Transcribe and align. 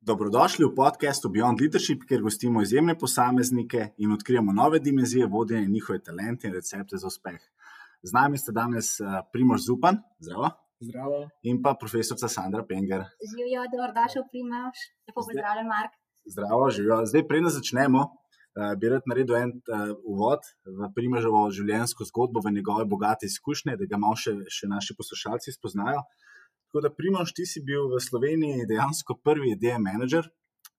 Dobrodošli 0.00 0.64
v 0.64 0.72
podkastu 0.72 1.28
Beyond 1.28 1.60
Leadership, 1.60 2.06
kjer 2.08 2.22
gostimo 2.24 2.62
izjemne 2.64 2.94
posameznike 2.98 3.90
in 4.00 4.12
odkrijemo 4.12 4.52
nove 4.52 4.78
dimenzije 4.80 5.26
vodenja 5.26 5.60
in 5.60 5.72
njihove 5.72 5.98
talente 6.02 6.48
in 6.48 6.54
recepte 6.54 6.96
za 6.96 7.06
uspeh. 7.06 7.40
Z 8.02 8.12
nami 8.16 8.38
ste 8.40 8.52
danes 8.52 8.96
uh, 9.00 9.20
Primož 9.32 9.60
Zupan, 9.60 9.98
zdravo. 10.18 10.48
Zdravo. 10.80 11.28
In 11.42 11.60
pa 11.62 11.74
profesorica 11.80 12.28
Sandra 12.28 12.64
Penger. 12.64 13.04
Živijo, 13.28 13.66
dobrodošli, 13.72 14.24
Primož. 14.30 14.76
Lepo 15.04 15.20
pozdravljen, 15.20 15.68
Mark. 15.68 15.92
Zdravo, 16.24 16.70
živijo. 16.70 17.04
Zdaj, 17.06 17.26
preden 17.28 17.52
začnemo, 17.52 18.00
uh, 18.00 18.72
bi 18.80 18.88
rad 18.88 19.04
naredil 19.04 19.36
en 19.36 19.52
uh, 19.52 19.92
uvod 20.00 20.48
v 20.64 20.88
Primožovo 20.96 21.44
življenjsko 21.52 22.08
zgodbo, 22.08 22.40
v 22.40 22.56
njegove 22.56 22.88
bogate 22.88 23.28
izkušnje, 23.28 23.76
da 23.76 23.84
ga 23.84 24.00
malo 24.00 24.16
še, 24.16 24.38
še 24.48 24.64
naši 24.64 24.96
poslušalci 24.96 25.52
spoznajo. 25.60 26.08
Tako 26.70 26.80
da, 26.80 26.90
Primož, 26.94 27.32
ti 27.34 27.42
si 27.50 27.58
bil 27.66 27.88
v 27.90 27.98
Sloveniji 27.98 28.62
dejansko 28.70 29.16
prvi 29.26 29.56
ideje 29.56 29.78
menedžer, 29.82 30.28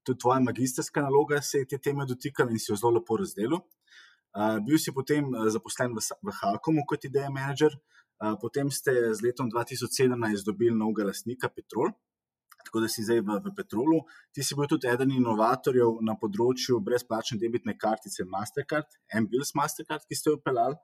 tudi 0.07 0.21
tvoja 0.23 0.39
magistrska 0.39 1.01
naloga 1.03 1.41
se 1.43 1.59
je 1.59 1.67
te 1.73 1.79
teme 1.83 2.05
dotikala 2.07 2.55
in 2.55 2.61
si 2.63 2.71
jo 2.71 2.77
zelo 2.79 2.93
lepo 2.95 3.17
razdelil. 3.19 3.59
Uh, 3.59 4.55
bil 4.63 4.79
si 4.79 4.93
potem 4.95 5.27
zaposlen 5.51 5.91
v, 5.91 5.99
v 5.99 6.35
Halkomu 6.37 6.85
kot 6.87 7.03
ideje 7.03 7.27
menedžer, 7.27 7.75
uh, 7.75 8.37
potem 8.39 8.71
ste 8.71 9.11
z 9.11 9.19
letom 9.19 9.51
2017 9.51 10.47
dobili 10.47 10.71
novega 10.71 11.09
lastnika 11.09 11.51
Petrol. 11.51 11.91
Tako 12.63 12.85
da 12.85 12.87
si 12.87 13.03
zdaj 13.03 13.19
v, 13.27 13.41
v 13.43 13.53
Petrolu. 13.57 13.99
Ti 14.31 14.47
si 14.47 14.55
bil 14.55 14.71
tudi 14.71 14.87
eden 14.87 15.11
inovatorjev 15.11 15.99
na 16.07 16.15
področju 16.15 16.79
brezplačne 16.79 17.35
debitne 17.35 17.75
kartice 17.75 18.23
Mastercard, 18.23 18.87
MBILS 19.11 19.51
Mastercard, 19.59 20.07
ki 20.07 20.15
ste 20.15 20.31
jo 20.31 20.39
upeljali 20.39 20.79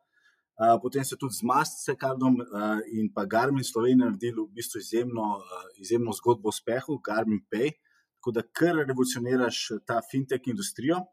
potem 0.81 1.05
so 1.05 1.17
tudi 1.17 1.38
z 1.38 1.45
Mastercardom 1.45 2.39
uh, 2.41 2.79
in 2.89 3.11
pa 3.13 3.25
Garmin 3.25 3.63
Slovenija 3.63 4.07
naredili 4.07 4.41
v 4.41 4.53
bistvu 4.57 4.80
izjemno, 4.81 5.25
uh, 5.38 5.67
izjemno 5.77 6.13
zgodbo 6.17 6.49
o 6.49 6.53
uspehu, 6.55 6.97
Garmin 7.05 7.43
Pay, 7.52 7.75
tako 8.17 8.31
da 8.31 8.41
kar 8.41 8.75
revolucioniraš 8.75 9.59
ta 9.85 10.02
fintech 10.11 10.47
industrijo. 10.47 11.03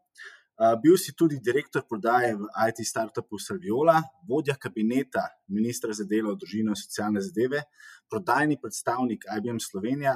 Bil 0.81 0.95
si 0.95 1.11
tudi 1.11 1.41
direktor 1.43 1.83
prodaje 1.83 2.29
v 2.35 2.47
IT 2.69 2.79
startupu 2.87 3.35
Salviola, 3.37 3.97
vodja 4.27 4.55
kabineta 4.55 5.25
ministra 5.51 5.91
za 5.93 6.05
delo, 6.07 6.31
družino 6.39 6.71
in 6.71 6.79
socialne 6.79 7.19
zadeve, 7.21 7.65
prodajni 8.09 8.55
predstavnik 8.61 9.27
IBM 9.37 9.59
Slovenija 9.59 10.15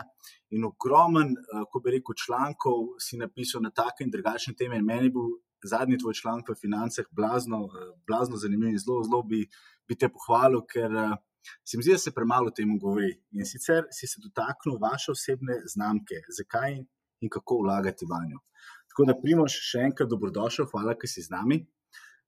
in 0.55 0.64
ogromen, 0.64 1.36
ko 1.71 1.81
bi 1.83 1.97
rekel, 1.97 2.16
člankov 2.16 2.95
si 3.03 3.19
napisal 3.19 3.61
na 3.67 3.73
take 3.75 4.08
in 4.08 4.16
drugačne 4.16 4.55
teme. 4.55 4.80
Meni 4.81 5.09
je 5.09 5.16
bil 5.17 5.27
zadnji 5.63 5.97
tvoj 5.97 6.13
članek 6.13 6.49
v 6.49 6.55
financah, 6.55 7.05
blazno, 7.11 7.65
eh, 7.67 7.89
blazno 8.07 8.38
zanimiv 8.38 8.69
in 8.69 8.79
zelo, 8.79 9.03
zelo 9.03 9.23
bi, 9.23 9.45
bi 9.88 9.97
te 9.97 10.09
pohvalil, 10.09 10.61
ker 10.69 10.93
uh, 10.93 11.17
se 11.65 11.77
mi 11.77 11.83
zdi, 11.83 11.95
da 11.95 11.97
se 11.97 12.13
premalo 12.13 12.47
o 12.47 12.55
tem 12.55 12.77
govori. 12.79 13.11
In 13.31 13.45
sicer 13.45 13.87
si 13.91 14.07
se 14.07 14.21
dotaknil 14.23 14.77
vaše 14.81 15.11
osebne 15.11 15.61
znamke, 15.73 16.21
zakaj 16.37 16.77
in 17.21 17.30
kako 17.30 17.63
vlagati 17.63 18.05
v 18.05 18.21
njo. 18.30 18.41
Tako 18.89 19.05
da, 19.09 19.15
Primož, 19.21 19.53
še 19.53 19.85
enkrat 19.89 20.09
dobrodošel, 20.09 20.67
hvala, 20.71 20.93
da 20.93 21.07
si 21.07 21.23
z 21.25 21.33
nami. 21.33 21.61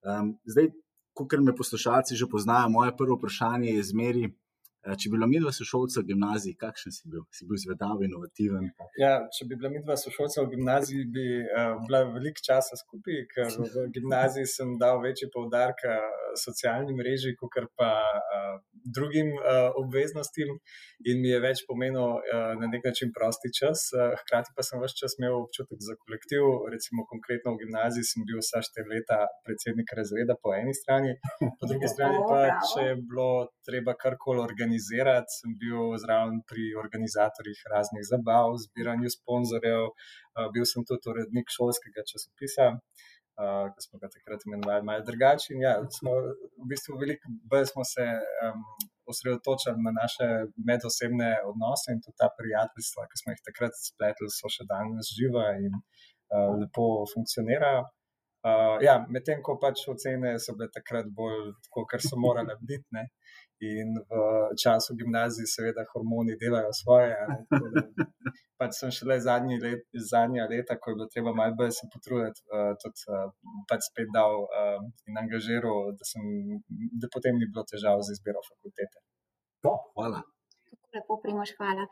Um, 0.02 0.36
zdaj, 0.50 0.72
kot 1.14 1.34
me 1.44 1.56
poslušalci 1.56 2.16
že 2.16 2.30
poznajo, 2.30 2.70
moje 2.70 2.96
prvo 2.98 3.18
vprašanje 3.20 3.76
je 3.76 3.84
zmeri. 3.92 4.26
Eh, 4.82 4.96
če 4.98 5.12
bi 5.12 5.14
bila 5.14 5.28
midva 5.30 5.52
sošolca 5.54 6.02
v 6.02 6.08
gimnaziji, 6.10 6.56
kakšen 6.58 6.94
si 6.96 7.10
bil? 7.14 7.22
Si 7.38 7.46
bil 7.46 7.60
zvedav, 7.62 8.00
inovativen? 8.02 8.72
Ja, 8.98 9.12
če 9.36 9.46
bi 9.50 9.58
bila 9.60 9.70
midva 9.70 9.98
sošolca 10.00 10.42
v 10.42 10.56
gimnaziji, 10.56 11.04
bi 11.14 11.26
uh, 11.44 11.76
bila 11.86 12.00
veliko 12.16 12.42
časa 12.48 12.80
skupaj, 12.80 13.20
ker 13.30 13.52
v 13.76 13.86
gimnaziji 13.94 14.50
sem 14.50 14.74
dal 14.82 15.04
večji 15.04 15.30
poudarek 15.36 15.86
socialnim 16.40 16.98
mreži, 16.98 17.36
kot 17.40 17.58
pa 17.78 17.92
uh, 17.92 18.56
drugim 18.98 19.34
uh, 19.36 19.72
obveznostim, 19.82 20.56
in 21.06 21.22
mi 21.22 21.30
je 21.34 21.40
več 21.44 21.64
pomenil 21.68 22.18
uh, 22.18 22.54
na 22.62 22.70
nek 22.72 22.86
način 22.90 23.12
prosti 23.18 23.52
čas. 23.60 23.90
Uh, 23.96 24.16
hkrati 24.24 24.56
pa 24.56 24.66
sem 24.66 24.82
vse 24.82 24.98
čas 25.02 25.18
imel 25.20 25.38
občutek 25.42 25.80
za 25.84 25.98
kolektiv. 26.04 26.48
Recimo, 26.74 27.06
konkretno 27.10 27.56
v 27.56 27.66
gimnaziji 27.66 28.08
sem 28.12 28.28
bil 28.28 28.42
vsa 28.42 28.64
štiri 28.66 28.88
leta 28.96 29.20
predsednik 29.46 29.92
razreda 29.98 30.38
po 30.42 30.56
eni 30.56 30.74
strani, 30.78 31.16
po 31.60 31.70
drugi 31.70 31.90
strani 31.92 32.22
pa, 32.30 32.42
če 32.72 32.88
je 32.92 32.96
bilo 33.02 33.30
treba 33.68 33.94
karkoli 34.00 34.40
organizirati 34.42 34.72
organizirati, 34.72 35.32
sem 35.40 35.52
bil 35.62 35.98
zraven 35.98 36.42
pri 36.50 36.76
organizatorjih 36.84 37.60
raznih 37.74 38.04
zabav, 38.12 38.58
zbiranju 38.64 39.10
sponzorjev, 39.10 39.84
uh, 39.92 40.48
bil 40.54 40.66
sem 40.66 40.86
tudi 40.88 41.10
urednik 41.12 41.48
šolskega 41.50 42.04
časopisa, 42.12 42.66
uh, 43.42 43.68
ki 43.74 43.86
smo 43.86 44.00
ga 44.02 44.10
takrat 44.16 44.46
imenovali 44.46 44.88
malo 44.90 45.06
drugače. 45.10 45.58
Ja, 45.66 45.74
smo 45.98 46.12
v 46.62 46.68
bistvu 46.72 46.98
veliko 47.02 47.32
bolj 47.52 47.66
smo 47.72 47.84
se 47.94 48.06
um, 48.46 48.66
osredotočali 49.12 49.80
na 49.88 49.92
naše 50.02 50.28
medosebne 50.70 51.32
odnose 51.50 51.88
in 51.94 52.04
tudi 52.04 52.20
ta 52.22 52.30
prijateljstva, 52.40 53.08
ki 53.10 53.22
smo 53.22 53.34
jih 53.34 53.42
takrat 53.50 53.74
spletli, 53.88 54.30
so 54.38 54.52
še 54.56 54.68
danes 54.74 55.12
živa 55.18 55.48
in 55.66 55.74
uh, 55.80 56.54
lepo 56.62 56.86
funkcionirajo. 57.14 57.84
Uh, 58.42 58.78
ja, 58.88 58.96
Medtem 59.14 59.44
ko 59.46 59.58
pač 59.62 59.84
ocene 59.94 60.38
so 60.42 60.56
bile 60.58 60.72
takrat 60.74 61.10
bolj 61.18 61.52
tako, 61.68 61.86
kar 61.92 62.02
so 62.02 62.18
morale 62.18 62.56
biti. 62.70 63.06
In 63.62 63.94
v 64.10 64.56
času 64.58 64.96
gimnazije, 64.98 65.46
seveda, 65.46 65.86
hormoni 65.94 66.38
delajo 66.42 66.72
svoje. 66.74 67.14
Pač 68.60 68.78
sem 68.80 68.94
šele 68.94 69.20
zadnji 69.22 69.60
let, 69.62 69.86
zadnja 70.12 70.48
leta, 70.50 70.78
ko 70.82 70.92
je 70.92 70.98
bilo 70.98 71.08
treba 71.14 71.34
malo 71.38 71.58
bolj 71.60 71.72
se 71.78 71.90
potruditi, 71.94 72.42
uh, 72.50 72.74
tudi 72.82 73.06
uh, 73.10 73.30
pač 73.70 73.88
spet 73.90 74.12
dal 74.14 74.44
uh, 74.46 74.78
in 75.10 75.18
angažiral, 75.18 75.96
da, 75.98 76.06
sem, 76.06 76.28
da 77.02 77.10
potem 77.14 77.42
ni 77.42 77.50
bilo 77.50 77.66
težav 77.70 78.06
z 78.06 78.18
izbiro 78.18 78.46
fakultete. 78.50 79.02
Hvala 79.66 80.22
lepo, 80.96 81.18
Primož, 81.24 81.54
hvala. 81.58 81.86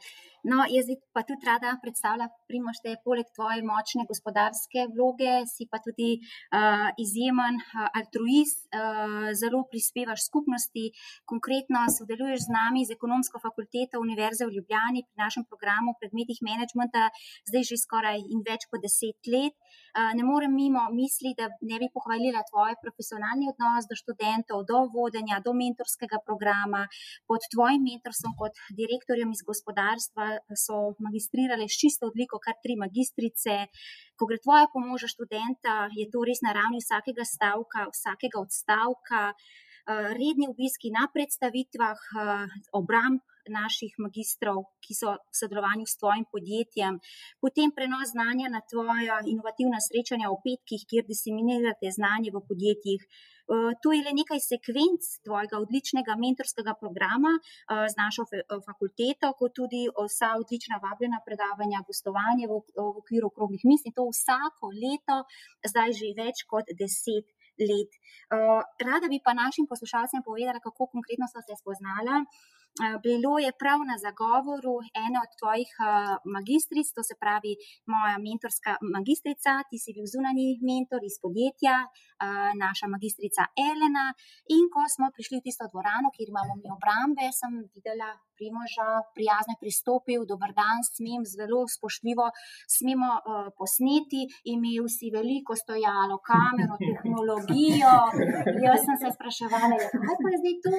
No, 0.47 0.63
jaz 0.71 0.87
pa 1.15 1.23
tudi 1.27 1.47
rada 1.47 1.73
predstavljam, 1.83 2.31
Primož, 2.47 2.79
da 2.83 2.93
je 2.93 3.01
poleg 3.03 3.27
tvoje 3.35 3.63
močne 3.65 4.05
gospodarske 4.07 4.85
vloge, 4.93 5.33
si 5.51 5.67
pa 5.71 5.81
tudi 5.83 6.11
uh, 6.19 6.87
izjemen 7.03 7.59
uh, 7.59 7.89
altruist, 7.99 8.67
uh, 8.71 9.29
zelo 9.41 9.65
prispevaš 9.71 10.23
skupnosti. 10.29 10.85
Konkretno 11.31 11.83
sodeluješ 11.97 12.47
z 12.47 12.55
nami 12.55 12.85
z 12.87 12.95
ekonomsko 12.95 13.41
fakulteto 13.43 13.99
Univerze 13.99 14.47
v 14.47 14.55
Ljubljani 14.57 15.03
pri 15.07 15.17
našem 15.25 15.43
programu 15.49 15.95
predmetih 15.99 16.39
menedžmenta, 16.47 17.09
zdaj 17.51 17.67
že 17.71 17.81
skoraj 17.83 18.23
in 18.23 18.43
več 18.47 18.67
kot 18.71 18.83
deset 18.85 19.19
let. 19.27 19.55
Uh, 19.89 20.11
ne 20.16 20.23
morem 20.23 20.55
mimo 20.55 20.85
misli, 20.95 21.35
da 21.39 21.51
ne 21.71 21.77
bi 21.81 21.91
pohvalila 21.91 22.45
tvoj 22.47 22.79
profesionalni 22.83 23.51
odnos 23.51 23.89
do 23.91 23.95
študentov, 23.99 24.63
do 24.71 24.85
vodenja, 24.95 25.43
do 25.43 25.51
mentorskega 25.51 26.23
programa, 26.23 26.85
pod 27.27 27.43
tvojim 27.53 27.83
mentorstvom 27.89 28.33
kot 28.39 28.55
direktorjem 28.71 28.88
direktorjem 28.89 29.31
iz 29.31 29.41
gospodarstva 29.45 30.27
so 30.66 30.79
magistrirale 31.05 31.69
s 31.69 31.77
čisto 31.81 32.09
odliko, 32.09 32.41
kar 32.41 32.57
tri 32.63 32.75
magistrice. 32.75 33.55
Ko 34.17 34.27
gre 34.29 34.41
tvoja 34.41 34.67
pomoža 34.73 35.07
študenta, 35.13 35.89
je 35.95 36.09
to 36.11 36.25
res 36.27 36.41
na 36.45 36.55
ravni 36.57 36.81
vsakega 36.81 37.25
stavka, 37.33 37.88
vsakega 37.94 38.41
odstavka, 38.41 39.22
eh, 39.29 39.69
redni 39.89 40.47
obiski 40.47 40.91
na 40.91 41.07
predstavitvah, 41.13 41.97
eh, 41.97 42.47
obramb 42.73 43.22
naših 43.50 43.94
magistrov, 43.97 44.57
ki 44.85 44.94
so 44.94 45.16
v 45.16 45.33
sodelovanju 45.33 45.85
s 45.89 45.97
tvojim 45.97 46.25
podjetjem, 46.33 47.00
potem 47.41 47.72
prenos 47.73 48.11
znanja 48.13 48.49
na 48.49 48.61
tvoja 48.61 49.17
inovativna 49.25 49.79
srečanja 49.81 50.29
v 50.29 50.38
petkih, 50.45 50.85
kjer 50.89 51.03
diseminirate 51.09 51.89
znanje 51.97 52.29
v 52.29 52.45
podjetjih. 52.49 53.01
Eh, 53.49 53.73
to 53.81 53.89
je 53.95 54.05
le 54.05 54.13
nekaj 54.13 54.39
sekvenc 54.51 55.01
tvojega 55.25 55.57
odličnega 55.57 56.13
mentorskega 56.25 56.73
programa 56.78 57.33
eh, 57.41 57.89
z 57.89 57.95
našo 57.97 58.23
fakulteto, 58.67 59.33
kot 59.39 59.57
tudi 59.57 59.81
vsa 59.89 60.38
odlična 60.41 60.78
vabljena 60.85 61.19
predavanja, 61.25 61.81
gostovanje 61.89 62.45
v 62.45 62.61
okviru 63.01 63.33
okroglih 63.33 63.63
misli. 63.66 63.95
To 63.97 64.05
vsako 64.13 64.69
leto, 64.83 65.17
zdaj 65.66 65.89
že 65.97 66.13
več 66.22 66.45
kot 66.45 66.69
deset 66.78 67.25
let. 67.70 67.92
Eh, 68.36 68.62
rada 68.88 69.08
bi 69.12 69.20
pa 69.25 69.34
našim 69.34 69.66
poslušalcem 69.68 70.24
povedala, 70.25 70.59
kako 70.59 70.88
konkretno 70.96 71.25
so 71.28 71.42
se 71.42 71.53
spoznala. 71.62 72.25
Bilo 73.03 73.34
je 73.46 73.52
prav 73.62 73.80
na 73.91 73.96
zagovoru 74.06 74.75
ene 75.06 75.18
od 75.25 75.31
tvojih 75.40 75.69
magistric, 76.35 76.88
to 76.96 77.02
se 77.09 77.16
pravi 77.24 77.53
moja 77.93 78.16
mentorska 78.28 78.72
magistrica, 78.96 79.52
ti 79.70 79.78
si 79.84 79.90
bil 79.96 80.05
zunani 80.14 80.47
mentor 80.70 81.02
iz 81.09 81.16
podjetja, 81.23 81.76
naša 82.64 82.85
magistrica 82.96 83.41
Elena. 83.70 84.05
In 84.55 84.66
ko 84.73 84.82
smo 84.93 85.05
prišli 85.16 85.35
v 85.40 85.46
tisto 85.47 85.66
dvorano, 85.72 86.08
kjer 86.16 86.28
imamo 86.32 86.53
mi 86.61 86.67
obrambe, 86.78 87.26
sem 87.40 87.52
videla 87.76 88.09
primoža, 88.40 88.88
prijazno 89.16 89.53
pristopil, 89.64 90.23
dober 90.32 90.52
dan, 90.59 90.79
smem, 90.96 91.22
zelo 91.35 91.61
spoštljivo, 91.76 92.28
smemo 92.78 93.09
posneti, 93.59 94.22
imel 94.53 94.88
si 94.96 95.11
veliko 95.17 95.52
stojalo, 95.61 96.16
kamero, 96.29 96.76
tehnologijo. 96.88 97.96
Jaz 98.66 98.79
sem 98.88 98.97
se 99.03 99.09
spraševala, 99.17 99.76
ja, 99.84 99.91
kaj 100.08 100.17
pa 100.23 100.28
je 100.32 100.38
zdaj 100.41 100.55
to, 100.64 100.73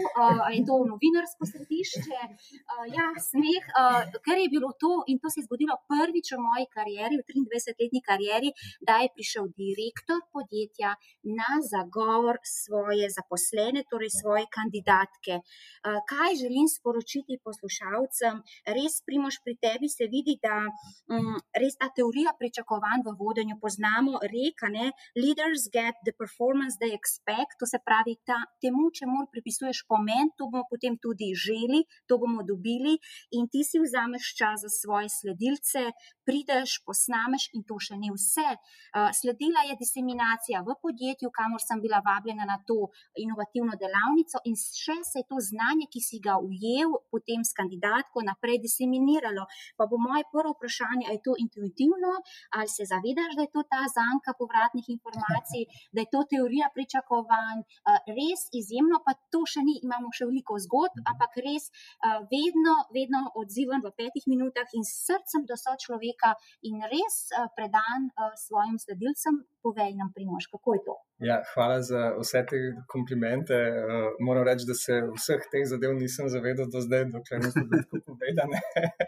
je 0.56 0.60
to 0.68 0.76
novinarsko 0.92 1.44
središče? 1.52 1.79
Žarišče, 1.80 2.20
uh, 2.24 2.84
ja, 2.92 3.06
smeh, 3.16 3.64
uh, 3.80 4.20
ker 4.24 4.38
je 4.38 4.48
bilo 4.52 4.72
to 4.80 5.04
in 5.08 5.18
to 5.18 5.30
se 5.30 5.40
je 5.40 5.46
zgodilo 5.46 5.76
prvič 5.88 6.32
v 6.34 6.38
moji 6.40 6.66
karieri, 6.74 7.18
v 7.20 7.24
23-letni 7.24 8.00
karieri, 8.04 8.50
da 8.80 9.00
je 9.02 9.12
prišel 9.14 9.48
direktor 9.56 10.20
podjetja 10.32 10.94
na 11.24 11.60
zagovor 11.64 12.40
svoje 12.44 13.08
zaposlene, 13.10 13.84
torej 13.90 14.10
svoje 14.10 14.44
kandidatke. 14.50 15.40
Uh, 15.40 16.00
kaj 16.10 16.36
želim 16.42 16.68
sporočiti 16.68 17.40
poslušalcem? 17.44 18.42
Res, 18.76 19.00
primož, 19.06 19.40
pri 19.44 19.56
tebi 19.56 19.88
se 19.88 20.08
vidi, 20.10 20.36
da 20.42 20.66
um, 20.66 21.36
res 21.56 21.76
ta 21.80 21.90
teorija 21.96 22.34
pričakovanj 22.38 23.06
v 23.06 23.16
vodenju 23.20 23.56
poznamo, 23.60 24.20
reka, 24.20 24.68
ne, 24.68 24.92
leaders 25.16 25.68
get 25.72 25.96
the 26.04 26.12
performance 26.12 26.76
they 26.80 26.92
expect, 26.92 27.56
to 27.60 27.66
se 27.66 27.80
pravi, 27.84 28.16
ta, 28.26 28.38
temu, 28.62 28.90
če 28.94 29.08
mora 29.08 29.28
pripisuješ 29.32 29.84
pomen, 29.88 30.32
to 30.36 30.48
bomo 30.50 30.66
potem 30.70 30.96
tudi 30.98 31.30
želi, 31.36 31.69
to 32.08 32.18
bomo 32.22 32.42
dobili 32.50 32.94
in 33.36 33.48
ti 33.52 33.62
si 33.64 33.78
vzameš 33.84 34.24
čas 34.38 34.64
za 34.64 34.70
svoje 34.80 35.08
sledilce, 35.18 35.82
prideš, 36.26 36.78
posnameš 36.86 37.48
in 37.56 37.62
to 37.68 37.76
še 37.86 37.98
ni 38.02 38.10
vse. 38.14 38.48
Uh, 38.50 39.10
sledila 39.18 39.64
je 39.68 39.78
diseminacija 39.82 40.62
v 40.66 40.76
podjetju, 40.84 41.32
kamor 41.38 41.62
sem 41.62 41.82
bila 41.84 41.98
vabljena 42.06 42.44
na 42.52 42.58
to 42.68 42.78
inovativno 43.24 43.74
delavnico 43.82 44.42
in 44.48 44.54
še 44.56 44.98
se 45.10 45.22
je 45.22 45.28
to 45.30 45.38
znanje, 45.50 45.86
ki 45.92 46.00
si 46.08 46.20
ga 46.26 46.36
ujel 46.38 46.94
potem 47.12 47.42
s 47.44 47.52
kandidatko 47.58 48.22
naprej 48.30 48.60
diseminiralo. 48.66 49.46
Pa 49.78 49.86
bo 49.90 49.98
moje 49.98 50.24
prvo 50.32 50.54
vprašanje, 50.54 51.04
ali 51.08 51.18
je 51.18 51.24
to 51.26 51.34
intuitivno, 51.44 52.12
ali 52.56 52.68
se 52.76 52.86
zavedaš, 52.92 53.36
da 53.38 53.46
je 53.46 53.52
to 53.56 53.62
ta 53.72 53.82
zanka 53.98 54.34
povratnih 54.40 54.86
informacij, 54.96 55.66
da 55.94 56.04
je 56.04 56.10
to 56.14 56.22
teorija 56.32 56.70
pričakovanj, 56.76 57.60
uh, 57.64 57.98
res 58.18 58.46
izjemno, 58.60 59.02
pa 59.06 59.16
to 59.32 59.42
še 59.52 59.64
ni, 59.66 59.78
imamo 59.86 60.12
še 60.16 60.28
veliko 60.30 60.58
zgodb, 60.66 61.02
ampak 61.10 61.40
res 61.46 61.59
uh, 61.68 62.24
vedno, 62.32 62.74
vedno 62.96 63.28
odzivam 63.36 63.84
v 63.84 63.92
petih 63.92 64.24
minutah 64.30 64.68
in 64.72 64.86
srcem 64.86 65.44
do 65.44 65.58
sočloveka 65.60 66.32
in 66.64 66.80
res 66.88 67.28
uh, 67.34 67.50
predan 67.56 68.08
uh, 68.08 68.32
svojim 68.38 68.80
sledilcem, 68.80 69.44
povej 69.60 69.92
nam, 70.00 70.14
primož, 70.16 70.48
kako 70.48 70.78
je 70.78 70.82
to. 70.88 70.96
Ja, 71.20 71.34
hvala 71.52 71.82
za 71.84 72.00
vse 72.16 72.40
te 72.48 72.58
komplimente. 72.92 73.54
Uh, 73.54 74.06
moram 74.26 74.44
reči, 74.48 74.64
da 74.70 74.74
se 74.84 74.94
vseh 75.18 75.42
teh 75.52 75.66
zadev 75.72 75.92
nisem 75.98 76.30
zavedal 76.32 76.70
do 76.74 76.80
zdaj, 76.86 77.02
dokler 77.12 77.42
nisem 77.44 77.66
bil 77.68 77.82
tako 77.90 78.00
povedan. 78.08 78.54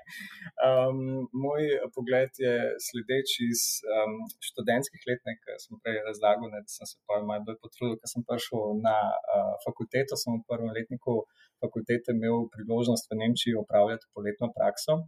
um, 0.69 0.99
moj 1.45 1.71
pogled 1.95 2.43
je 2.45 2.53
sledeč 2.87 3.33
iz 3.49 3.63
um, 3.97 4.19
študentskih 4.49 5.07
let, 5.09 5.25
ki 5.25 5.57
sem 5.65 5.81
prej 5.81 6.03
razlagal, 6.09 6.53
ne, 6.53 6.61
da 6.61 6.75
sem 6.75 6.91
se 6.91 7.01
pa 7.09 7.23
malo 7.25 7.47
bolj 7.49 7.57
potrudil, 7.65 7.97
ker 8.03 8.13
sem 8.13 8.27
prišel 8.29 8.77
na 8.85 8.99
uh, 9.39 9.55
fakulteto, 9.65 10.21
sem 10.21 10.37
v 10.37 10.45
prvem 10.53 10.77
letniku 10.77 11.23
fakultete 11.65 12.13
imel 12.13 12.45
priložnost 12.53 13.09
v 13.09 13.23
Nemčiji 13.23 13.61
opravljati 13.65 14.13
poletno 14.13 14.53
prakso. 14.57 15.01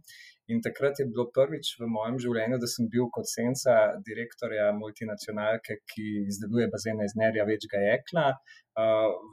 In 0.53 0.59
takrat 0.61 0.99
je 1.01 1.07
bilo 1.09 1.25
prvič 1.33 1.71
v 1.79 1.87
mojem 1.89 2.19
življenju, 2.21 2.59
da 2.61 2.67
sem 2.69 2.89
bil 2.93 3.07
kot 3.13 3.25
senca 3.29 3.77
direktorja 4.05 4.67
multinacionalke, 4.77 5.79
ki 5.89 6.05
izdeluje 6.29 6.67
bazene 6.73 7.07
iz 7.09 7.15
nerja 7.17 7.47
večga 7.49 7.81
jekla, 7.81 8.27
uh, 8.29 8.64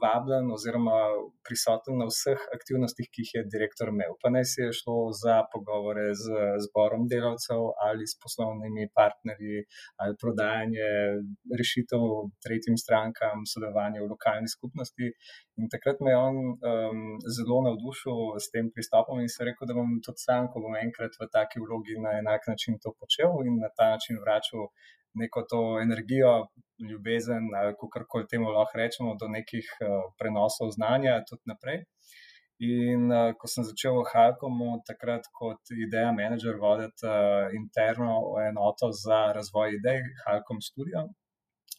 vabljen 0.01 0.51
oziroma 0.55 0.97
prisoten 1.43 1.97
na 1.99 2.07
vseh 2.07 2.39
aktivnostih, 2.55 3.09
ki 3.11 3.25
jih 3.25 3.31
je 3.35 3.43
direktor 3.55 3.91
imel. 3.91 4.15
Pa 4.21 4.31
naj 4.31 4.45
se 4.51 4.61
je 4.63 4.75
šlo 4.79 5.11
za 5.23 5.41
pogovore 5.51 6.05
z 6.15 6.37
zborom 6.65 7.07
delavcev 7.11 7.61
ali 7.87 8.07
s 8.07 8.15
poslovnimi 8.23 8.87
partnerji, 8.99 9.65
ali 10.01 10.19
prodajanje 10.21 10.89
rešitev 11.59 12.07
tretjim 12.45 12.79
strankam, 12.83 13.43
sodelovanje 13.53 14.03
v 14.03 14.11
lokalni 14.13 14.47
skupnosti. 14.55 15.11
In 15.59 15.69
takrat 15.69 15.99
me 16.01 16.15
je 16.15 16.17
on 16.17 16.37
um, 16.39 17.03
zelo 17.35 17.59
navdušil 17.67 18.39
s 18.43 18.49
tem 18.53 18.71
pristopom 18.73 19.19
in 19.21 19.29
se 19.29 19.43
rekel, 19.49 19.67
da 19.67 19.75
bom 19.77 19.99
tudi 20.05 20.23
sam, 20.23 20.47
ko 20.51 20.63
bom 20.63 20.79
enkrat 20.79 21.19
v 21.19 21.29
taki 21.35 21.59
vlogi 21.59 21.99
na 21.99 22.15
enak 22.23 22.47
način 22.47 22.79
to 22.83 22.95
počel 22.99 23.43
in 23.47 23.59
na 23.59 23.69
ta 23.77 23.93
način 23.93 24.23
vračal 24.23 24.71
neko 25.15 25.45
to 25.49 25.61
energijo, 25.81 26.47
ljubezen, 26.89 27.49
kako 27.79 28.05
koli 28.09 28.27
temu 28.27 28.51
lahko 28.51 28.77
rečemo, 28.77 29.15
do 29.19 29.27
nekih 29.27 29.67
uh, 29.81 29.87
prenosov 30.19 30.71
znanja 30.75 31.21
tudi 31.29 31.51
naprej. 31.51 31.83
In 32.63 33.11
uh, 33.11 33.33
ko 33.39 33.49
sem 33.49 33.65
začel 33.67 33.97
v 33.99 34.05
Halkomu, 34.11 34.69
takrat 34.87 35.27
kot 35.39 35.73
ideja 35.85 36.11
menedžer 36.15 36.59
voditi 36.61 37.07
uh, 37.07 37.49
interno 37.59 38.21
enoto 38.49 38.91
za 39.05 39.25
razvoj 39.37 39.77
idej, 39.79 40.01
Halkom 40.25 40.61
Studio, 40.61 41.07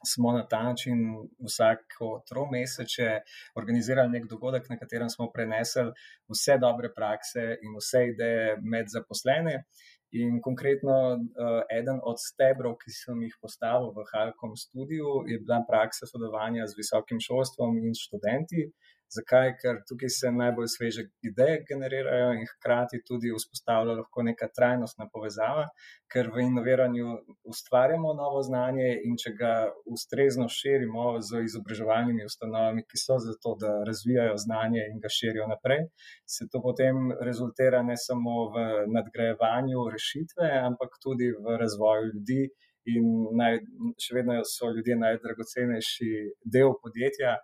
smo 0.07 0.33
na 0.33 0.47
ta 0.49 0.63
način 0.63 0.99
vsako 1.47 2.23
tromeseče 2.29 3.11
organizirali 3.57 4.11
nek 4.11 4.27
dogodek, 4.31 4.69
na 4.69 4.79
katerem 4.79 5.11
smo 5.11 5.31
prenesli 5.33 5.87
vse 6.33 6.59
dobre 6.61 6.91
prakse 6.97 7.45
in 7.65 7.79
vse 7.79 8.07
ideje 8.13 8.57
med 8.63 8.87
zaposlene. 8.97 9.65
In 10.15 10.39
konkretno, 10.43 10.95
uh, 11.19 11.63
eden 11.75 11.99
od 12.07 12.21
stebrov, 12.23 12.77
ki 12.79 12.93
sem 12.95 13.23
jih 13.27 13.35
postavil 13.43 13.91
v 13.97 14.05
Halkom 14.13 14.55
studiu, 14.55 15.25
je 15.27 15.41
bila 15.43 15.59
praksa 15.67 16.07
sodelovanja 16.07 16.69
z 16.71 16.79
visokim 16.79 17.19
šolstvom 17.19 17.81
in 17.83 17.97
študenti. 17.99 18.69
Zakaj? 19.13 19.53
Ker 19.61 19.81
tukaj 19.89 20.11
se 20.11 20.31
najbolj 20.33 20.69
sveže 20.77 21.05
ideje 21.29 21.61
generirajo 21.69 22.33
in 22.39 22.47
hkrati 22.51 23.01
tudi 23.09 23.33
vzpostavlja 23.37 23.97
lahko 24.01 24.25
neka 24.29 24.49
trajnostna 24.57 25.07
povezava, 25.13 25.67
ker 26.13 26.31
v 26.35 26.47
inoviranju 26.49 27.15
ustvarjamo 27.53 28.15
novo 28.19 28.43
znanje 28.43 28.89
in 29.09 29.17
če 29.23 29.35
ga 29.39 29.53
ustrezno 29.97 30.49
širimo 30.59 31.07
z 31.29 31.45
izobraževalnimi 31.49 32.27
ustanovami, 32.31 32.87
ki 32.91 33.03
so 33.05 33.19
za 33.27 33.37
to, 33.43 33.55
da 33.61 33.73
razvijajo 33.89 34.37
znanje 34.47 34.85
in 34.91 35.01
ga 35.05 35.13
širijo 35.19 35.49
naprej, 35.51 35.87
se 36.27 36.49
to 36.53 36.63
potem 36.63 37.11
rezultira 37.29 37.83
ne 37.83 37.97
samo 38.07 38.37
v 38.55 38.69
nadgrajevanju 38.97 39.89
rešitve, 39.97 40.53
ampak 40.69 41.01
tudi 41.03 41.33
v 41.33 41.59
razvoju 41.65 42.15
ljudi. 42.15 42.45
In 42.93 43.05
naj, 43.41 43.55
še 43.97 44.19
vedno 44.19 44.35
so 44.45 44.69
ljudje 44.69 44.99
najdragocenejši 45.01 46.09
del 46.53 46.75
podjetja, 46.83 47.39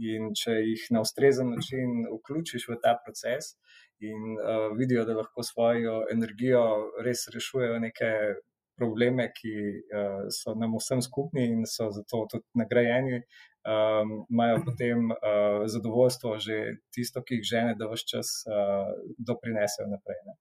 In 0.00 0.32
če 0.38 0.54
jih 0.56 0.86
na 0.94 1.02
ustrezen 1.04 1.52
način 1.52 2.06
vključiš 2.08 2.68
v 2.70 2.78
ta 2.84 2.94
proces 3.04 3.52
in 4.00 4.22
uh, 4.34 4.70
vidijo, 4.78 5.04
da 5.04 5.18
lahko 5.18 5.44
svojo 5.46 6.06
energijo 6.12 6.62
res 7.06 7.28
rešujejo 7.34 7.78
neke 7.78 8.10
probleme, 8.80 9.28
ki 9.36 9.52
uh, 9.52 10.24
so 10.32 10.54
nam 10.58 10.74
vsem 10.78 11.02
skupni 11.04 11.44
in 11.54 11.66
so 11.68 11.90
zato 11.94 12.24
tudi 12.32 12.62
nagrajeni, 12.62 13.20
um, 13.68 14.14
imajo 14.32 14.62
potem 14.66 15.12
uh, 15.12 15.66
zadovoljstvo 15.74 16.38
že 16.46 16.58
tisto, 16.94 17.22
ki 17.22 17.40
jih 17.40 17.50
žene, 17.52 17.76
da 17.78 17.90
vse 17.92 18.08
čas 18.14 18.32
uh, 18.48 18.88
doprinesejo 19.18 19.90
naprej. 19.92 20.24
Ne? 20.26 20.38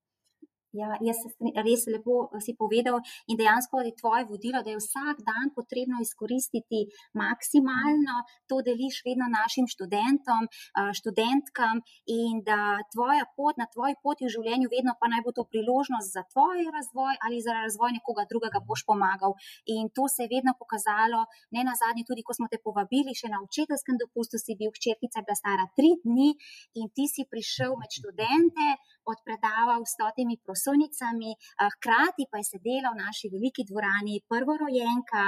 Ja, 0.72 0.88
jaz 1.04 1.18
se 1.20 1.52
res 1.68 1.82
lepo 1.92 2.30
eh, 2.32 2.40
si 2.40 2.54
povedal 2.56 3.02
in 3.28 3.36
dejansko 3.36 3.82
je 3.84 3.92
tvoje 4.00 4.24
vodilo, 4.30 4.62
da 4.64 4.72
je 4.72 4.80
vsak 4.80 5.20
dan 5.28 5.52
potrebno 5.52 6.00
izkoristiti 6.00 6.88
maksimalno, 7.22 8.24
to 8.48 8.62
deliš 8.64 9.02
vedno 9.08 9.28
našim 9.28 9.68
študentom, 9.68 10.48
eh, 10.48 10.92
študentkam 11.00 11.84
in 12.08 12.40
da 12.48 12.80
tvoja 12.94 13.26
pot 13.36 13.60
na 13.60 13.68
tvoji 13.74 14.00
poti 14.04 14.24
v 14.28 14.34
življenju 14.36 14.72
vedno 14.72 14.96
pa 15.02 15.12
naj 15.12 15.22
bo 15.26 15.36
to 15.36 15.44
priložnost 15.52 16.08
za 16.16 16.24
tvoj 16.32 16.64
razvoj 16.78 17.20
ali 17.26 17.44
za 17.48 17.52
razvoj 17.64 17.92
nekoga 17.98 18.24
drugega 18.32 18.64
boš 18.64 18.88
pomagal. 18.88 19.36
In 19.76 19.92
to 19.96 20.08
se 20.08 20.24
je 20.24 20.32
vedno 20.36 20.56
pokazalo, 20.62 21.28
ne 21.52 21.68
na 21.68 21.76
zadnje, 21.82 22.08
tudi 22.08 22.24
ko 22.24 22.32
smo 22.38 22.48
te 22.48 22.58
povabili 22.64 23.12
še 23.12 23.28
na 23.28 23.44
učiteljskem 23.44 24.00
dopustu, 24.00 24.40
si 24.40 24.56
bil 24.56 24.72
hčerkica, 24.72 25.26
bila 25.28 25.36
stara 25.36 25.68
tri 25.76 25.92
dni 26.06 26.32
in 26.80 26.88
ti 26.96 27.12
si 27.12 27.28
prišel 27.28 27.76
med 27.76 27.92
študente, 27.92 28.68
odpredaval 29.06 29.82
s 29.86 29.98
totimi 29.98 30.38
prosojnicami, 30.46 31.32
hkrati 31.76 32.28
pa 32.30 32.38
je 32.42 32.50
sedela 32.54 32.94
v 32.94 33.02
naši 33.02 33.32
veliki 33.34 33.66
dvorani 33.66 34.22
prvorojenka 34.30 35.24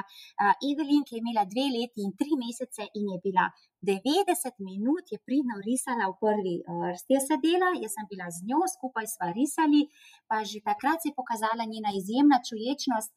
Evelin, 0.69 1.03
ki 1.07 1.15
je 1.15 1.21
imela 1.21 1.45
dve 1.49 1.65
leti 1.73 2.05
in 2.05 2.13
tri 2.19 2.33
mesece 2.37 2.85
in 2.99 3.09
je 3.13 3.17
bila 3.23 3.45
90 3.83 4.63
minut 4.69 5.05
je 5.11 5.19
pridno 5.27 5.55
risala 5.69 6.05
v 6.07 6.15
prvi 6.23 6.55
vrsti. 6.79 7.11
Jaz 7.17 7.25
sedela, 7.31 7.69
jaz 7.83 7.91
sem 7.95 8.05
bila 8.11 8.27
z 8.35 8.39
njo, 8.47 8.61
skupaj 8.75 9.07
smo 9.13 9.27
risali, 9.39 9.81
pa 10.29 10.37
že 10.49 10.63
takrat 10.69 10.97
se 11.03 11.11
je 11.11 11.17
pokazala 11.19 11.63
njena 11.73 11.91
izjemna 11.99 12.37
čuječnost. 12.47 13.11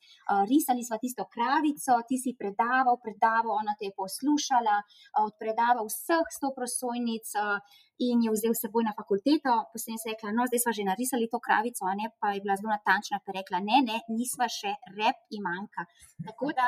Risali 0.51 0.83
smo 0.83 0.97
tisto 1.05 1.25
kravico, 1.35 1.93
ti 2.09 2.17
si 2.23 2.31
predaval, 2.41 2.97
predaval, 3.05 3.55
ona 3.63 3.75
te 3.79 3.85
je 3.89 3.99
poslušala, 4.03 4.77
odpredaval 5.29 5.87
vseh 5.87 6.27
sto 6.37 6.49
prosojnic. 6.59 7.27
In 7.97 8.21
je 8.21 8.29
vzel 8.29 8.53
seboj 8.53 8.85
na 8.85 8.93
fakulteto, 8.93 9.53
potem 9.73 9.97
se 9.97 10.09
je 10.09 10.13
rekla: 10.13 10.29
No, 10.37 10.45
zdaj 10.45 10.61
smo 10.61 10.73
že 10.77 10.85
narisali 10.85 11.33
to 11.33 11.39
kravico, 11.47 11.83
a 11.89 11.95
ne 11.97 12.13
pa 12.21 12.37
je 12.37 12.43
bila 12.45 12.55
zelo 12.61 12.69
natančna, 12.69 13.25
pa 13.25 13.33
je 13.33 13.37
rekla: 13.41 13.59
Ne, 13.69 13.79
ne, 13.89 13.97
nisva 14.13 14.47
še 14.53 14.73
rep 14.99 15.17
imanka. 15.39 15.89
Tako 16.27 16.53
da 16.59 16.67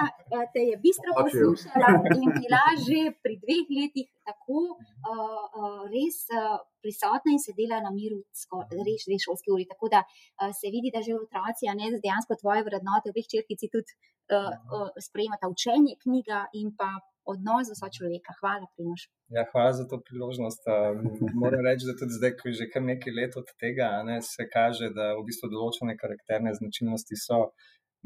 te 0.54 0.62
je 0.70 0.76
bistro 0.84 1.12
poslušala 1.12 1.90
in 2.16 2.32
bila 2.40 2.64
že 2.80 3.12
pri 3.20 3.34
dveh 3.44 3.66
letih 3.76 3.87
letih 3.88 4.08
tako 4.28 4.60
uh, 4.76 5.44
uh, 5.58 5.82
res 5.88 6.20
uh, 6.36 6.60
prisotna 6.84 7.34
in 7.34 7.42
sedela 7.42 7.80
na 7.84 7.90
miru, 7.94 8.20
res 8.88 9.08
dve 9.08 9.18
šolske 9.24 9.52
uri. 9.54 9.66
Tako 9.72 9.90
da 9.94 10.04
uh, 10.04 10.52
se 10.52 10.70
vidi, 10.74 10.92
da 10.94 11.02
že 11.02 11.16
otroci, 11.16 11.70
a 11.70 11.74
ne 11.78 11.90
dejansko 11.96 12.38
tvoje 12.42 12.64
vrednote, 12.68 13.12
obeh 13.12 13.26
črkici 13.32 13.70
tudi 13.72 13.96
uh, 14.36 14.52
uh, 14.52 14.90
sprejemata 15.08 15.50
učenje, 15.54 15.96
knjiga 16.04 16.46
in 16.60 16.74
pa 16.78 16.92
odnos 17.28 17.68
do 17.70 17.76
sočloveka. 17.76 18.32
Hvala, 18.40 18.66
Primož. 18.74 19.02
Ja, 19.36 19.44
hvala 19.52 19.72
za 19.76 19.84
to 19.90 20.00
priložnost. 20.08 20.62
Moram 21.42 21.62
reči, 21.68 21.84
da 21.88 21.94
tudi 22.00 22.16
zdaj, 22.18 22.32
ko 22.38 22.48
je 22.48 22.54
že 22.60 22.66
kar 22.72 22.82
nekaj 22.92 23.12
let 23.18 23.36
od 23.40 23.48
tega, 23.62 23.88
ne, 24.08 24.16
se 24.24 24.48
kaže, 24.56 24.88
da 24.96 25.12
v 25.18 25.26
bistvu 25.28 25.52
določene 25.52 25.98
karakterne 26.02 26.54
značilnosti 26.60 27.20
so 27.26 27.40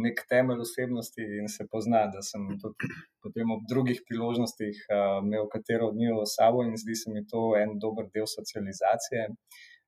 nek 0.01 0.23
temelj 0.29 0.63
osebnosti 0.65 1.25
in 1.41 1.49
se 1.49 1.67
pozna, 1.73 2.07
da 2.15 2.23
sem 2.25 2.47
tudi 2.63 2.89
potem 3.25 3.51
ob 3.57 3.67
drugih 3.73 4.01
priložnostih 4.09 4.79
uh, 4.87 5.21
imel 5.25 5.49
katero 5.53 5.91
od 5.91 5.99
njih 6.01 6.23
s 6.25 6.37
sabo 6.39 6.65
in 6.65 6.75
zdi 6.85 6.97
se 6.97 7.13
mi 7.13 7.27
to 7.33 7.53
en 7.63 7.79
dober 7.85 8.09
del 8.15 8.27
socializacije. 8.39 9.29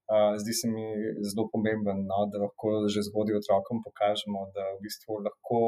Uh, 0.04 0.34
zdi 0.42 0.52
se 0.52 0.68
mi 0.68 0.84
zelo 1.28 1.46
pomemben, 1.52 2.04
no, 2.10 2.18
da 2.30 2.42
lahko 2.44 2.68
že 2.92 3.06
zgodaj 3.08 3.38
otrokom 3.40 3.80
pokažemo, 3.86 4.40
da 4.56 4.64
v 4.74 4.82
bistvu 4.84 5.22
lahko 5.26 5.60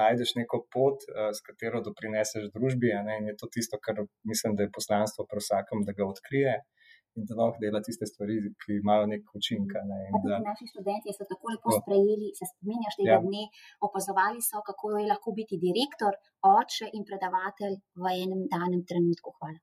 najdeš 0.00 0.34
neko 0.40 0.60
pot, 0.74 1.06
uh, 1.08 1.30
s 1.36 1.40
katero 1.46 1.80
doprineseš 1.88 2.50
družbi. 2.56 2.92
In 3.18 3.30
je 3.32 3.36
to 3.40 3.48
tisto, 3.54 3.80
kar 3.80 4.04
mislim, 4.28 4.56
da 4.56 4.66
je 4.66 4.76
poslanstvo 4.78 5.24
pri 5.30 5.40
vsakem, 5.44 5.86
da 5.88 5.96
ga 5.96 6.04
odkrije. 6.04 6.58
Uh, 6.58 6.77
in 7.18 7.26
da 7.28 7.36
lahko 7.38 7.58
dela 7.64 7.80
tiste 7.88 8.06
stvari, 8.10 8.38
ki 8.62 8.78
imajo 8.78 9.06
nek 9.12 9.22
učinek. 9.38 9.72
Ne, 9.90 10.00
da... 10.24 10.40
Naši 10.48 10.70
študenti 10.72 11.14
so 11.16 11.26
tako 11.32 11.52
lepo 11.54 11.74
sprejeli, 11.80 12.28
se 12.38 12.48
spominjaš 12.52 12.98
tega 13.00 13.16
ja. 13.16 13.22
dne, 13.26 13.44
opazovali 13.88 14.42
so, 14.48 14.62
kako 14.68 14.94
je 14.96 15.06
lahko 15.12 15.34
biti 15.38 15.60
direktor, 15.66 16.18
oče 16.54 16.92
in 16.96 17.06
predavatelj 17.08 17.80
v 18.02 18.12
enem 18.24 18.44
danem 18.52 18.84
trenutku. 18.88 19.34
Hvala. 19.38 19.58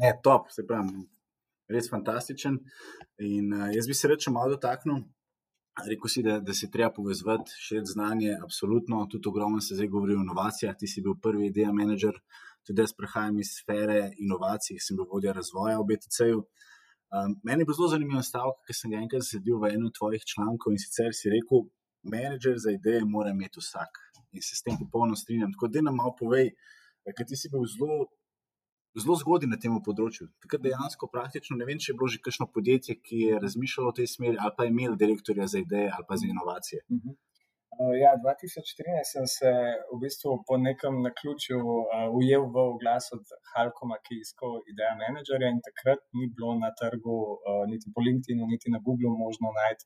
Ne, 0.00 0.14
top, 0.26 0.48
se 0.54 0.64
pravi, 0.66 1.04
res 1.74 1.90
fantastičen. 1.90 2.58
In 3.28 3.52
uh, 3.52 3.68
jaz 3.74 3.86
bi 3.90 3.94
se 3.94 4.10
reče 4.10 4.32
malo 4.34 4.56
dotaknil. 4.56 5.04
Rekl 5.88 6.06
si, 6.06 6.22
da, 6.22 6.38
da 6.38 6.54
se 6.54 6.70
treba 6.70 6.92
povezati, 6.94 7.50
širiti 7.58 7.92
znanje, 7.96 8.36
absolutno. 8.42 9.06
Tudi 9.10 9.28
ogromno 9.28 9.60
se 9.60 9.74
zdaj 9.74 9.88
govori 9.90 10.14
o 10.14 10.22
inovacijah. 10.22 10.76
Ti 10.78 10.86
si 10.86 11.02
bil 11.02 11.16
prvi 11.22 11.48
ideja 11.50 11.72
menedžer, 11.74 12.20
tudi 12.66 12.82
jaz 12.82 12.94
prihajam 12.94 13.40
iz 13.42 13.56
sfere 13.58 14.12
inovacij, 14.22 14.78
sem 14.80 14.96
bil 14.96 15.08
vodja 15.10 15.34
razvoja 15.34 15.80
v 15.80 15.88
BTC-ju. 15.88 16.44
Um, 17.14 17.36
meni 17.46 17.62
je 17.62 17.66
bil 17.68 17.76
zelo 17.78 17.88
zanimiv 17.92 18.22
stavek, 18.26 18.56
ki 18.66 18.74
sem 18.74 18.90
ga 18.90 18.98
enkrat 18.98 19.22
zasledil 19.22 19.60
v 19.62 19.70
enem 19.76 19.90
tvojih 19.94 20.24
člankov 20.26 20.74
in 20.74 20.80
sicer 20.82 21.14
si 21.14 21.30
rekel, 21.30 21.68
menedžer 22.02 22.56
za 22.58 22.72
ideje 22.74 23.04
mora 23.06 23.30
imeti 23.30 23.62
vsak. 23.62 24.00
In 24.34 24.42
se 24.42 24.56
s 24.58 24.64
tem 24.66 24.74
popolnoma 24.80 25.16
strinjam. 25.16 25.52
Tako 25.54 25.68
da 25.70 25.82
nam 25.86 26.00
malo 26.00 26.14
povej, 26.18 26.50
ker 27.06 27.26
ti 27.28 27.38
si 27.38 27.50
bil 27.52 27.62
zelo, 27.70 28.08
zelo 28.98 29.14
zgodaj 29.20 29.52
na 29.52 29.60
tem 29.62 29.76
področju. 29.88 30.26
Takrat 30.42 30.64
dejansko 30.64 31.10
praktično 31.12 31.58
ne 31.60 31.68
vem, 31.68 31.78
če 31.78 31.92
je 31.92 31.98
bilo 32.00 32.10
že 32.10 32.18
kakšno 32.24 32.48
podjetje, 32.50 32.98
ki 32.98 33.20
je 33.28 33.38
razmišljalo 33.46 33.92
v 33.92 33.98
tej 34.00 34.10
smeri 34.16 34.40
ali 34.40 34.56
pa 34.56 34.66
je 34.66 34.74
imel 34.74 34.98
direktorja 34.98 35.46
za 35.54 35.62
ideje 35.62 35.94
ali 35.94 36.08
pa 36.08 36.18
za 36.18 36.26
inovacije. 36.26 36.82
Uh 36.88 36.96
mhm. 36.96 37.14
-huh. 37.14 37.20
Uh, 37.74 37.94
ja, 38.04 38.10
2014 38.14 39.02
sem 39.14 39.26
se 39.26 39.50
v 39.94 39.96
bistvu 40.02 40.30
po 40.48 40.54
nekem 40.68 40.94
naključju 41.06 41.58
uh, 41.58 42.06
ujel 42.18 42.44
v 42.54 42.56
oglas 42.70 43.06
od 43.16 43.24
Halkoma, 43.52 43.96
ki 44.04 44.18
je 44.18 44.24
iskal 44.26 44.52
ideja 44.72 44.92
menedžerja, 45.02 45.48
in 45.50 45.58
takrat 45.68 46.00
ni 46.18 46.28
bilo 46.34 46.54
na 46.64 46.70
trgu, 46.80 47.18
uh, 47.34 47.64
niti 47.72 47.90
po 47.94 48.04
LinkedIn, 48.06 48.38
niti 48.52 48.70
na 48.74 48.78
Google, 48.86 49.14
možno 49.24 49.50
najti 49.60 49.84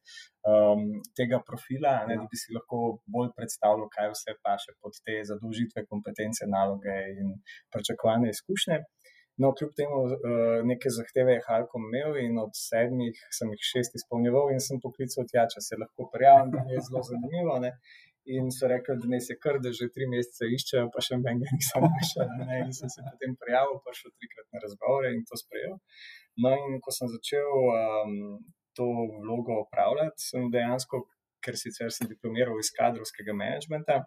um, 0.52 0.84
tega 1.18 1.40
profila, 1.48 1.94
ne, 2.08 2.20
da 2.20 2.26
bi 2.30 2.36
si 2.42 2.52
lahko 2.56 3.00
bolj 3.14 3.32
predstavljal, 3.38 3.88
kaj 3.96 4.12
vse 4.14 4.36
paše 4.44 4.76
pod 4.82 5.00
te 5.04 5.16
zadolžitve, 5.30 5.86
kompetence, 5.92 6.44
naloge 6.56 6.98
in 7.20 7.38
pričakovane 7.72 8.34
izkušnje. 8.36 8.82
No, 9.38 9.52
kljub 9.54 9.70
temu, 9.78 10.00
uh, 10.04 10.58
neke 10.66 10.90
zahteve 10.90 11.36
je 11.36 11.44
Halkom 11.46 11.84
imel 11.88 12.16
in 12.24 12.38
od 12.42 12.56
sedmih 12.58 13.18
sem 13.38 13.52
jih 13.54 13.64
šest 13.70 13.94
izpolnjeval 14.00 14.50
in 14.50 14.62
sem 14.64 14.80
poklical 14.82 15.28
tja, 15.30 15.44
če 15.52 15.62
se 15.62 15.78
lahko 15.78 16.08
prijavim, 16.14 16.50
da 16.54 16.64
je 16.72 16.82
zelo 16.88 17.04
zanimivo. 17.06 17.58
Ne? 17.62 17.70
In 18.34 18.50
so 18.52 18.68
rekli, 18.68 18.98
da 19.00 19.08
ne 19.08 19.20
se 19.24 19.38
kar, 19.42 19.60
da 19.64 19.70
že 19.72 19.88
tri 19.94 20.08
mesece 20.10 20.50
iščejo, 20.56 20.88
pa 20.94 21.04
še 21.04 21.20
menj 21.22 21.44
nisem 21.46 21.86
našel. 21.86 22.34
In 22.58 22.74
sem 22.76 22.90
se 22.92 23.04
potem 23.06 23.36
prijavil, 23.44 23.78
pa 23.84 23.94
šel 23.96 24.12
trikrat 24.16 24.48
na 24.52 24.64
razgovore 24.64 25.14
in 25.14 25.22
to 25.30 25.38
sprejel. 25.40 25.78
No, 26.42 26.52
in 26.52 26.82
ko 26.84 26.92
sem 26.94 27.08
začel 27.14 27.48
um, 27.76 28.18
to 28.76 28.88
vlogo 29.22 29.62
upravljati, 29.62 30.26
sem 30.32 30.50
dejansko, 30.54 31.04
ker 31.46 31.56
sicer 31.56 31.94
sem 31.94 32.10
diplomiral 32.10 32.58
iz 32.60 32.70
kadrovskega 32.74 33.38
menedžmenta. 33.38 34.02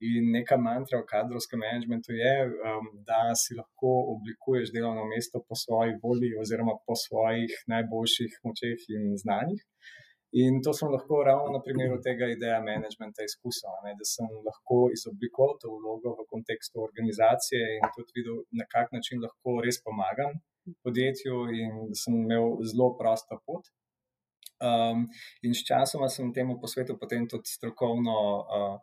In 0.00 0.30
neka 0.30 0.56
mantra 0.62 1.00
v 1.00 1.08
kadrovskem 1.10 1.58
menedžmentu 1.58 2.12
je, 2.14 2.34
um, 2.46 2.84
da 3.06 3.34
si 3.34 3.56
lahko 3.58 3.90
oblikuješ 4.14 4.70
delovno 4.70 5.08
mesto 5.10 5.42
po 5.42 5.58
svoji 5.58 5.96
volji 6.02 6.36
oziroma 6.38 6.76
po 6.86 6.94
svojih 6.94 7.54
najboljših 7.72 8.36
močeh 8.44 8.84
in 8.94 9.16
znanjih. 9.22 9.64
In 10.42 10.60
to 10.62 10.74
sem 10.76 10.92
lahko 10.92 11.22
ravno 11.24 11.54
na 11.56 11.60
primeru 11.64 11.96
tega 12.04 12.28
ideja 12.30 12.58
menedžmenta 12.60 13.24
izkusil, 13.24 13.72
ne, 13.86 13.94
da 13.98 14.04
sem 14.04 14.28
lahko 14.48 14.78
izoblikoval 14.96 15.56
to 15.62 15.72
vlogo 15.72 16.12
v 16.18 16.26
kontekstu 16.34 16.84
organizacije 16.84 17.62
in 17.78 17.88
tudi 17.96 18.20
videl, 18.20 18.42
na 18.60 18.68
kak 18.74 18.92
način 18.92 19.24
lahko 19.24 19.56
res 19.64 19.80
pomagam 19.82 20.36
podjetju 20.84 21.40
in 21.62 21.72
da 21.90 21.96
sem 22.02 22.20
imel 22.22 22.58
zelo 22.70 22.92
prosto 23.00 23.40
pot. 23.46 23.72
Um, 24.58 25.06
in 25.42 25.54
s 25.54 25.64
časoma 25.66 26.10
sem 26.12 26.30
temu 26.34 26.58
posvetil 26.60 26.98
potem 27.02 27.26
tudi 27.30 27.48
strokovno 27.48 28.18
uh, 28.58 28.78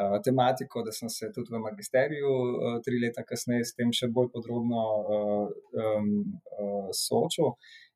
uh, 0.00 0.18
tematiko, 0.24 0.82
da 0.86 0.92
sem 0.92 1.08
se 1.08 1.30
tudi 1.34 1.54
v 1.54 1.60
magisteriju 1.66 2.30
uh, 2.30 2.76
tri 2.84 3.00
leta 3.04 3.24
kasneje 3.26 3.64
s 3.70 3.74
tem 3.78 3.92
še 3.92 4.10
bolj 4.14 4.30
podrobno 4.34 4.84
uh, 5.16 5.48
um, 5.84 6.12
uh, 6.58 6.88
soočil. 7.04 7.54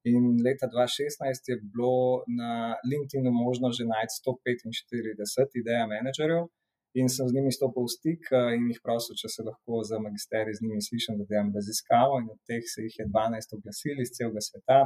In 0.08 0.38
leta 0.44 0.68
2016 0.70 1.52
je 1.52 1.56
bilo 1.62 2.22
na 2.40 2.76
LinkedIn 2.90 3.26
možno 3.34 3.72
že 3.74 3.84
najti 3.88 4.14
145 4.22 5.60
idej 5.60 5.84
menedžerjev, 5.90 6.46
in 6.94 7.08
sem 7.08 7.28
z 7.28 7.34
njimi 7.36 7.52
stopil 7.52 7.84
v 7.86 7.92
stik 7.96 8.22
eh, 8.32 8.54
in 8.56 8.68
jih 8.70 8.80
prosil, 8.84 9.16
če 9.20 9.28
se 9.34 9.44
lahko 9.48 9.82
za 9.90 9.98
magisterij 10.06 10.56
z 10.58 10.64
njimi 10.64 10.82
slišim, 10.88 11.18
da 11.20 11.28
delam 11.30 11.52
raziskavo. 11.58 12.20
In 12.22 12.28
od 12.34 12.40
teh 12.48 12.64
se 12.72 12.86
jih 12.86 12.96
je 13.00 13.06
12 13.12 13.56
oglasili 13.58 14.06
iz 14.06 14.14
celega 14.16 14.42
sveta, 14.48 14.80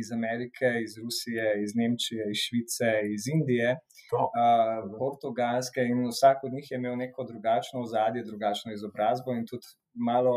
iz 0.00 0.12
Amerike, 0.18 0.68
iz 0.84 0.92
Rusije, 1.02 1.46
iz 1.64 1.72
Nemčije, 1.80 2.28
iz 2.32 2.38
Švice, 2.44 2.92
iz 3.16 3.24
Indije, 3.34 3.70
uh, 3.78 4.84
Portugalske 5.00 5.80
in 5.90 6.06
vsak 6.12 6.44
od 6.46 6.52
njih 6.56 6.66
je 6.70 6.76
imel 6.80 6.96
neko 7.04 7.24
drugačno 7.30 7.84
ozadje, 7.86 8.28
drugačno 8.30 8.72
izobrazbo 8.72 9.30
in 9.38 9.44
tudi 9.50 9.66
malo 9.98 10.34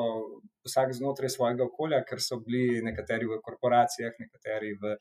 vsak 0.65 0.93
znotraj 0.93 1.29
svojega 1.29 1.65
okolja, 1.65 2.01
ker 2.09 2.21
so 2.21 2.37
bili 2.45 2.81
nekateri 2.85 3.25
v 3.29 3.39
korporacijah, 3.45 4.13
nekateri 4.21 4.71
v 4.81 4.93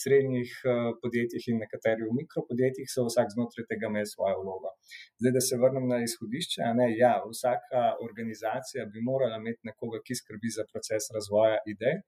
srednjih 0.00 0.52
uh, 0.62 0.90
podjetjih 1.02 1.48
in 1.52 1.60
nekateri 1.64 2.06
v 2.06 2.14
mikropodjetjih, 2.20 2.90
so 2.92 3.06
vsak 3.08 3.34
znotraj 3.34 3.66
tega 3.70 3.90
imeli 3.90 4.06
svojo 4.06 4.38
vlogo. 4.42 4.74
Zdaj, 5.18 5.34
da 5.36 5.42
se 5.48 5.60
vrnem 5.62 5.88
na 5.90 6.00
izhodišče, 6.06 6.72
ne, 6.80 6.88
ja, 7.02 7.14
vsaka 7.26 7.84
organizacija 8.06 8.86
bi 8.92 9.04
morala 9.10 9.40
imeti 9.42 9.70
nekoga, 9.70 10.02
ki 10.06 10.20
skrbi 10.22 10.54
za 10.58 10.66
proces 10.72 11.10
razvoja 11.14 11.58
idej. 11.74 12.02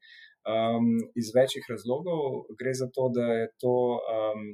Um, 0.51 0.87
iz 1.21 1.29
večjih 1.37 1.67
razlogov 1.69 2.47
gre 2.59 2.73
za 2.73 2.87
to, 2.95 3.11
da 3.17 3.27
je 3.41 3.49
to 3.61 3.75
um, 4.01 4.47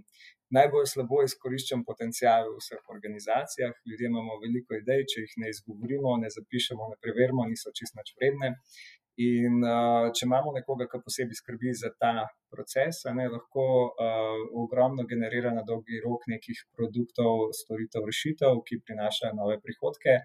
najbolj 0.54 0.86
slabo 0.92 1.22
izkoriščen 1.26 1.82
potencial 1.86 2.50
v 2.52 2.60
vseh 2.60 2.92
organizacijah. 2.94 3.72
Ljudje 3.88 4.10
imamo 4.10 4.38
veliko 4.44 4.78
idej, 4.78 5.06
če 5.12 5.24
jih 5.24 5.34
ne 5.42 5.50
izgovorimo, 5.54 6.14
ne 6.22 6.30
zapišemo, 6.30 6.92
ne 6.92 7.00
preverimo, 7.02 7.48
niso 7.50 7.74
čisto 7.74 8.04
vredne. 8.20 8.54
In 9.24 9.62
uh, 9.64 10.10
če 10.12 10.26
imamo 10.26 10.50
nekoga, 10.52 10.84
ki 10.92 10.98
posebej 11.00 11.38
skrbi 11.38 11.70
za 11.72 11.88
ta 11.96 12.26
proces, 12.52 12.98
ne, 13.16 13.30
lahko 13.32 13.64
uh, 13.88 14.42
ogromno 14.60 15.06
generira 15.08 15.54
na 15.56 15.62
dolgi 15.64 16.02
rok 16.04 16.26
nekih 16.28 16.60
produktov, 16.76 17.48
storitev, 17.56 18.04
rešitev, 18.10 18.60
ki 18.68 18.82
prinašajo 18.84 19.38
nove 19.38 19.56
prihodke 19.64 20.18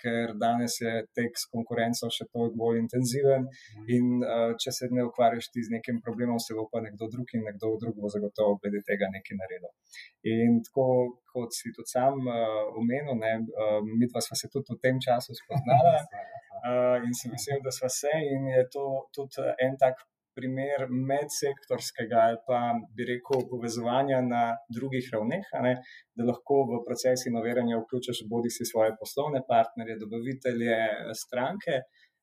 ker 0.00 0.34
danes 0.40 0.78
je 0.80 0.92
tek 1.16 1.36
s 1.38 1.48
konkurenco 1.52 2.10
še 2.16 2.26
toliko 2.30 2.58
bolj 2.62 2.80
intenziven. 2.82 3.48
Mhm. 3.48 3.88
In 3.96 4.06
uh, 4.22 4.54
če 4.62 4.74
se 4.78 4.90
ne 4.90 5.06
ukvarjaš 5.08 5.50
ti 5.54 5.64
z 5.66 5.76
nekim 5.76 6.00
problemom, 6.06 6.40
se 6.42 6.56
bo 6.58 6.68
pa 6.72 6.82
nekdo 6.84 7.10
drug 7.12 7.34
in 7.36 7.46
nekdo 7.48 7.74
drug 7.82 7.98
bo 8.02 8.12
zagotovo 8.16 8.58
glede 8.62 8.82
tega 8.88 9.10
nekaj 9.16 9.40
naredil. 9.40 9.72
In 10.34 10.60
tako 10.66 10.86
kot 11.32 11.56
si 11.56 11.72
tudi 11.76 11.92
sam 11.94 12.20
uh, 12.28 12.62
omenil, 12.78 13.16
ne, 13.24 13.34
uh, 13.64 13.80
mi 13.86 14.08
dva 14.10 14.22
sva 14.24 14.38
se 14.38 14.52
tudi 14.52 14.76
v 14.76 14.80
tem 14.84 15.02
času 15.08 15.38
spoznala. 15.42 15.98
Uh, 16.62 17.02
in 17.02 17.10
sem 17.18 17.32
vesel, 17.34 17.58
da 17.64 17.72
smo 17.74 17.88
se, 17.90 18.10
in 18.32 18.44
je 18.46 18.60
to 18.70 18.84
tudi 19.10 19.42
en 19.64 19.72
tak 19.80 19.98
primer 20.36 20.86
medsektorskega 21.10 22.20
ali 22.26 22.38
pa 22.46 22.60
bi 22.96 23.06
rekel 23.12 23.44
povezovanja 23.50 24.20
na 24.26 24.42
drugih 24.76 25.08
ravneh, 25.14 25.50
ne, 25.66 25.74
da 26.16 26.28
lahko 26.30 26.62
v 26.70 26.82
proces 26.86 27.26
inoviranja 27.30 27.80
vključiš 27.82 28.24
bodi 28.32 28.50
si 28.50 28.68
svoje 28.72 28.94
poslovne 29.00 29.42
partnerje, 29.48 30.00
dobavitelje, 30.04 30.78
stranke. 31.24 31.82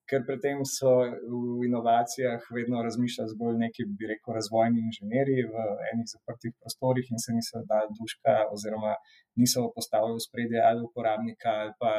Ker 0.09 0.23
pri 0.25 0.39
tem 0.41 0.61
so 0.65 0.91
v 1.05 1.65
inovacijah 1.67 2.45
vedno 2.57 2.79
razmišljali 2.81 3.29
zgolj 3.35 3.59
neki, 3.63 3.83
bi 3.97 4.07
rekel, 4.09 4.33
razvojni 4.39 4.81
inženirji 4.81 5.43
v 5.51 5.65
enih 5.91 6.07
zaprtih 6.13 6.55
prostorih 6.61 7.11
in 7.13 7.21
se 7.21 7.35
niso 7.35 7.61
dali 7.69 7.93
duška, 7.99 8.33
oziroma 8.55 8.95
niso 9.37 9.67
postavili 9.75 10.17
v 10.17 10.25
spredje 10.25 10.63
ali 10.69 10.81
uporabnika 10.87 11.53
ali 11.61 11.75
pa 11.81 11.93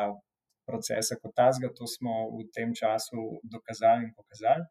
procesa 0.67 1.21
kot 1.23 1.37
tazga. 1.39 1.71
To 1.79 1.87
smo 1.95 2.17
v 2.35 2.49
tem 2.57 2.75
času 2.83 3.23
dokazali 3.55 4.09
in 4.09 4.13
pokazali. 4.19 4.67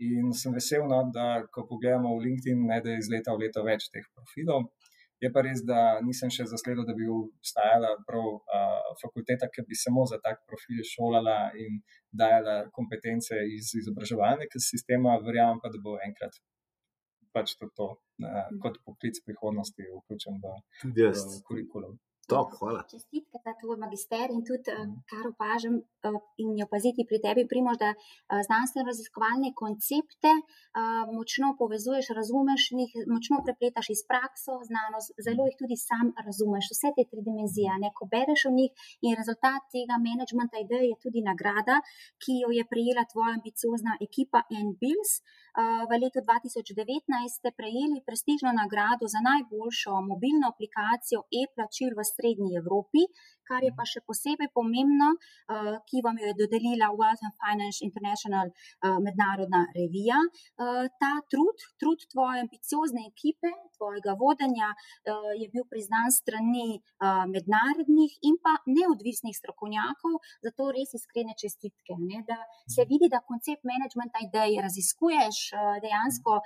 In 0.00 0.30
sem 0.32 0.54
vesel, 0.56 0.86
no, 0.88 1.02
da 1.14 1.42
ko 1.52 1.66
pogledamo 1.68 2.14
v 2.16 2.24
LinkedIn, 2.26 2.62
ne, 2.70 2.78
da 2.80 2.94
je 2.94 3.02
iz 3.02 3.10
leta 3.12 3.34
v 3.36 3.44
leto 3.44 3.64
več 3.66 3.90
teh 3.92 4.06
profilov. 4.16 4.70
Je 5.20 5.28
pa 5.28 5.42
res, 5.44 5.60
da 5.68 6.00
nisem 6.00 6.30
še 6.32 6.46
zasledil, 6.48 6.86
da 6.88 6.94
bi 6.96 7.04
obstajala 7.12 7.90
prav 8.08 8.28
uh, 8.38 8.94
fakulteta, 9.02 9.50
ki 9.52 9.66
bi 9.68 9.76
samo 9.76 10.06
za 10.08 10.16
tak 10.24 10.40
profil 10.48 10.80
šolala 10.88 11.50
in 11.60 11.82
dajala 12.22 12.54
kompetence 12.72 13.36
iz 13.56 13.74
izobraževalnega 13.82 14.62
sistema, 14.64 15.18
verjamem 15.26 15.60
pa, 15.60 15.68
da 15.68 15.82
bo 15.84 15.98
enkrat 16.06 16.40
pač 17.36 17.52
to, 17.60 17.68
to 17.76 17.90
kot 18.64 18.80
poklic 18.86 19.20
prihodnosti 19.26 19.84
vključen 20.00 20.40
v, 20.40 20.56
v 20.88 21.42
kurikulum. 21.46 21.98
Top, 22.30 22.48
hvala. 22.58 22.82
Čestitke 22.90 23.38
za 23.44 23.52
tvoj 23.60 23.76
magister 23.84 24.30
in 24.30 24.42
tudi, 24.46 24.70
kar 25.10 25.24
opažam 25.32 25.74
in 26.42 26.50
je 26.58 26.64
opaziti 26.68 27.02
pri 27.08 27.18
tebi, 27.24 27.42
Primož, 27.50 27.76
da 27.82 27.90
znanstveno-raziskovalne 28.48 29.50
koncepte 29.62 30.32
močno 31.16 31.48
povezuješ, 31.60 32.12
razumeš 32.20 32.62
jih, 32.80 32.92
močno 33.14 33.40
prepletaš 33.46 33.90
iz 33.96 34.02
prakso, 34.10 34.52
znanost, 34.70 35.10
zelo 35.26 35.48
jih 35.48 35.56
tudi 35.62 35.76
sam 35.88 36.06
razumeš, 36.28 36.70
vse 36.74 36.94
te 36.96 37.02
tri 37.10 37.20
dimenzije, 37.28 37.74
ne, 37.82 37.90
ko 37.98 38.06
bereš 38.14 38.46
o 38.50 38.54
njih 38.58 38.70
in 39.06 39.18
rezultat 39.20 39.66
tega 39.74 39.98
managementa 40.06 40.62
ideje 40.62 40.86
je 40.92 41.02
tudi 41.04 41.26
nagrada, 41.30 41.76
ki 42.22 42.38
jo 42.42 42.54
je 42.58 42.64
prejela 42.72 43.04
tvoja 43.12 43.34
ambiciozna 43.38 43.98
ekipa 44.06 44.46
NBILS. 44.66 45.12
V 45.58 45.90
letu 45.98 46.22
2019 46.22 47.26
ste 47.26 47.50
prejeli 47.50 47.98
prestižno 48.06 48.54
nagrado 48.54 49.10
za 49.10 49.18
najboljšo 49.18 49.98
mobilno 50.06 50.46
aplikacijo 50.54 51.26
e-plačil 51.26 51.90
v 51.98 52.06
srednji 52.06 52.54
Evropi, 52.62 53.02
kar 53.50 53.66
je 53.66 53.72
pa 53.76 53.84
še 53.88 54.04
posebej 54.06 54.50
pomembno, 54.54 55.10
ki 55.90 56.04
vam 56.06 56.18
jo 56.22 56.30
je 56.30 56.38
dodelila 56.38 56.92
Wealth 56.94 57.24
and 57.26 57.34
Finance 57.42 57.82
International 57.86 58.50
mednarodna 59.02 59.64
revija. 59.74 60.18
Ta 61.02 61.12
trud, 61.32 61.64
trud 61.82 62.04
tvoje 62.12 62.44
ambiciozne 62.44 63.06
ekipe, 63.08 63.50
tvojega 63.76 64.14
vodenja 64.20 64.70
je 65.40 65.48
bil 65.52 65.66
priznan 65.70 66.12
strani 66.14 66.78
mednarodnih 67.34 68.18
in 68.30 68.38
pa 68.44 68.54
neodvisnih 68.66 69.36
strokovnjakov, 69.36 70.20
zato 70.46 70.70
res 70.76 70.94
iskrene 70.98 71.34
čestitke, 71.42 71.98
ne, 71.98 72.22
da 72.28 72.38
se 72.70 72.86
vidi, 72.90 73.10
da 73.10 73.24
koncept 73.26 73.66
managementa 73.66 74.22
ideje 74.26 74.62
raziskuješ, 74.66 75.42
dejansko 75.82 76.38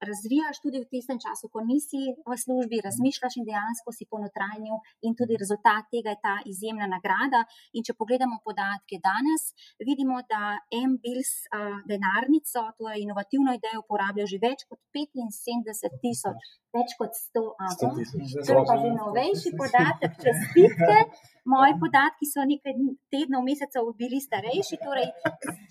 razvijaš 0.00 0.60
tudi 0.64 0.80
v 0.82 0.88
tistem 0.90 1.18
času, 1.20 1.48
ko 1.52 1.62
nisi 1.64 2.02
v 2.26 2.36
službi, 2.44 2.82
razmišljaš 2.86 3.38
in 3.38 3.46
dejansko 3.48 3.92
si 3.92 4.08
ponotranjil 4.10 4.76
in 5.06 5.14
tudi 5.18 5.38
rezultat 5.42 5.88
tega 5.92 6.14
je 6.14 6.22
ta 6.26 6.34
izjemna 6.52 6.86
nagrada. 6.96 7.44
In 7.76 7.86
če 7.86 7.96
pogledamo 7.98 8.40
podatke 8.44 9.00
danes, 9.08 9.52
vidimo, 9.88 10.20
da 10.32 10.58
MBILS 10.90 11.32
denarnico, 11.90 12.66
to 12.78 12.90
je 12.90 13.02
inovativno 13.04 13.54
idejo, 13.54 13.84
uporablja 13.84 14.26
že 14.26 14.42
več 14.42 14.66
kot 14.68 14.80
75 14.96 16.00
tisoč, 16.02 16.63
več 16.74 16.96
kot 16.98 17.14
100 17.18 17.44
avtorjev. 17.68 18.10
To 18.48 18.56
je 18.58 18.64
pa 18.70 18.76
že 18.82 18.90
novejši 18.98 19.50
podatek, 19.60 20.18
čestitke. 20.24 20.98
Moji 21.52 21.74
podatki 21.76 22.24
so 22.24 22.44
nekaj 22.48 22.72
tednov, 23.12 23.44
mesecev 23.44 23.88
bili 24.00 24.16
starejši, 24.16 24.80
torej 24.80 25.10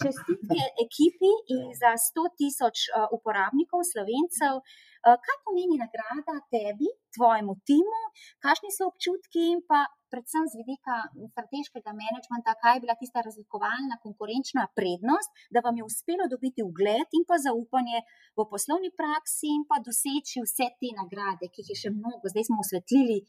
čestitke 0.03 0.61
ekipi 0.85 1.31
in 1.55 1.71
za 1.73 1.95
100 1.97 2.27
tisoč 2.37 2.87
uporabnikov, 3.17 3.81
slovencev. 3.89 4.61
Kaj 5.03 5.37
pomeni 5.43 5.75
nagrada 5.75 6.37
tebi, 6.53 6.87
tvojemu 7.15 7.53
timu, 7.67 8.01
kakšni 8.39 8.71
so 8.71 8.87
občutki 8.87 9.41
in 9.51 9.59
pa 9.67 9.83
predvsem 10.13 10.45
z 10.47 10.61
vidika 10.61 10.95
strateškega 11.31 11.91
menedžmenta, 11.91 12.53
kaj 12.61 12.77
je 12.77 12.83
bila 12.85 12.95
tista 12.95 13.19
razlikovalna 13.25 13.97
konkurenčna 14.05 14.63
prednost, 14.77 15.31
da 15.53 15.59
vam 15.65 15.75
je 15.79 15.83
uspelo 15.89 16.29
dobiti 16.31 16.63
ugled 16.63 17.17
in 17.17 17.25
pa 17.27 17.35
zaupanje 17.47 17.99
v 18.37 18.45
poslovni 18.53 18.93
praksi 18.99 19.51
in 19.57 19.65
pa 19.69 19.81
doseči 19.87 20.45
vse 20.45 20.69
te 20.79 20.93
nagrade, 21.01 21.51
ki 21.51 21.65
jih 21.65 21.73
je 21.73 21.81
še 21.83 21.95
mnogo, 21.97 22.31
zdaj 22.31 22.47
smo 22.47 22.63
osvetlili 22.63 23.19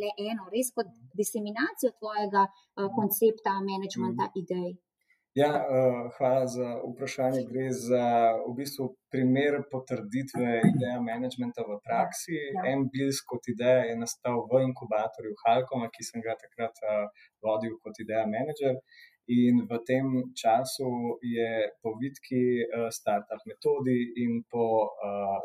le 0.00 0.10
eno, 0.28 0.48
res 0.52 0.72
kot 0.76 0.92
diseminacijo 1.16 1.92
tvojega 2.00 2.44
koncepta 2.96 3.58
menedžmenta 3.64 4.28
idej. 4.42 4.76
Ja, 5.38 5.52
hvala 6.16 6.46
za 6.46 6.68
vprašanje. 6.90 7.40
Gre 7.50 7.66
za 7.70 8.04
v 8.48 8.54
bistvu 8.58 8.86
primer 9.12 9.58
potrditve 9.72 10.48
ideje 10.70 10.96
menedžmenta 11.08 11.62
v 11.68 11.76
praksi. 11.86 12.38
MBILS 12.80 13.20
kot 13.30 13.46
ideja 13.52 13.84
je 13.88 13.94
nastal 14.02 14.40
v 14.50 14.64
inkubatorju 14.68 15.36
Halkoma, 15.44 15.90
ki 15.94 16.06
sem 16.08 16.24
ga 16.26 16.34
takrat 16.42 16.82
vodil 17.44 17.76
kot 17.84 18.02
ideja 18.04 18.24
menedžer. 18.34 18.80
In 19.28 19.68
v 19.68 19.76
tem 19.84 20.06
času 20.32 20.88
je 21.20 21.48
po 21.84 21.92
vitki 22.00 22.64
startup 22.96 23.42
metodi 23.44 23.98
in 24.24 24.40
po 24.48 24.88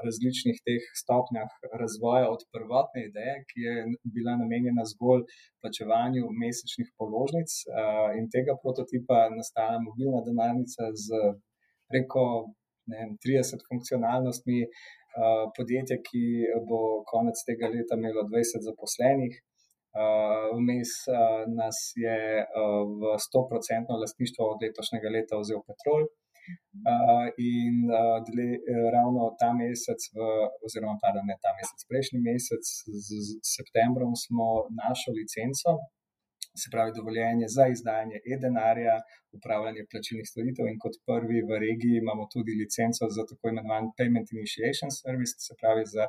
različnih 0.05 0.61
teh 0.63 0.83
stopnjah 1.01 1.51
razvoja 1.81 2.31
od 2.31 2.45
prvotne 2.55 3.03
ideje, 3.09 3.35
ki 3.49 3.59
je 3.67 3.75
bila 4.15 4.37
namenjena 4.39 4.87
zgolj 4.87 5.27
plačevanju 5.59 6.31
mesečnih 6.31 6.95
položnic 6.95 7.49
in 8.17 8.31
tega 8.31 8.55
prototipa, 8.63 9.27
nastala 9.35 9.83
mobilna 9.83 10.23
denarnica 10.23 10.87
z 11.05 11.07
preko, 11.91 12.25
vem, 12.87 13.17
trideset 13.19 13.61
funkcionalnostmi, 13.67 14.59
podjetje, 15.57 15.99
ki 16.07 16.25
bo 16.69 17.03
konec 17.11 17.35
tega 17.47 17.67
leta 17.75 17.99
imelo 17.99 18.23
dvajset 18.31 18.63
zaposlenih. 18.63 19.35
Vmes 20.57 20.91
nas 21.59 21.77
je 22.05 22.19
v 22.99 23.01
stoprocentno 23.25 23.93
lastništvo 24.01 24.43
od 24.53 24.57
letošnjega 24.65 25.09
leta 25.17 25.39
vzel 25.41 25.61
Petrol. 25.67 26.03
in 27.55 27.75
ravno 28.95 29.21
ta 29.39 29.49
mesec 29.61 30.01
v, 30.15 30.17
oziroma 30.65 30.95
pardon, 31.03 31.25
ne 31.31 31.37
ta 31.43 31.51
mesec, 31.59 31.79
prejšnji 31.91 32.19
mesec 32.29 32.63
s 33.07 33.07
septembrom 33.55 34.13
smo 34.25 34.47
našo 34.83 35.09
licenco, 35.19 35.69
se 36.61 36.67
pravi 36.73 36.91
dovoljenje 36.97 37.47
za 37.55 37.65
izdajanje 37.75 38.17
e-denarja, 38.31 38.95
upravljanje 39.37 39.89
plačilnih 39.91 40.27
storitev, 40.31 40.65
in 40.71 40.77
kot 40.83 40.95
prvi 41.09 41.39
v 41.49 41.51
regiji 41.65 42.01
imamo 42.03 42.23
tudi 42.33 42.51
licenco 42.61 43.03
za 43.15 43.23
tako 43.29 43.43
imenovani 43.51 43.89
payment 43.97 44.27
initiation 44.37 44.89
service, 45.01 45.33
se 45.45 45.53
pravi 45.61 45.83
za 45.95 46.05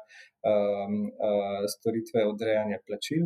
storitve 1.75 2.21
odrejanja 2.33 2.79
plačil, 2.87 3.25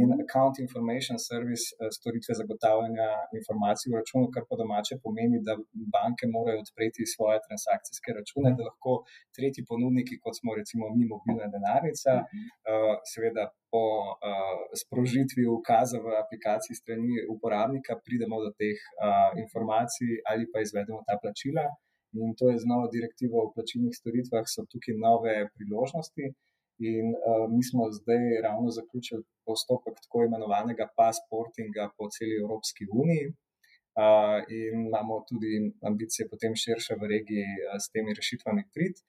in 0.00 0.08
account 0.24 0.54
information 0.66 1.16
service, 1.30 1.64
storitve 1.98 2.32
zagotavljanja 2.40 3.08
informacij 3.38 3.88
v 3.90 3.98
računu, 4.00 4.26
kar 4.34 4.42
po 4.50 4.54
domače 4.62 4.94
pomeni, 5.04 5.38
da 5.46 5.52
banke 5.96 6.24
morajo 6.36 6.62
odpreti 6.64 7.10
svoje 7.14 7.38
transakcijske 7.46 8.10
račune, 8.18 8.50
da 8.56 8.68
lahko 8.70 8.92
tretji 9.36 9.66
ponudniki, 9.70 10.20
kot 10.24 10.34
smo 10.40 10.50
recimo 10.60 10.84
mi, 10.96 11.02
mobilna 11.12 11.46
denarnica, 11.54 12.12
seveda 13.14 13.44
po 13.72 13.84
sprožitvi 14.82 15.42
ukaza 15.58 15.98
v 16.04 16.06
aplikaciji 16.22 16.74
strani 16.80 17.14
uporabnika 17.34 17.92
pridemo 18.06 18.36
do 18.44 18.50
teh 18.60 18.78
informacij 19.44 20.10
ali 20.30 20.44
pa 20.52 20.58
izvedemo 20.66 21.00
ta 21.08 21.14
plačila. 21.22 21.64
In 22.20 22.34
to 22.38 22.44
je 22.50 22.58
z 22.62 22.66
novo 22.72 22.86
direktivo 22.94 23.36
o 23.42 23.50
plačilnih 23.54 23.94
storitvah 24.00 24.46
so 24.52 24.66
tukaj 24.72 24.94
nove 25.08 25.34
priložnosti. 25.54 26.26
In 26.90 27.06
mi 27.54 27.62
smo 27.68 27.82
zdaj 27.98 28.24
ravno 28.46 28.68
zaključili 28.78 29.22
postopek 29.46 29.96
tako 30.04 30.24
imenovanega 30.28 30.86
passportinga 30.98 31.84
po 31.96 32.08
celi 32.14 32.40
Evropski 32.42 32.84
uniji. 33.02 33.26
in 34.58 34.74
imamo 34.88 35.14
tudi 35.28 35.52
ambicije 35.88 36.28
potem 36.32 36.52
širše 36.62 36.94
v 37.00 37.02
regiji 37.14 37.48
s 37.82 37.86
temi 37.92 38.10
rešitvami 38.20 38.62
priti. 38.74 39.00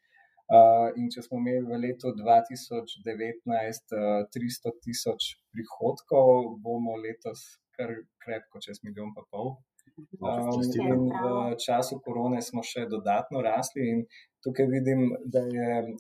in 1.00 1.08
če 1.13 1.22
smo 1.26 1.38
imeli 1.39 1.63
v 1.72 1.80
letu 1.86 2.08
dva 2.22 2.38
tisoč 2.48 2.88
devetnajst 3.08 3.88
tristo 4.34 4.70
tisoč 4.84 5.22
prihodkov, 5.54 6.28
bomo 6.63 6.98
letos 7.06 7.39
kar 7.78 7.94
krepko 8.24 8.60
čez 8.65 8.84
milijon 8.84 9.13
pa 9.15 9.24
pol. 9.32 9.56
In 10.02 11.08
v 11.10 11.56
času 11.66 12.00
korone 12.06 12.42
smo 12.42 12.64
še 12.64 12.86
dodatno 12.90 13.42
rasli 13.42 13.90
in 13.90 14.06
tukaj 14.44 14.68
vidim, 14.70 15.12
da 15.26 15.44
je 15.58 15.96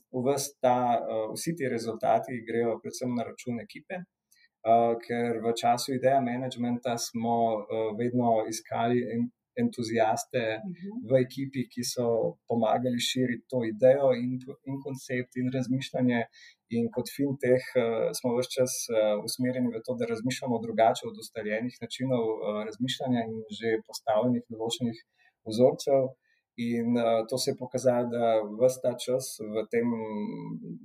ta, 0.61 0.77
vsi 1.33 1.55
ti 1.55 1.69
rezultati 1.69 2.41
grejo 2.47 2.79
predvsem 2.81 3.13
na 3.15 3.27
račun 3.27 3.59
ekipe, 3.61 4.01
ker 5.05 5.41
v 5.45 5.53
času 5.61 5.95
ideja 5.97 6.21
menedžmenta 6.21 6.97
smo 6.97 7.37
vedno 7.99 8.41
iskali 8.49 9.03
entuziaste 9.61 10.43
v 11.09 11.21
ekipi, 11.25 11.67
ki 11.69 11.83
so 11.83 12.07
pomagali 12.47 12.99
širiti 12.99 13.49
to 13.51 13.63
idejo 13.67 14.13
in 14.15 14.39
in 14.65 14.81
koncept 14.85 15.37
in 15.37 15.51
razmišljanje. 15.53 16.25
In 16.77 16.87
kot 16.95 17.09
Fintech 17.15 17.65
smo 18.19 18.35
ves 18.37 18.47
čas 18.55 18.71
usmerjeni 19.27 19.73
v 19.73 19.81
to, 19.85 19.95
da 19.99 20.07
razmišljamo 20.13 20.61
drugače 20.65 21.07
od 21.09 21.19
ustaljenih 21.23 21.75
načinov 21.83 22.25
razmišljanja 22.67 23.27
in 23.27 23.37
že 23.59 23.77
postavljenih 23.87 24.45
določenih 24.49 25.05
vzorcev. 25.51 26.11
In 26.61 26.97
to 27.29 27.37
se 27.41 27.51
je 27.51 27.57
pokazalo, 27.59 28.09
da 28.11 28.25
ves 28.61 28.75
ta 28.83 28.91
čas 29.03 29.25
v 29.53 29.63
tem 29.73 29.87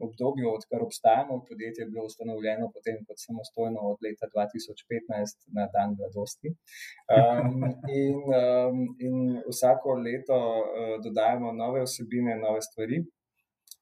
obdobju, 0.07 0.47
odkar 0.59 0.83
obstajamo, 0.83 1.41
podjetje 1.49 1.83
je 1.83 1.91
bilo 1.91 2.05
ustanovljeno 2.07 2.71
potem 2.77 3.01
kot 3.09 3.19
samostojno 3.19 3.83
od 3.91 3.99
leta 4.07 4.31
dva 4.33 4.45
tisoč 4.53 4.85
petnajst 4.91 5.39
na 5.59 5.67
dan 5.75 5.97
mladosti. 5.99 6.55
in 8.01 8.19
in 9.09 9.19
vsako 9.51 9.99
leto 10.07 10.39
dodajamo 11.05 11.53
nove 11.63 11.83
vsebine, 11.89 12.39
nove 12.47 12.63
stvari. 12.69 13.03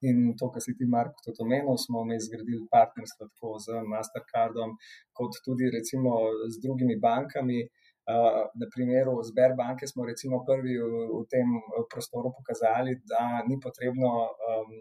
In 0.08 0.34
to, 0.38 0.50
kar 0.52 0.62
si 0.64 0.74
ti, 0.78 0.86
Marko, 0.94 1.22
tudi 1.24 1.42
omenil, 1.44 1.78
smo 1.80 2.04
mi 2.08 2.18
zgradili 2.20 2.66
partnerstvo 2.74 3.28
tako 3.30 3.54
z 3.64 3.80
Mastercardom, 3.92 4.74
kot 5.16 5.40
tudi 5.46 5.70
recimo 5.76 6.12
z 6.52 6.60
drugimi 6.64 6.98
bankami. 7.08 7.64
Uh, 8.04 8.44
na 8.60 8.66
primeru 8.68 9.14
Sberbanke 9.24 9.86
smo 9.88 10.04
recimo 10.04 10.42
prvi 10.44 10.74
v, 10.76 10.88
v 11.08 11.22
tem 11.32 11.48
prostoru 11.92 12.34
pokazali, 12.36 12.98
da 13.08 13.40
ni 13.48 13.56
potrebno 13.56 14.10
um, 14.28 14.74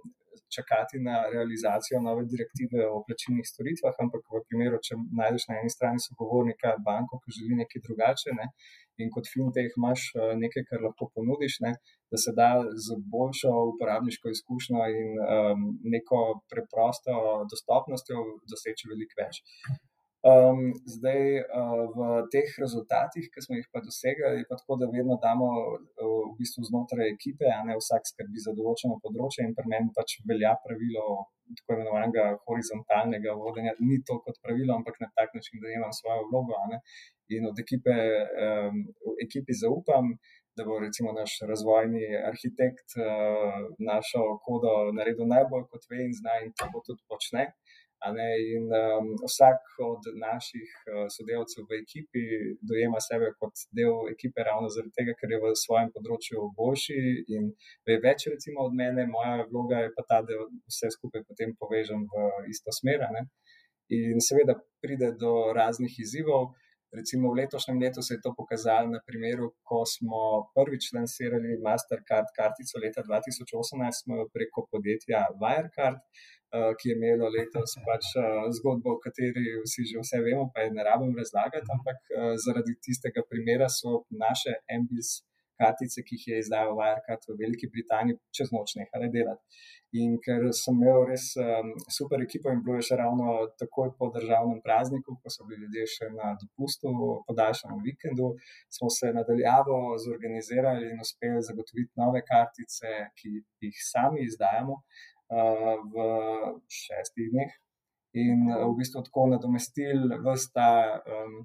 čakati 0.56 1.02
na 1.08 1.16
realizacijo 1.34 2.02
nove 2.02 2.26
direktive 2.34 2.86
o 2.90 3.02
plačilnih 3.08 3.48
storitvah, 3.48 3.98
ampak 4.06 4.24
v 4.36 4.42
primeru, 4.50 4.80
če 4.86 4.98
najdeš 5.20 5.48
na 5.50 5.60
eni 5.62 5.74
strani 5.74 6.04
sogovornika 6.06 6.76
banko, 6.88 7.20
ki 7.24 7.36
želi 7.40 7.60
nekaj 7.64 7.86
drugače, 7.88 8.36
ne, 8.40 8.50
in 9.02 9.10
kot 9.14 9.30
fintech 9.34 9.78
imaš 9.80 10.10
eh, 10.16 10.34
nekaj, 10.44 10.68
kar 10.70 10.86
lahko 10.86 11.10
ponudiš, 11.16 11.60
ne, 11.66 11.74
da 12.14 12.20
se 12.24 12.34
da 12.38 12.50
z 12.86 13.00
boljšo 13.14 13.54
uporabniško 13.72 14.30
izkušnjo 14.36 14.84
in 14.98 15.16
um, 15.18 15.64
neko 15.96 16.20
preprosto 16.52 17.16
dostopnostjo 17.52 18.22
doseči 18.52 18.92
veliko 18.92 19.18
več. 19.24 19.42
Um, 20.24 20.72
zdaj, 20.88 21.44
uh, 21.52 21.92
v 21.92 22.00
teh 22.32 22.48
rezultatih, 22.64 23.26
ki 23.28 23.42
smo 23.44 23.58
jih 23.58 23.66
pa 23.76 23.82
dosegli, 23.84 24.40
je 24.40 24.46
pa 24.48 24.56
tako, 24.56 24.78
da 24.80 24.88
vedno 24.88 25.18
damo 25.20 25.50
uh, 25.52 25.82
v 26.30 26.36
bistvu 26.38 26.64
znotraj 26.70 27.12
ekipe, 27.12 27.50
a 27.52 27.60
ne 27.68 27.76
vsak 27.76 28.08
skrbi 28.08 28.40
za 28.40 28.54
določeno 28.56 29.02
področje, 29.04 29.44
in 29.44 29.52
pri 29.58 29.68
meni 29.68 29.92
pač 29.98 30.22
velja 30.30 30.54
pravilo 30.64 31.26
tako 31.58 31.76
imenovanega 31.76 32.24
horizontalnega 32.48 33.36
vodenja. 33.36 33.74
Ni 33.84 34.00
to 34.08 34.22
kot 34.24 34.40
pravilo, 34.46 34.78
ampak 34.80 35.02
na 35.04 35.10
tak 35.18 35.36
način, 35.36 35.60
da 35.60 35.76
imam 35.76 35.92
svojo 35.92 36.24
vlogo 36.30 36.56
in 37.36 37.50
od 37.52 37.60
ekipe, 37.60 37.98
um, 38.48 38.80
ekipi 39.28 39.60
zaupam. 39.60 40.16
Da 40.54 40.62
bo 40.70 40.76
recimo 40.78 41.12
naš 41.18 41.40
razvojni 41.50 42.14
arhitekt 42.30 42.94
uh, 43.02 43.64
našo 43.82 44.22
kodo 44.46 44.94
naredil 44.94 45.26
najbolj 45.26 45.64
kot 45.72 45.88
ve 45.90 46.04
in 46.06 46.14
zna, 46.14 46.36
in 46.46 46.52
to 46.54 46.70
tudi 46.86 47.02
počne. 47.10 47.48
In 48.04 48.66
um, 48.68 49.06
vsak 49.24 49.62
od 49.80 50.08
naših 50.20 50.72
uh, 50.92 51.06
sodelavcev 51.16 51.64
v 51.70 51.80
ekipi 51.84 52.24
dojema 52.60 53.00
sebe 53.00 53.30
kot 53.40 53.64
del 53.72 54.10
ekipe, 54.12 54.44
ravno 54.44 54.68
zaradi 54.76 54.92
tega, 54.98 55.16
ker 55.20 55.32
je 55.32 55.40
v 55.44 55.54
svojem 55.56 55.92
področju 55.96 56.50
boljši 56.58 57.00
in 57.38 57.54
ve 57.88 57.98
več, 58.04 58.28
recimo, 58.34 58.68
od 58.68 58.76
mene. 58.76 59.08
Moja 59.08 59.48
vloga 59.48 59.86
je 59.86 59.94
pa 59.96 60.04
ta, 60.10 60.20
da 60.28 60.36
vse 60.68 60.92
skupaj 60.98 61.24
potem 61.30 61.56
povežem 61.56 62.04
v 62.12 62.28
isto 62.52 62.76
smer. 62.76 63.08
In 63.94 64.20
seveda 64.20 64.58
pride 64.84 65.14
do 65.24 65.54
raznih 65.56 65.96
izzivov. 66.04 66.52
Recimo 66.94 67.32
v 67.32 67.40
letošnjem 67.42 67.80
letu 67.82 68.02
se 68.06 68.14
je 68.14 68.22
to 68.22 68.36
pokazalo 68.38 68.88
na 68.92 69.00
primeru, 69.08 69.48
ko 69.66 69.82
smo 69.94 70.20
prvič 70.54 70.92
lansirali 70.94 71.58
Mastercard 71.66 72.30
kartico 72.38 72.78
leta 72.84 73.02
2018, 73.02 74.04
smo 74.04 74.20
jo 74.20 74.26
preko 74.36 74.68
podjetja 74.70 75.24
Wirecard. 75.42 76.04
Eh, 76.54 76.74
ki 76.80 76.90
je 76.90 76.96
imelo 76.96 77.28
letos 77.34 77.72
pač 77.88 78.12
eh, 78.22 78.26
zgodbo, 78.58 78.96
o 78.96 79.02
kateri 79.06 79.46
vsi 79.66 79.88
že 79.90 80.02
vse 80.04 80.20
vemo, 80.26 80.46
pa 80.54 80.66
je 80.66 80.74
ne 80.76 80.84
rabim 80.86 81.14
razlagati, 81.22 81.72
ampak 81.76 82.00
eh, 82.10 82.34
zaradi 82.46 82.76
tistega 82.88 83.24
primera 83.30 83.70
so 83.82 84.04
naše 84.24 84.60
MBS 84.82 85.24
kartice, 85.62 86.04
ki 86.06 86.18
jih 86.18 86.28
je 86.28 86.42
izdal 86.44 86.76
Wirecard 86.78 87.26
v 87.30 87.38
Veliki 87.40 87.70
Britaniji, 87.74 88.20
čez 88.38 88.52
noč 88.54 88.76
nehale 88.78 89.10
delati. 89.16 89.64
In 90.02 90.16
ker 90.26 90.46
sem 90.58 90.78
imel 90.82 91.04
res 91.10 91.26
um, 91.38 91.70
super 91.98 92.22
ekipo 92.26 92.50
in 92.50 92.64
bilo 92.66 92.80
je 92.80 92.88
še 92.88 92.98
ravno 92.98 93.36
takoj 93.62 93.92
po 94.00 94.10
državnem 94.16 94.64
prazniku, 94.66 95.14
ko 95.22 95.34
so 95.34 95.46
bili 95.46 95.68
ljudje 95.68 95.86
še 95.94 96.10
na 96.16 96.32
dopustu, 96.42 96.90
podaljšanem 97.30 97.84
vikendu, 97.86 98.32
smo 98.78 98.90
se 98.98 99.14
nadaljavo 99.14 99.78
zorganizirali 100.06 100.90
in 100.90 101.06
uspeli 101.06 101.46
zagotoviti 101.50 102.02
nove 102.02 102.24
kartice, 102.26 102.96
ki 103.22 103.36
jih 103.68 103.86
sami 103.94 104.26
izdajamo 104.26 104.82
v 105.94 106.08
šestih 106.70 107.30
dneh. 107.34 107.54
In 108.24 108.46
v 108.46 108.74
bistvu 108.78 109.02
tako 109.08 109.26
nadomestili 109.32 110.20
vsta 110.22 110.70
um, 111.02 111.40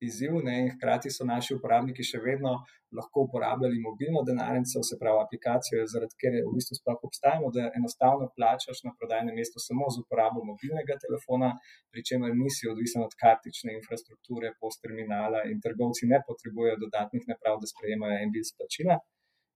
izziv, 0.00 0.38
ne, 0.46 0.54
in 0.62 0.70
hkrati 0.72 1.10
so 1.12 1.26
naši 1.28 1.56
uporabniki 1.58 2.06
še 2.10 2.20
vedno 2.24 2.54
lahko 2.98 3.26
uporabljali 3.26 3.80
mobilno 3.84 4.22
denarnico, 4.28 4.80
se 4.88 4.96
pravi 5.00 5.20
aplikacijo, 5.24 5.82
zaradi 5.92 6.16
ker 6.22 6.38
v 6.38 6.54
bistvu 6.54 6.78
sploh 6.78 7.04
obstajamo, 7.08 7.50
da 7.56 7.66
enostavno 7.80 8.30
plačaš 8.36 8.80
na 8.86 8.94
prodajnem 9.00 9.36
mestu 9.40 9.60
samo 9.60 9.90
z 9.92 10.00
uporabo 10.04 10.46
mobilnega 10.50 10.96
telefona, 11.04 11.50
pri 11.92 12.06
čemer 12.10 12.32
nisi 12.38 12.70
odvisen 12.72 13.04
od 13.04 13.18
kartične 13.24 13.76
infrastrukture, 13.76 14.54
post 14.62 14.80
terminala 14.86 15.44
in 15.52 15.60
trgovci 15.66 16.08
ne 16.12 16.22
potrebujejo 16.30 16.80
dodatnih 16.86 17.28
naprav, 17.34 17.60
da 17.60 17.72
sprejemajo 17.74 18.22
en 18.22 18.32
bil 18.32 18.48
splačila 18.52 18.96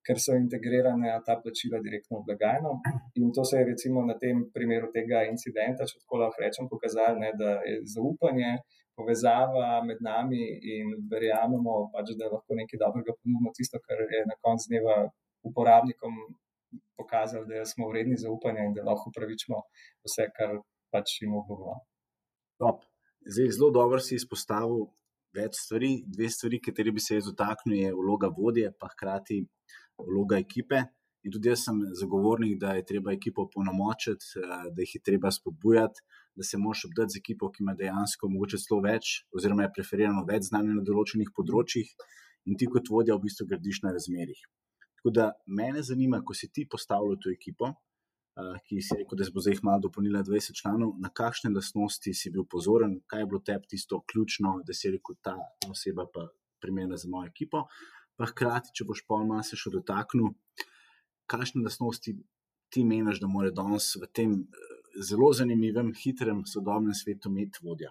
ker 0.06 0.18
so 0.18 0.34
integrirane 0.34 1.10
ta 1.26 1.36
plačila 1.42 1.80
direktno 1.84 2.20
v 2.20 2.26
blagajno. 2.28 2.72
In 3.20 3.32
to 3.36 3.44
se 3.44 3.60
je 3.60 3.68
recimo 3.70 4.04
na 4.06 4.16
tem 4.18 4.44
primeru 4.54 4.90
tega 4.94 5.24
incidenta, 5.30 5.86
če 5.86 6.02
tako 6.02 6.22
lahko 6.22 6.42
rečem, 6.42 6.68
pokazalo, 6.70 7.18
ne, 7.22 7.32
da 7.38 7.60
je 7.68 7.80
zaupanje, 7.94 8.52
povezava 8.98 9.80
med 9.86 10.02
nami 10.04 10.42
in 10.74 10.94
verjamemo, 11.12 11.76
pač, 11.94 12.14
da 12.18 12.30
lahko 12.34 12.58
nekaj 12.58 12.82
dobrega 12.82 13.14
ponudimo, 13.18 13.54
tisto, 13.56 13.80
kar 13.86 14.02
je 14.16 14.24
na 14.28 14.38
koncu 14.44 14.72
dneva 14.72 14.96
uporabnikom 15.48 16.18
pokazalo, 16.98 17.46
da 17.46 17.64
smo 17.68 17.88
vredni 17.92 18.18
zaupanja 18.18 18.66
in 18.66 18.74
da 18.76 18.84
lahko 18.88 19.10
upravičimo 19.12 19.62
vse, 20.06 20.28
kar 20.36 20.58
pač 20.92 21.20
jim 21.22 21.36
obljubimo. 21.38 21.78
Zdaj, 23.32 23.48
zelo 23.54 23.70
dobro 23.74 23.98
si 24.02 24.18
izpostavil 24.18 24.86
več 25.36 25.56
stvari. 25.56 25.92
Dve 26.06 26.28
stvari, 26.30 26.60
kateri 26.60 26.92
bi 26.94 27.02
se 27.02 27.16
jaz 27.16 27.30
dotaknil, 27.30 27.78
je 27.78 27.92
vloga 27.96 28.28
vodje, 28.36 28.70
pa 28.78 28.90
hkrati 28.92 29.40
vloga 29.98 30.38
ekipe. 30.38 30.82
In 31.22 31.30
tudi 31.30 31.52
jaz 31.52 31.62
sem 31.68 31.78
zagovornik, 31.94 32.56
da 32.58 32.72
je 32.74 32.84
treba 32.86 33.12
ekipo 33.12 33.46
ponomočiti, 33.50 34.26
eh, 34.40 34.64
da 34.74 34.82
jih 34.82 34.94
je 34.96 35.02
treba 35.06 35.30
spodbujati, 35.30 36.02
da 36.34 36.42
se 36.42 36.58
moraš 36.58 36.84
obdati 36.88 37.14
z 37.14 37.20
ekipo, 37.22 37.50
ki 37.52 37.62
ima 37.62 37.74
dejansko 37.78 38.28
mogoče 38.28 38.58
celo 38.58 38.80
več, 38.82 39.12
oziroma 39.36 39.68
je 39.68 39.74
preferirano 39.76 40.24
več 40.26 40.48
znanja 40.50 40.74
na 40.74 40.82
določenih 40.82 41.30
področjih, 41.36 41.92
in 42.46 42.58
ti 42.58 42.66
kot 42.66 42.90
vodja 42.90 43.14
v 43.14 43.28
bistvu 43.28 43.46
gradiš 43.52 43.82
na 43.84 43.94
razmerih. 43.94 44.42
Tako 44.98 45.14
da 45.14 45.30
mene 45.46 45.82
zanima, 45.82 46.22
ko 46.26 46.34
si 46.34 46.50
ti 46.50 46.66
postavljal 46.66 47.20
to 47.22 47.30
ekipo, 47.30 47.70
eh, 47.70 48.58
ki 48.66 48.82
si 48.82 48.98
rekel, 48.98 49.18
da 49.18 49.30
bo 49.30 49.46
zdaj 49.46 49.62
malo 49.62 49.86
dopolnila 49.86 50.24
20 50.26 50.58
članov, 50.58 50.98
na 50.98 51.08
kakšne 51.08 51.54
lastnosti 51.54 52.14
si 52.14 52.34
bil 52.34 52.44
pozoren, 52.50 52.98
kaj 53.06 53.20
je 53.20 53.30
bilo 53.30 53.40
tebi 53.46 53.74
tisto 53.76 54.02
ključno, 54.10 54.58
da 54.66 54.74
si 54.74 54.90
rekel, 54.90 55.14
ta 55.22 55.36
oseba 55.70 56.08
pa 56.14 56.26
primerna 56.58 56.96
za 56.96 57.08
mojo 57.10 57.30
ekipo 57.30 57.66
pa 58.22 58.28
hkrati, 58.30 58.70
če 58.78 58.86
boš 58.86 59.02
pol 59.10 59.24
malo 59.26 59.42
se 59.42 59.58
še 59.58 59.72
dotaknil, 59.74 60.30
kakšne 61.32 61.64
lastnosti 61.66 62.14
ti 62.72 62.84
meniš, 62.86 63.18
da 63.22 63.30
mora 63.30 63.50
danes 63.50 63.88
v 63.98 64.06
tem 64.18 64.36
eh, 64.38 64.76
zelo 65.08 65.32
zanimivem, 65.34 65.90
hitrem, 65.98 66.44
sodobnem 66.46 66.94
svetu 66.94 67.32
imeti 67.32 67.66
vodja. 67.66 67.90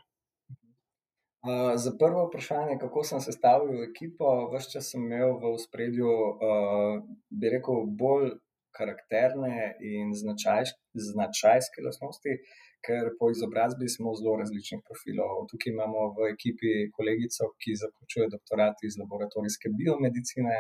Uh, 1.41 1.73
za 1.83 1.91
prvo 1.97 2.27
vprašanje, 2.27 2.77
kako 2.77 3.01
sem 3.09 3.21
sestavil 3.25 3.81
ekipo, 3.87 4.29
vse 4.53 4.75
čas 4.75 4.91
sem 4.93 5.07
imel 5.07 5.39
v 5.41 5.55
spredju, 5.57 6.09
uh, 6.09 6.99
bi 7.33 7.49
rekel, 7.49 7.87
bolj 7.97 8.35
karakterne 8.77 9.71
in 9.81 10.13
značajske, 10.15 10.77
značajske 11.09 11.83
lastnosti, 11.83 12.37
ker 12.85 13.11
po 13.19 13.29
izobrazbi 13.35 13.87
smo 13.95 14.13
zelo 14.19 14.35
različnih 14.41 14.81
profilov. 14.87 15.45
Tukaj 15.51 15.73
imamo 15.75 16.05
v 16.17 16.29
ekipi 16.33 16.71
kolegico, 16.97 17.51
ki 17.61 17.79
zaključuje 17.83 18.31
doktorat 18.35 18.85
iz 18.87 18.99
laboratorijske 19.01 19.73
biomedicine 19.79 20.55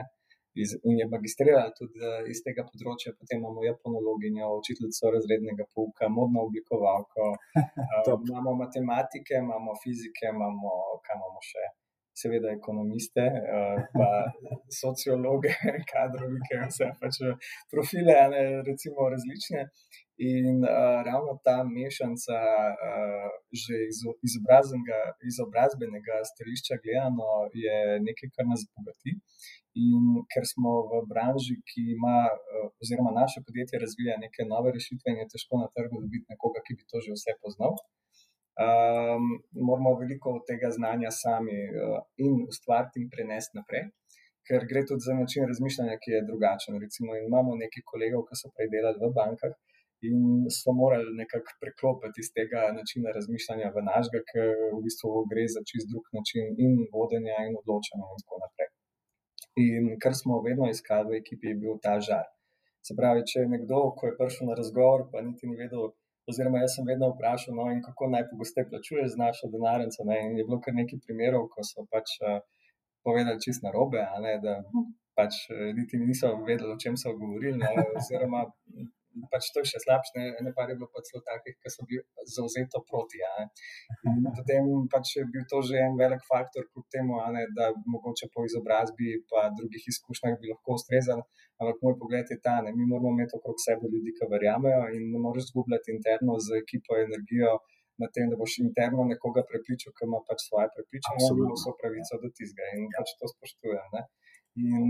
iz, 0.61 0.69
in 0.89 0.99
je 0.99 1.07
magistrirala 1.15 1.71
tudi 1.79 1.99
eh, 2.07 2.23
iz 2.33 2.41
tega 2.45 2.65
področja. 2.69 3.13
Potem 3.19 3.39
imamo 3.41 3.65
japonologinjo, 3.67 4.49
učiteljico 4.61 5.13
razrednega 5.15 5.67
pouka, 5.75 6.09
modno 6.19 6.47
oblikovalko, 6.47 7.29
uh, 8.11 8.17
imamo 8.31 8.57
matematike, 8.63 9.39
imamo 9.45 9.77
fizike, 9.83 10.33
imamo 10.35 10.73
kaj 11.05 11.19
imamo 11.19 11.45
še 11.51 11.69
seveda 12.21 12.51
ekonomiste, 12.51 13.23
eh, 13.57 13.83
pa 13.95 14.09
sociologe, 14.81 15.53
kadrovike, 15.93 16.59
vse 16.67 16.91
pač 17.01 17.21
profile, 17.71 18.17
ne, 18.33 18.43
recimo 18.67 19.09
različne. 19.13 19.65
In 20.21 20.61
uh, 20.61 21.01
ravno 21.09 21.33
ta 21.45 21.57
mešanica, 21.77 22.37
uh, 22.87 23.29
že 23.61 23.75
iz 23.89 23.99
izobrazbenega 25.29 26.17
stališča 26.31 26.75
gledano, 26.83 27.29
je 27.65 27.77
nekaj, 28.07 28.29
kar 28.35 28.45
nas 28.51 28.61
bogati. 28.75 29.11
In 29.85 30.03
ker 30.31 30.45
smo 30.53 30.71
v 30.91 30.99
branži, 31.11 31.55
ki 31.69 31.81
ima, 31.97 32.17
uh, 32.29 32.67
oziroma 32.81 33.11
naše 33.21 33.41
podjetje 33.47 33.81
razvija 33.85 34.19
neke 34.25 34.45
nove 34.53 34.69
rešitve, 34.77 35.07
in 35.09 35.23
je 35.23 35.31
težko 35.33 35.53
na 35.63 35.71
trgu 35.75 36.03
dobiti 36.03 36.29
nekoga, 36.33 36.61
ki 36.65 36.77
bi 36.77 36.85
to 36.91 37.01
že 37.05 37.17
vse 37.17 37.33
poznal. 37.41 37.73
Um, 38.61 39.25
moramo 39.69 39.95
veliko 40.03 40.35
tega 40.49 40.69
znanja 40.77 41.09
sami 41.23 41.57
uh, 41.65 41.97
in 42.25 42.45
ustvariti 42.51 43.01
in 43.01 43.09
prenesti 43.15 43.57
naprej. 43.57 43.89
Ker 44.45 44.69
gre 44.69 44.85
tudi 44.85 45.07
za 45.09 45.17
način 45.17 45.49
razmišljanja, 45.49 45.97
ki 46.03 46.09
je 46.15 46.25
drugačen. 46.29 46.77
Recimo, 46.85 47.17
imamo 47.27 47.57
nekaj 47.63 47.89
kolegov, 47.91 48.27
ki 48.29 48.37
so 48.37 48.53
prej 48.53 48.69
delali 48.77 49.01
v 49.01 49.13
bankah 49.17 49.57
in 50.09 50.49
so 50.49 50.73
morali 50.73 51.13
nekako 51.21 51.55
preklopiti 51.61 52.21
iz 52.23 52.29
tega 52.37 52.61
načina 52.77 53.13
razmišljanja 53.17 53.71
v 53.75 53.83
našega, 53.89 54.21
ker 54.31 54.45
v 54.75 54.81
bistvu 54.85 55.25
gre 55.31 55.45
za 55.55 55.61
čist 55.69 55.89
drug 55.91 56.05
način 56.17 56.53
in 56.65 56.77
vodenja 56.93 57.37
in 57.47 57.57
odločanja 57.61 58.05
in 58.13 58.21
tako 58.23 58.41
naprej. 58.43 58.69
In 59.65 59.89
kar 60.03 60.13
smo 60.21 60.41
vedno 60.47 60.69
iskali 60.69 61.09
v 61.09 61.19
ekipi, 61.21 61.51
je 61.51 61.59
bil 61.63 61.79
ta 61.85 61.97
žar. 62.07 62.27
Se 62.87 62.95
pravi, 62.97 63.25
če 63.29 63.43
je 63.43 63.49
nekdo, 63.55 63.81
ko 63.97 64.07
je 64.07 64.15
prišel 64.19 64.47
na 64.49 64.55
razgovor, 64.57 65.03
pa 65.11 65.21
niti 65.25 65.49
ni 65.49 65.57
vedel, 65.59 65.91
oziroma 66.31 66.61
jaz 66.63 66.77
sem 66.77 66.87
vedno 66.87 67.11
vprašal, 67.11 67.53
no, 67.57 67.67
in 67.73 67.81
kako 67.85 68.09
najpogosteje 68.15 68.69
plačuješ 68.71 69.11
z 69.13 69.21
našo 69.21 69.49
denarnico. 69.53 70.07
In 70.07 70.39
je 70.39 70.47
bilo 70.47 70.61
kar 70.65 70.73
nekaj 70.77 71.03
primerov, 71.05 71.49
ko 71.53 71.65
so 71.67 71.85
pač 71.91 72.15
uh, 72.23 72.39
povedali 73.05 73.43
čist 73.43 73.65
na 73.65 73.73
robe, 73.75 74.01
ne, 74.25 74.33
da 74.45 74.55
pač 75.19 75.43
uh, 75.51 75.67
niti 75.77 75.99
niso 76.01 76.31
vedeli, 76.47 76.71
o 76.73 76.79
čem 76.81 76.97
so 76.97 77.13
govorili. 77.17 77.59
Ne, 77.61 77.85
oziroma, 78.01 78.47
pač 79.31 79.49
to 79.53 79.61
je 79.63 79.69
še 79.71 79.79
slabše, 79.83 80.13
ne, 80.17 80.25
ne 80.45 80.51
pa 80.55 80.65
je 80.69 80.75
bilo 80.79 80.87
pa 80.93 81.03
celo 81.07 81.21
takih, 81.27 81.55
ki 81.61 81.71
so 81.73 81.85
bili 81.87 82.03
zauzeto 82.35 82.81
proti. 82.87 83.19
In 84.07 84.29
potem 84.37 84.69
pač 84.93 85.15
je 85.17 85.25
bil 85.33 85.43
to 85.51 85.59
že 85.67 85.81
en 85.85 85.97
velik 85.99 86.23
faktor, 86.29 86.67
kljub 86.71 86.87
temu, 86.95 87.19
ne, 87.35 87.43
da 87.57 87.71
mogoče 87.95 88.31
po 88.33 88.45
izobrazbi 88.47 89.11
in 89.17 89.57
drugih 89.59 89.83
izkušnjah 89.93 90.39
bi 90.39 90.53
lahko 90.53 90.79
ustrezali. 90.79 91.23
Ampak 91.61 91.77
moj 91.85 91.95
pogled 92.01 92.25
je 92.33 92.39
ta, 92.45 92.55
da 92.65 92.69
mi 92.73 92.87
moramo 92.89 93.13
imeti 93.13 93.37
okrog 93.37 93.57
sebe 93.67 93.91
ljudi, 93.93 94.15
ki 94.17 94.31
verjamejo 94.33 94.83
in 94.95 95.03
ne 95.13 95.19
moreš 95.25 95.51
zgubljati 95.51 95.93
interno 95.97 96.39
z 96.45 96.63
ekipo 96.63 96.97
energijo. 97.07 97.59
Na 98.01 98.07
tem, 98.09 98.31
da 98.31 98.35
boš 98.39 98.53
interno 98.63 99.03
nekoga 99.05 99.43
prepričal, 99.49 99.93
ki 99.93 100.07
ima 100.07 100.19
pač 100.25 100.39
svoje 100.47 100.71
prepričanje, 100.73 101.25
in 101.27 101.41
ima 101.43 101.51
vso 101.53 101.73
pravico 101.79 102.17
do 102.23 102.29
tizga, 102.37 102.69
in 102.73 102.87
pač 102.95 103.11
to 103.19 103.29
spoštujem. 103.29 103.87
Ne? 103.93 104.01
In 104.63 104.87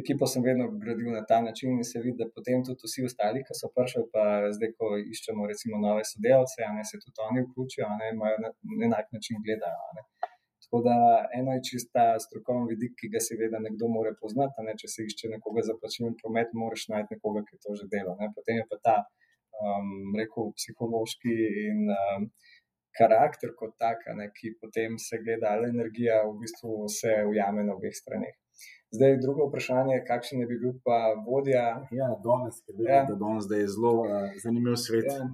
ekipo 0.00 0.26
sem 0.26 0.42
vedno 0.42 0.66
gradil 0.82 1.10
na 1.12 1.22
ta 1.30 1.38
način 1.46 1.76
in 1.76 1.84
se 1.84 2.00
vidi, 2.04 2.16
da 2.22 2.26
potem 2.36 2.64
tudi 2.66 2.88
vsi 2.88 3.04
ostali, 3.08 3.44
ki 3.46 3.56
so 3.60 3.68
prišli, 3.76 4.04
pa 4.14 4.24
zdaj, 4.56 4.70
ko 4.78 4.96
iščemo 5.14 5.48
recimo 5.52 5.80
nove 5.86 6.04
sodelavce, 6.12 6.68
ne, 6.76 6.84
se 6.90 7.00
tudi 7.04 7.24
oni 7.28 7.44
vključijo, 7.46 7.88
ne, 8.00 8.12
imajo 8.14 8.38
na 8.44 8.50
enak 8.88 9.12
način 9.16 9.42
gledajo. 9.44 9.88
Ne. 9.96 10.02
Tako 10.62 10.80
da 10.88 10.96
eno 11.38 11.52
je 11.52 11.64
čista 11.68 12.02
strokovni 12.24 12.70
vidik, 12.72 12.94
ki 13.00 13.10
ga 13.14 13.20
seveda 13.28 13.58
nekdo 13.66 13.90
more 13.96 14.14
poznati, 14.20 14.64
ne, 14.66 14.72
če 14.80 14.88
se 14.94 15.04
išče 15.08 15.34
nekoga 15.34 15.66
za 15.68 15.76
plačilni 15.80 16.16
promet, 16.22 16.54
moraš 16.62 16.86
najti 16.94 17.18
nekoga, 17.18 17.44
ki 17.48 17.60
to 17.64 17.76
že 17.80 17.88
dela. 17.92 18.16
Ne. 18.20 18.30
Potem 18.36 18.62
je 18.62 18.68
pa 18.70 18.78
ta, 18.86 18.96
um, 19.60 20.16
rekel, 20.20 20.48
psihološki 20.56 21.36
in 21.66 21.84
um, 21.98 22.30
karakter 22.96 23.52
kot 23.60 23.76
tak, 23.84 24.08
ne, 24.16 24.30
ki 24.36 24.54
potem 24.62 24.96
se 25.08 25.20
gleda, 25.20 25.52
ali 25.52 25.68
energija 25.74 26.22
v 26.24 26.38
bistvu 26.40 26.88
se 27.00 27.18
ujame 27.28 27.68
na 27.68 27.76
obeh 27.76 27.92
straneh. 27.92 28.38
Zdaj, 28.96 29.14
drugo 29.24 29.46
vprašanje, 29.48 29.94
kakšen 30.08 30.40
je 30.42 30.46
bi 30.50 30.56
bil 30.62 30.72
pa 30.86 30.96
vodja? 31.26 31.64
Ja, 32.00 32.08
danes, 32.26 32.56
ja. 32.88 32.98
da 33.10 33.14
danes 33.22 33.46
je 33.62 33.68
zelo 33.74 33.92
uh, 34.00 34.34
zanimiv 34.44 34.74
svet. 34.86 35.06
Ja. 35.08 35.28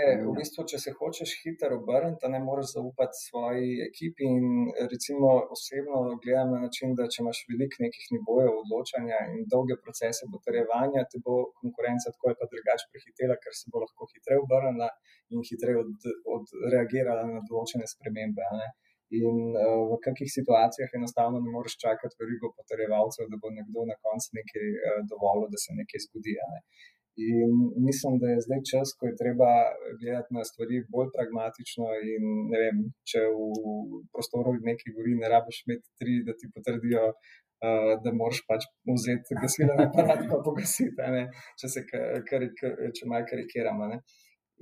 Je, 0.00 0.14
v 0.24 0.32
bistvu, 0.38 0.64
če 0.70 0.80
se 0.84 0.94
hočeš 0.98 1.34
hitro 1.42 1.76
obrniti, 1.82 2.30
ne 2.34 2.40
moreš 2.46 2.72
zaupati 2.78 3.20
svoji 3.26 3.66
ekipi. 3.88 4.30
In 4.36 4.46
recimo 4.92 5.34
osebno 5.56 5.98
gledam 6.24 6.54
na 6.56 6.62
način, 6.64 6.94
da 6.98 7.04
če 7.12 7.20
imaš 7.24 7.42
veliko 7.50 7.84
nekih 7.84 8.06
nivojev 8.16 8.52
odločanja 8.62 9.18
in 9.34 9.44
dolge 9.52 9.76
procese 9.84 10.30
potrjevanja, 10.32 11.04
te 11.10 11.20
bo 11.26 11.36
konkurenca 11.60 12.14
tako 12.14 12.32
ali 12.32 12.40
pa 12.40 12.48
drugače 12.54 12.88
prehitela, 12.94 13.36
ker 13.44 13.52
se 13.60 13.68
bo 13.74 13.84
lahko 13.84 14.08
hitreje 14.14 14.40
obrnila 14.46 14.88
in 15.28 15.44
hitreje 15.50 15.84
odreagirala 16.38 17.28
od 17.28 17.36
na 17.36 17.44
določene 17.52 17.84
spremembe. 17.92 18.48
In 19.12 19.36
uh, 19.52 19.84
v 19.90 20.00
kakšnih 20.04 20.30
situacijah 20.32 20.90
enostavno 20.98 21.38
ne 21.44 21.50
moreš 21.52 21.76
čakati 21.84 22.18
veliko 22.20 22.54
potrjevalcev, 22.56 23.28
da 23.32 23.36
bo 23.42 23.52
nekdo 23.52 23.84
na 23.90 23.96
koncu 24.04 24.32
nekaj 24.40 24.66
uh, 24.72 25.00
dovolil, 25.10 25.46
da 25.52 25.60
se 25.60 25.76
nekaj 25.80 26.04
zgodi. 26.06 26.34
Ne? 26.52 26.60
In 27.30 27.50
mislim, 27.88 28.18
da 28.22 28.26
je 28.32 28.44
zdaj 28.46 28.60
čas, 28.70 28.88
ko 28.98 29.06
je 29.06 29.20
treba 29.22 29.50
gledati 30.00 30.34
na 30.36 30.42
stvari 30.48 30.80
bolj 30.94 31.12
pragmatično. 31.16 31.86
In, 32.14 32.24
vem, 32.54 32.80
če 33.10 33.22
v 33.30 34.02
prostoru 34.14 34.56
nekaj 34.70 34.96
gori, 34.96 35.14
ne 35.20 35.30
rabiš 35.34 35.62
imeti 35.66 35.86
tri, 36.00 36.16
da 36.26 36.34
ti 36.40 36.50
potrdijo, 36.56 37.04
uh, 37.14 37.92
da 38.02 38.16
moraš 38.20 38.42
pač 38.48 38.66
vzeti 38.88 39.38
gasilni 39.42 39.86
aparat 39.86 40.24
in 40.26 40.34
pogasiti, 40.48 41.12
če 41.60 41.70
se 41.76 41.84
kar, 41.92 42.24
kar, 42.30 42.48
če 42.96 43.10
malo 43.12 43.28
karikiramo. 43.30 43.92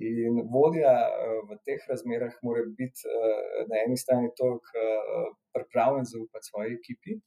In 0.01 0.41
vodja 0.53 0.93
eh, 1.05 1.41
v 1.49 1.59
teh 1.67 1.83
razmerah 1.89 2.35
mora 2.43 2.65
biti 2.79 3.05
eh, 3.05 3.67
na 3.69 3.83
eni 3.85 3.97
strani 3.97 4.31
toliko 4.41 4.73
eh, 4.81 5.29
pripravljen 5.55 6.07
zaupati 6.15 6.49
svoji 6.51 6.79
ekipi. 6.81 7.19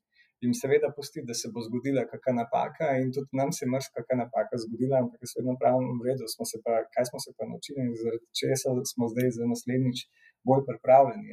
In 0.45 0.51
seveda 0.61 0.89
pustiti, 0.95 1.25
da 1.29 1.33
se 1.33 1.47
bo 1.53 1.61
zgodila 1.67 2.03
kakšna 2.11 2.33
napaka, 2.41 2.87
in 3.01 3.07
tudi 3.15 3.37
nam 3.39 3.49
se 3.55 3.63
je 3.63 3.71
mrzka 3.73 4.01
kakšna 4.01 4.17
napaka 4.25 4.59
zgodila, 4.63 4.99
ampak 5.01 5.19
je 5.23 5.31
vedno 5.37 5.53
pravno 5.61 5.93
v 5.99 6.05
redu, 6.07 6.27
smo 6.33 6.45
pa, 6.65 6.73
kaj 6.93 7.05
smo 7.09 7.19
se 7.23 7.31
pa 7.37 7.43
naučili 7.49 7.79
in 7.85 7.93
zaradi 8.01 8.27
česa 8.39 8.69
smo 8.91 9.05
zdaj 9.13 9.29
za 9.37 9.45
naslednjič 9.53 9.99
bolj 10.47 10.63
pripravljeni. 10.69 11.29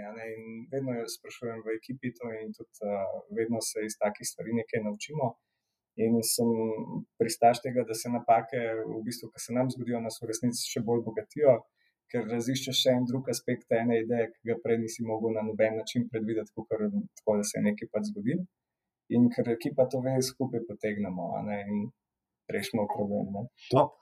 Vedno 0.73 0.91
jo 0.99 1.05
sprašujem 1.17 1.61
v 1.67 1.69
ekipi 1.79 2.09
to 2.19 2.27
in 2.41 2.49
tudi 2.57 2.77
uh, 2.89 2.93
vedno 3.39 3.59
se 3.71 3.79
iz 3.89 3.95
takih 4.03 4.27
stvari 4.31 4.59
nekaj 4.61 4.81
naučimo. 4.87 5.27
In 6.01 6.23
sem 6.25 6.49
pristaš 7.21 7.61
tega, 7.61 7.85
da 7.85 7.95
se 7.95 8.09
napake, 8.09 8.61
v 8.89 9.03
bistvu, 9.05 9.29
ki 9.33 9.43
se 9.45 9.53
nam 9.53 9.69
zgodijo, 9.71 10.01
nas 10.01 10.17
v 10.23 10.31
resnici 10.31 10.65
še 10.71 10.81
bolj 10.87 11.03
bogatijo, 11.09 11.59
ker 12.13 12.29
raziščeš 12.29 12.81
še 12.85 12.95
en 12.97 13.09
drug 13.09 13.29
aspekt 13.33 13.73
ene 13.77 13.99
ideje, 14.01 14.31
ki 14.33 14.51
ga 14.51 14.57
prej 14.65 14.81
nisi 14.81 15.05
mogel 15.09 15.37
na 15.37 15.45
noben 15.45 15.77
način 15.81 16.09
predvideti, 16.13 16.53
kot 16.57 16.73
tako, 16.73 17.37
da 17.41 17.45
se 17.49 17.59
je 17.59 17.65
nekaj 17.69 17.91
pač 17.93 18.09
zgodilo. 18.09 18.47
In 19.13 19.29
ker 19.35 19.51
ekipa 19.53 19.85
to 19.93 20.01
ve, 20.05 20.17
skupaj 20.25 20.65
potegnemo 20.69 21.29
in 21.43 21.85
rešimo 22.53 22.87
problem. 22.89 23.49
Top, 23.69 23.99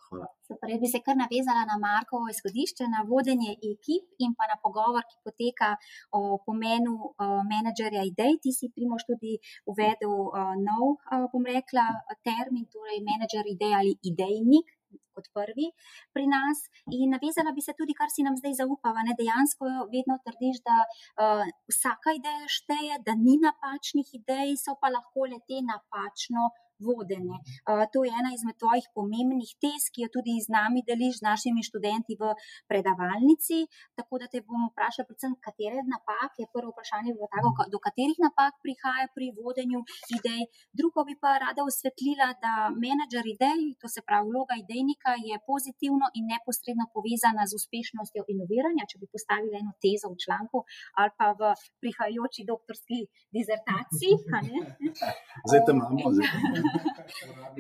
jaz 0.71 0.81
bi 0.83 0.89
se 0.93 1.01
kar 1.07 1.17
navezala 1.23 1.63
na 1.71 1.77
Markovo 1.87 2.27
izhodišče, 2.35 2.85
na 2.95 3.01
vodenje 3.11 3.53
ekip 3.73 4.05
in 4.25 4.35
pa 4.39 4.45
na 4.53 4.57
pogovor, 4.65 5.05
ki 5.11 5.17
poteka 5.27 5.71
o 6.19 6.21
pomenu 6.47 6.95
uh, 6.99 7.41
menedžerja 7.53 8.03
idej. 8.13 8.33
Ti 8.43 8.51
si, 8.59 8.73
Primoš, 8.75 9.07
tudi 9.11 9.39
uvedel 9.71 10.15
uh, 10.27 10.53
nov, 10.69 10.85
uh, 10.99 11.27
bom 11.33 11.47
rekla, 11.57 11.87
termin, 12.27 12.67
torej 12.75 13.01
menedžer 13.11 13.45
idej 13.55 13.73
ali 13.81 13.95
idejnik. 14.13 14.77
Kot 15.15 15.27
prvi 15.35 15.67
pri 16.15 16.25
nas, 16.31 16.59
in 16.97 17.11
navezala 17.15 17.51
bi 17.55 17.63
se 17.63 17.75
tudi, 17.79 17.95
kar 17.99 18.11
si 18.15 18.25
nam 18.27 18.39
zdaj 18.41 18.55
zaupava. 18.63 19.03
Ne? 19.07 19.15
Dejansko 19.19 19.69
vedno 19.95 20.17
trdiš, 20.27 20.63
da 20.67 20.79
uh, 20.87 21.45
vsaka 21.71 22.15
ideja 22.19 22.51
šteje, 22.59 22.99
da 23.07 23.15
ni 23.19 23.37
napačnih 23.43 24.11
idej, 24.19 24.57
so 24.65 24.75
pa 24.81 24.91
lahko 24.97 25.31
le 25.31 25.39
te 25.47 25.63
napačno 25.67 26.51
vodenje. 26.87 27.37
Uh, 27.69 27.85
to 27.93 28.05
je 28.07 28.11
ena 28.21 28.31
izmed 28.35 28.57
tvojih 28.63 28.87
pomembnih 28.97 29.51
tez, 29.63 29.89
ki 29.93 30.05
jo 30.05 30.09
tudi 30.17 30.35
z 30.47 30.49
nami 30.57 30.81
deliš, 30.89 31.21
z 31.21 31.27
našimi 31.31 31.63
študenti 31.69 32.17
v 32.21 32.33
predavalnici. 32.71 33.59
Tako 33.99 34.21
da 34.21 34.27
te 34.33 34.41
bom 34.47 34.69
vprašala, 34.71 35.09
predvsem, 35.09 35.35
katere 35.47 35.81
napake. 35.95 36.49
Prvo 36.55 36.73
vprašanje 36.73 37.09
je 37.13 37.17
bilo 37.19 37.29
tako, 37.35 37.51
do 37.73 37.79
katerih 37.87 38.19
napak 38.27 38.53
prihaja 38.65 39.07
pri 39.17 39.27
vodenju 39.39 39.81
idej. 40.19 40.43
Drugo 40.79 41.05
bi 41.09 41.15
pa 41.23 41.37
rada 41.45 41.63
osvetlila, 41.71 42.29
da 42.45 42.53
menedžer 42.85 43.27
idej, 43.35 43.61
to 43.81 43.87
se 43.95 44.01
pravi 44.07 44.29
vloga 44.31 44.55
idejnika, 44.65 45.11
je 45.29 45.37
pozitivno 45.51 46.07
in 46.19 46.25
neposredno 46.33 46.87
povezana 46.95 47.45
z 47.51 47.53
uspešnostjo 47.61 48.23
inoviranja. 48.35 48.89
Če 48.91 48.97
bi 49.03 49.07
postavila 49.15 49.57
eno 49.63 49.73
tezo 49.85 50.13
v 50.13 50.21
članku 50.25 50.59
ali 51.01 51.13
pa 51.19 51.33
v 51.39 51.53
prihajajoči 51.83 52.43
doktorski 52.53 52.99
dizertaciji. 53.37 54.13
Zdaj 55.49 55.61
te 55.67 55.73
imamo. 55.77 56.15
Zdaj. 56.17 56.31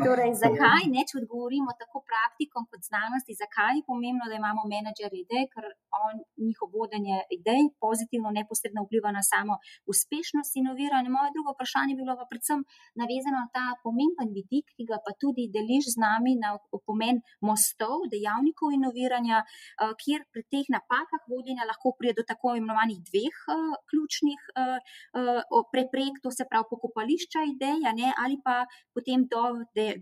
torej, 0.04 0.32
zakaj, 0.44 0.86
ne, 0.94 1.02
če 1.08 1.18
odgovorimo 1.22 1.74
tako 1.80 2.02
praktikom 2.06 2.66
kot 2.70 2.86
znanosti, 2.86 3.36
zakaj 3.42 3.80
je 3.80 3.86
pomembno, 3.90 4.28
da 4.30 4.38
imamo 4.38 4.64
menedžer 4.70 5.12
idej, 5.16 5.48
ker 5.52 5.66
on, 6.06 6.22
njihov 6.46 6.70
vodenje 6.76 7.18
idej 7.34 7.68
pozitivno, 7.82 8.30
neposredno 8.38 8.86
vpliva 8.86 9.10
na 9.16 9.22
samo 9.26 9.58
uspešnost 9.90 10.56
inoviranja. 10.62 11.10
Moje 11.10 11.34
drugo 11.34 11.56
vprašanje 11.56 11.96
je 11.96 12.00
bilo 12.02 12.16
pa 12.20 12.28
predvsem 12.30 12.62
navezano 13.00 13.42
na 13.42 13.48
ta 13.56 13.66
pomemben 13.84 14.30
vidik, 14.36 14.70
ki 14.76 14.86
ga 14.90 15.00
pa 15.04 15.16
tudi 15.22 15.48
deliš 15.56 15.94
z 15.94 16.02
nami 16.06 16.36
na 16.38 16.54
pomen 16.86 17.20
mostov, 17.42 18.06
dejavnikov 18.14 18.76
inoviranja, 18.78 19.42
eh, 19.42 19.92
kjer 20.02 20.24
pri 20.32 20.46
teh 20.52 20.66
napakah 20.76 21.22
vodenja 21.32 21.66
lahko 21.66 21.94
pride 21.98 22.20
do 22.20 22.24
tako 22.26 22.54
imenovanih 22.58 22.98
dveh 23.08 23.36
uh, 23.48 23.74
ključnih 23.90 24.40
uh, 24.62 24.78
uh, 25.20 25.64
preprek, 25.72 26.20
to 26.24 26.30
se 26.36 26.46
pravi 26.50 26.68
pokopališča 26.70 27.40
idej, 27.54 27.78
ne, 28.00 28.12
ali 28.22 28.36
pa 28.44 28.64
potem 29.00 29.26
do 29.32 29.42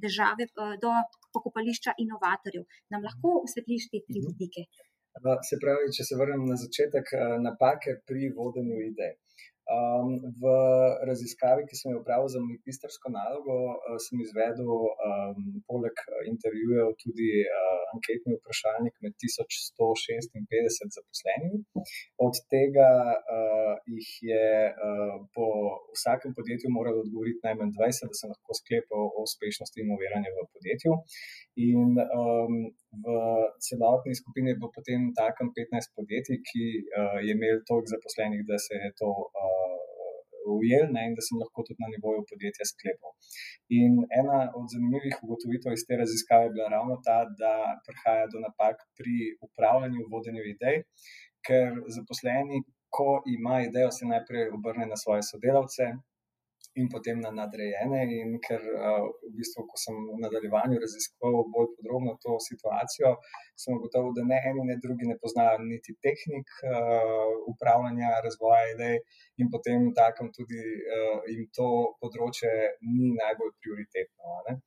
države, 0.04 0.50
eh, 0.50 0.74
do 0.82 0.92
pokopališča 1.34 1.96
inovatorjev. 2.04 2.66
Nam 2.92 3.06
lahko 3.08 3.38
osvetliš 3.46 3.88
te 3.92 4.02
tri 4.10 4.20
mhm. 4.20 4.28
vidike? 4.30 4.66
Se 5.48 5.56
pravi, 5.62 5.88
če 5.96 6.02
se 6.08 6.18
vrnem 6.20 6.44
na 6.50 6.56
začetek, 6.64 7.06
eh, 7.14 7.38
napake 7.46 7.98
pri 8.08 8.28
vodenju 8.40 8.76
idej. 8.92 9.14
Um, 9.68 10.16
v 10.40 10.48
raziskavi, 11.04 11.66
ki 11.68 11.76
sem 11.76 11.90
jo 11.92 11.98
upravil 12.00 12.28
za 12.32 12.40
magistrsko 12.40 13.10
nalogo, 13.12 13.56
uh, 13.76 13.98
sem 14.00 14.22
izvedel 14.24 14.64
um, 14.64 15.42
poleg 15.68 16.00
intervjujev 16.30 16.94
tudi 17.02 17.26
uh, 17.44 17.82
anketni 17.92 18.38
vprašalnik 18.38 18.96
med 19.04 19.12
1156 19.20 20.96
zaposlenimi. 20.96 21.60
Od 22.26 22.40
tega 22.54 22.88
uh, 23.36 23.74
jih 23.92 24.08
je 24.30 24.48
uh, 24.72 25.12
po 25.36 25.46
vsakem 25.92 26.32
podjetju 26.38 26.72
moralo 26.72 27.04
odgovoriti 27.04 27.44
najmanj 27.44 27.76
20, 27.76 28.08
da 28.08 28.16
se 28.20 28.32
lahko 28.32 28.56
sklepal 28.62 29.04
o 29.12 29.26
uspešnosti 29.28 29.84
inoviranja 29.84 30.32
v 30.32 30.46
podjetju. 30.54 30.96
In 31.68 31.92
um, 31.92 32.56
v 33.04 33.20
celotni 33.68 34.16
skupini 34.16 34.54
je 34.54 34.58
bilo 34.60 34.72
potem 34.72 35.12
takem 35.12 35.52
15 35.60 35.92
podjetij, 35.92 36.40
ki 36.48 36.66
uh, 36.72 37.20
je 37.26 37.36
imel 37.36 37.60
toliko 37.68 37.92
zaposlenih, 37.92 38.48
da 38.48 38.56
se 38.64 38.80
je 38.80 38.92
to. 38.96 39.12
Uh, 39.12 39.57
ujel 40.56 40.86
ne, 40.94 41.02
in 41.08 41.14
da 41.18 41.22
sem 41.26 41.40
lahko 41.42 41.64
tudi 41.66 41.82
na 41.84 41.88
nivoju 41.94 42.24
podjetja 42.30 42.64
sklepal. 42.72 43.12
In 43.80 43.92
ena 44.20 44.38
od 44.58 44.66
zanimivih 44.74 45.16
ugotovitev 45.24 45.76
iz 45.76 45.84
te 45.88 46.00
raziskave 46.02 46.48
je 46.48 46.54
bila 46.56 46.68
ravno 46.76 46.96
ta, 47.06 47.18
da 47.40 47.54
prihaja 47.86 48.26
do 48.32 48.38
napak 48.46 48.76
pri 48.98 49.16
upravljanju, 49.46 50.10
vodenju 50.14 50.42
idej, 50.54 50.76
ker 51.46 51.72
zaposleni, 51.96 52.64
ko 52.96 53.08
ima 53.36 53.56
idejo, 53.68 53.90
se 53.96 54.12
najprej 54.12 54.44
obrne 54.56 54.86
na 54.92 54.96
svoje 55.02 55.22
sodelavce, 55.30 55.84
in 56.80 56.88
potem 56.94 57.20
na 57.24 57.30
nadrejene. 57.40 58.00
In 58.20 58.36
ker 58.46 58.62
v 58.62 59.32
bistvu, 59.38 59.64
ko 59.70 59.80
sem 59.84 59.96
v 60.12 60.18
nadaljevanju 60.24 60.80
raziskoval 60.84 61.48
bolj 61.54 61.72
podrobno 61.78 62.14
to 62.24 62.38
situacijo, 62.48 63.14
sem 63.62 63.76
ugotovil, 63.76 64.14
da 64.18 64.26
ne 64.30 64.38
eni, 64.50 64.66
ne 64.70 64.78
drugi 64.84 65.10
ne 65.10 65.18
poznajo 65.22 65.58
niti 65.64 65.96
tehnik 66.04 66.54
upravljanja, 67.52 68.14
razvoja 68.26 68.64
idej, 68.74 69.02
in 69.42 69.50
potem 69.54 69.90
takem 70.00 70.32
tudi 70.36 70.62
jim 71.32 71.44
to 71.58 71.68
področje 72.02 72.54
ni 72.94 73.12
najbolj 73.18 73.54
prioritetno. 73.60 74.40
Ne? 74.48 74.58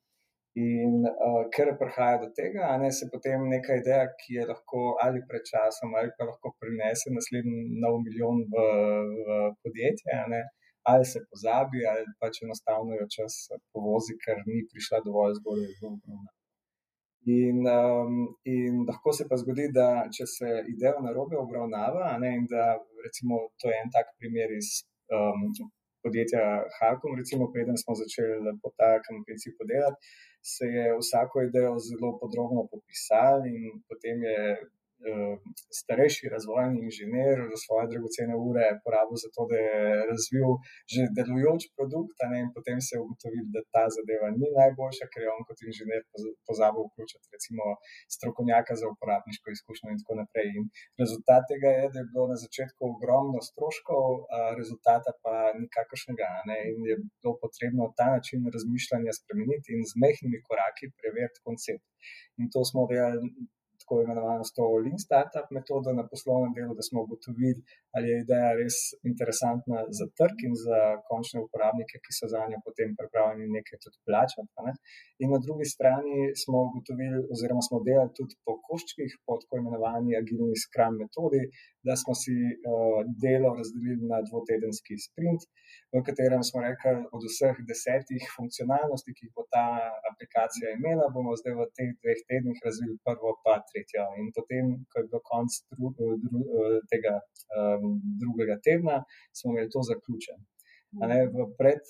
In 0.62 1.06
uh, 1.08 1.44
ker 1.48 1.70
prihaja 1.80 2.18
do 2.20 2.26
tega, 2.36 2.66
ne, 2.80 2.90
se 2.92 3.06
potem 3.12 3.46
neka 3.48 3.78
ideja, 3.80 4.02
ki 4.20 4.34
je 4.36 4.42
lahko 4.50 4.82
ali 5.04 5.22
pred 5.30 5.46
časom, 5.48 5.94
ali 5.96 6.12
pa 6.18 6.26
lahko 6.28 6.52
prinese 6.60 7.12
naslednji 7.14 7.78
nov 7.84 7.96
milijon 8.04 8.42
v, 8.52 8.64
v 9.28 9.38
podjetje, 9.64 10.18
ne, 10.34 10.42
uh, 10.42 10.61
ali 10.90 11.04
se 11.12 11.20
pozabi, 11.30 11.86
ali 11.90 12.04
pač 12.20 12.42
enostavno 12.44 12.94
jo 13.00 13.06
čas 13.16 13.34
povozi, 13.72 14.16
ker 14.24 14.40
ni 14.46 14.62
prišla 14.70 15.02
dovolj 15.06 15.36
zgodaj 15.40 15.74
v 15.80 15.90
obravnavo. 15.90 16.38
In, 17.32 17.58
um, 17.70 18.14
in 18.54 18.80
lahko 18.88 19.12
se 19.14 19.28
pa 19.30 19.38
zgodi, 19.38 19.68
da 19.70 20.08
če 20.16 20.26
se 20.26 20.48
ideja 20.72 20.96
na 21.04 21.12
robe 21.14 21.38
obravnava, 21.38 22.16
ne, 22.22 22.32
in 22.40 22.48
da 22.50 22.64
recimo 23.04 23.38
to 23.62 23.70
je 23.70 23.78
en 23.78 23.92
tak 23.94 24.10
primer 24.18 24.50
iz 24.58 24.72
um, 25.14 25.46
podjetja 26.02 26.42
Hakom, 26.78 27.14
recimo 27.20 27.46
preden 27.54 27.78
smo 27.78 27.94
začeli 27.94 28.56
po 28.62 28.72
takem 28.82 29.22
principu 29.26 29.68
delati, 29.70 30.02
se 30.54 30.66
je 30.76 30.86
vsako 30.98 31.46
idejo 31.46 31.76
zelo 31.88 32.10
podrobno 32.22 32.66
popisali 32.72 33.54
in 33.54 33.78
potem 33.88 34.18
je 34.26 34.38
starejši 35.80 36.32
razvojni 36.34 36.78
inženir 36.88 37.36
za 37.52 37.58
svoje 37.64 37.84
dragocene 37.92 38.34
ure 38.48 38.66
porabil 38.84 39.16
za 39.24 39.28
to, 39.34 39.42
da 39.50 39.56
je 39.66 39.80
razvil 40.12 40.50
že 40.92 41.02
delujoč 41.18 41.62
produkt, 41.76 42.18
ne, 42.30 42.38
in 42.44 42.48
potem 42.56 42.78
se 42.86 42.92
je 42.94 43.02
ugotovil, 43.04 43.44
da 43.54 43.60
ta 43.74 43.84
zadeva 43.96 44.28
ni 44.40 44.48
najboljša, 44.60 45.06
ker 45.12 45.20
je 45.24 45.30
on 45.36 45.42
kot 45.48 45.58
inženir 45.68 46.02
pozabil 46.48 46.82
vključiti 46.88 47.26
recimo 47.36 47.64
strokovnjaka 48.14 48.72
za 48.80 48.86
uporabniško 48.92 49.46
izkušnjo 49.56 49.88
in 49.92 50.00
tako 50.02 50.14
naprej. 50.22 50.48
In 50.58 50.64
rezultat 51.02 51.42
tega 51.52 51.70
je, 51.78 51.84
da 51.92 51.98
je 52.00 52.10
bilo 52.12 52.26
na 52.32 52.38
začetku 52.44 52.80
ogromno 52.92 53.40
stroškov, 53.48 54.06
rezultata 54.60 55.10
pa 55.22 55.34
nikakršnega. 55.62 56.30
Ne, 56.50 56.58
in 56.70 56.78
je 56.90 56.96
bilo 57.20 57.34
potrebno 57.44 57.82
ta 57.98 58.06
način 58.16 58.40
razmišljanja 58.56 59.12
spremeniti 59.20 59.68
in 59.76 59.82
z 59.90 59.94
mehkimi 60.04 60.38
koraki 60.48 60.84
preveriti 61.00 61.44
koncept. 61.46 61.86
In 62.40 62.46
to 62.54 62.60
smo 62.70 62.80
delali 62.92 63.18
tako 63.82 64.02
imenovano 64.04 64.44
s 64.48 64.54
to 64.56 64.64
Lean 64.84 64.98
Startup 65.06 65.46
metodo 65.56 65.92
na 65.98 66.04
poslovnem 66.12 66.52
delu, 66.56 66.72
da 66.78 66.82
smo 66.88 66.98
ugotovili, 67.04 67.60
ali 67.94 68.06
je 68.10 68.16
ideja 68.24 68.50
res 68.60 68.76
interesantna 69.10 69.78
za 69.98 70.06
trg 70.18 70.36
in 70.48 70.54
za 70.66 70.80
končne 71.08 71.38
uporabnike, 71.46 72.00
ki 72.04 72.12
so 72.18 72.30
za 72.34 72.42
njo 72.50 72.58
potem 72.66 72.94
pripravljeni 73.00 73.56
nekaj 73.58 73.82
tudi 73.84 73.98
plačati. 74.06 74.50
Ne? 74.66 74.72
In 75.22 75.28
na 75.34 75.38
drugi 75.46 75.66
strani 75.74 76.16
smo 76.42 76.56
ugotovili, 76.68 77.18
oziroma 77.34 77.62
smo 77.68 77.82
delali 77.88 78.16
tudi 78.18 78.34
po 78.46 78.56
koščkih, 78.66 79.10
po 79.26 79.38
tako 79.42 79.60
imenovani 79.60 80.18
agilni 80.20 80.56
skram 80.64 80.94
metodi, 81.02 81.42
da 81.86 81.94
smo 82.02 82.14
si 82.22 82.34
uh, 82.48 83.00
delo 83.24 83.50
razdelili 83.58 84.04
na 84.12 84.18
dvotedenski 84.28 84.94
sprint, 85.06 85.42
v 85.94 86.02
katerem 86.08 86.42
smo 86.48 86.58
rekli, 86.68 86.94
od 87.16 87.22
vseh 87.28 87.56
desetih 87.70 88.22
funkcionalnosti, 88.36 89.14
ki 89.16 89.26
jih 89.26 89.32
bo 89.36 89.44
ta 89.54 89.66
aplikacija 90.10 90.76
imela, 90.78 91.10
bomo 91.14 91.34
zdaj 91.40 91.54
v 91.58 91.66
teh 91.76 91.90
dveh 92.00 92.20
tednih 92.30 92.58
razvili 92.66 92.96
prvo, 93.06 93.34
pa 93.44 93.58
tretjo. 93.82 94.06
In 94.22 94.30
potem, 94.36 94.72
ko 94.90 95.02
je 95.02 95.08
bilo 95.10 95.20
konc 95.26 95.58
dru, 95.74 95.92
dru, 96.24 96.40
tega 96.92 97.18
um, 97.58 98.00
drugega 98.22 98.58
tedna, 98.64 99.02
smo 99.34 99.52
imeli 99.52 99.70
to 99.74 99.82
zaključeno. 99.90 100.42
Ne, 100.92 101.18
pred, 101.56 101.84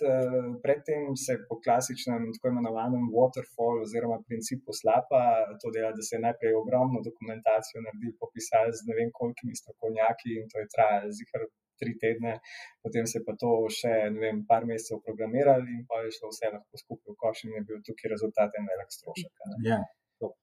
predtem 0.63 1.17
se 1.19 1.35
po 1.49 1.57
klasičnem, 1.65 2.29
tako 2.37 2.53
imenovanem 2.53 3.09
waterfall 3.17 3.83
oziroma 3.83 4.19
principu 4.29 4.71
slapa 4.81 5.23
to 5.63 5.73
dela, 5.75 5.91
da 5.97 6.03
se 6.07 6.15
je 6.17 6.25
najprej 6.27 6.55
ogromno 6.61 7.03
dokumentacijo 7.09 7.83
naredil, 7.87 8.13
popisal 8.23 8.71
z 8.79 8.87
ne 8.89 8.95
vem 8.99 9.11
kolikimi 9.19 9.59
strokovnjaki 9.61 10.37
in 10.39 10.47
to 10.53 10.63
je 10.63 10.71
trajalo 10.75 11.11
zihar 11.19 11.49
tri 11.83 11.97
tedne, 12.03 12.37
potem 12.85 13.11
se 13.13 13.25
pa 13.27 13.35
to 13.43 13.51
še 13.79 13.95
ne 14.15 14.23
vem, 14.25 14.45
par 14.51 14.69
mesecev 14.71 15.03
programirali 15.07 15.81
in 15.81 15.83
pa 15.89 16.05
je 16.05 16.15
šlo 16.17 16.31
vse 16.31 16.53
lahko 16.55 16.83
skupaj 16.85 17.11
v 17.11 17.19
koš 17.25 17.45
in 17.49 17.59
je 17.59 17.65
bil 17.73 17.83
tukaj 17.89 18.15
rezultat 18.15 18.55
en 18.61 18.71
velik 18.71 18.95
strošek. 18.99 19.33
Ja. 19.67 19.83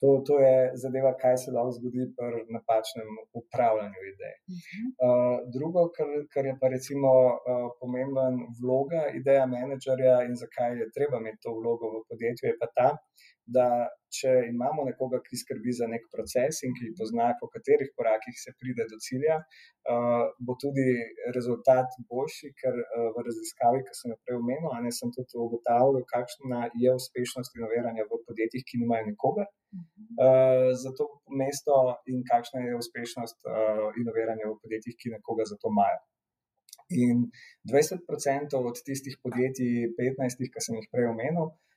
To, 0.01 0.09
to 0.27 0.35
je 0.45 0.55
zadeva, 0.83 1.11
kaj 1.21 1.35
se 1.41 1.53
lahko 1.55 1.71
zgodi 1.77 2.03
pri 2.17 2.41
napačnem 2.55 3.09
upravljanju 3.39 4.01
idej. 4.13 4.35
Uh 4.39 4.57
-huh. 4.63 4.87
uh, 5.05 5.37
drugo, 5.55 5.81
kar, 5.95 6.07
kar 6.33 6.43
je 6.49 6.55
pa 6.61 6.67
recimo 6.75 7.11
uh, 7.31 7.67
pomemben 7.79 8.35
vloga 8.59 9.01
ideja 9.19 9.45
menedžerja 9.55 10.15
in 10.27 10.33
zakaj 10.43 10.71
je 10.79 10.91
treba 10.95 11.15
imeti 11.21 11.43
to 11.45 11.51
vlogo 11.59 11.85
v 11.95 12.05
podjetju, 12.09 12.45
je 12.51 12.55
pa 12.61 12.67
ta, 12.77 12.89
da 13.55 13.69
če 14.13 14.31
imamo 14.49 14.83
nekoga, 14.87 15.19
ki 15.25 15.37
skrbi 15.37 15.73
za 15.79 15.87
nek 15.89 16.07
proces 16.13 16.63
in 16.65 16.73
ki 16.77 16.91
pozna, 16.97 17.29
po 17.39 17.49
katerih 17.53 17.91
korakih 17.97 18.37
se 18.41 18.53
pride 18.57 18.87
do 18.89 18.97
cilja, 19.05 19.37
uh, 19.93 20.25
bo 20.45 20.55
tudi 20.63 20.85
rezultat 21.35 21.97
boljši, 22.09 22.51
ker 22.61 22.79
uh, 22.81 23.05
v 23.15 23.25
raziskavi, 23.27 23.83
ki 23.85 23.97
sem 23.99 24.13
jo 24.13 24.17
prej 24.25 24.39
omenil, 24.39 24.73
ne 24.85 24.93
sem 24.95 25.13
tudi 25.15 25.37
ugotavljal, 25.45 26.01
kakšna 26.13 26.65
je 26.83 26.95
uspešnost 27.01 27.57
inoviranja 27.59 28.07
v 28.09 28.21
podjetjih, 28.27 28.65
ki 28.65 28.83
nimajo 28.83 29.09
nikogar. 29.11 29.49
Uh, 30.17 30.73
za 30.83 30.93
to 30.97 31.05
mesto 31.41 31.79
in 32.09 32.25
kakšna 32.25 32.65
je 32.65 32.77
uspešnost 32.81 33.45
uh, 33.45 33.89
inoviranja 34.01 34.49
v 34.49 34.57
podjetjih, 34.63 34.97
ki 34.97 35.17
nekoga 35.17 35.45
za 35.49 35.59
to 35.61 35.73
imajo. 35.73 36.01
In 36.89 37.27
20% 37.69 38.57
od 38.65 38.79
tistih 38.81 39.19
podjetij, 39.21 39.91
15, 39.97 40.47
ki 40.49 40.63
sem 40.65 40.79
jih 40.79 40.87
prej 40.89 41.11
omenil, 41.11 41.51
uh, 41.51 41.68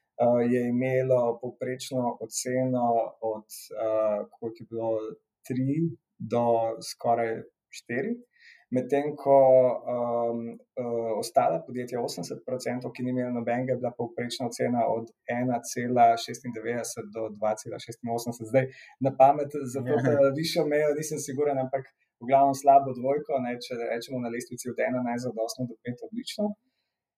je 0.53 0.69
imelo 0.69 1.39
poprečno 1.43 2.19
oceno 2.21 2.89
od 3.21 3.47
uh, 4.43 4.51
je 4.61 4.67
bilo 4.71 4.91
3 5.51 5.97
do 6.19 6.45
skoraj 6.91 7.43
4. 7.91 8.15
Medtem 8.73 9.13
ko 9.17 9.37
um, 9.37 10.39
uh, 10.49 11.19
ostala 11.21 11.59
podjetja, 11.67 12.01
80%, 12.01 12.89
ki 12.95 13.03
ni 13.05 13.11
imela 13.13 13.33
nobenega, 13.35 13.75
je 13.75 13.81
bila 13.83 13.93
povprečna 13.99 14.47
ocena 14.49 14.87
od 14.89 15.11
1,96 15.29 17.11
do 17.15 17.29
2,86. 17.37 18.49
Zdaj, 18.51 18.71
na 19.01 19.13
pamet, 19.19 19.53
za 19.75 19.85
to, 19.85 19.99
da 20.07 20.33
višjo 20.41 20.65
mejo, 20.73 20.95
nisem 20.97 21.21
siguren, 21.21 21.61
ampak 21.65 21.85
v 22.23 22.31
glavnem 22.31 22.57
slabo 22.63 22.97
dvojko, 22.97 23.43
ne, 23.45 23.59
če 23.65 23.77
rečemo 23.93 24.23
na 24.25 24.33
lestvici 24.33 24.73
od 24.73 24.81
1 24.81 25.05
najzadostno 25.11 25.69
do 25.69 25.77
5 25.91 26.07
odlično. 26.09 26.55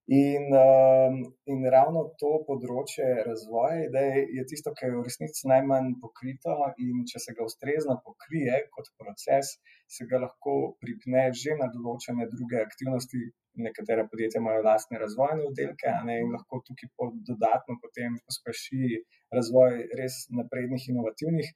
In, 0.07 0.53
um, 0.53 1.15
in 1.49 1.63
ravno 1.73 2.03
to 2.21 2.31
področje 2.45 3.07
razvoja 3.25 3.87
idej 3.87 4.19
je 4.37 4.43
tisto, 4.51 4.73
kar 4.77 4.91
je 4.91 4.99
v 4.99 5.05
resnici 5.07 5.49
najmanj 5.49 5.95
pokrito. 6.03 6.57
In 6.85 7.07
če 7.09 7.23
se 7.25 7.33
ga 7.39 7.47
ustrezno 7.49 7.97
pokrije 8.05 8.59
kot 8.75 8.91
proces, 9.01 9.55
se 9.89 10.05
ga 10.11 10.21
lahko 10.27 10.77
pripne 10.83 11.31
že 11.33 11.57
na 11.57 11.71
določene 11.73 12.29
druge 12.35 12.61
aktivnosti. 12.61 13.23
Nekatera 13.65 14.05
podjetja 14.11 14.43
imajo 14.43 14.65
lastne 14.67 15.01
razvojne 15.01 15.47
oddelke 15.49 15.97
ne, 16.05 16.19
in 16.21 16.33
lahko 16.37 16.61
tukaj 16.69 16.91
dodatno 17.31 17.79
potem 17.81 18.19
pospeši 18.27 19.01
razvoj 19.33 19.79
res 20.01 20.25
naprednih, 20.37 20.89
inovativnih 20.91 21.53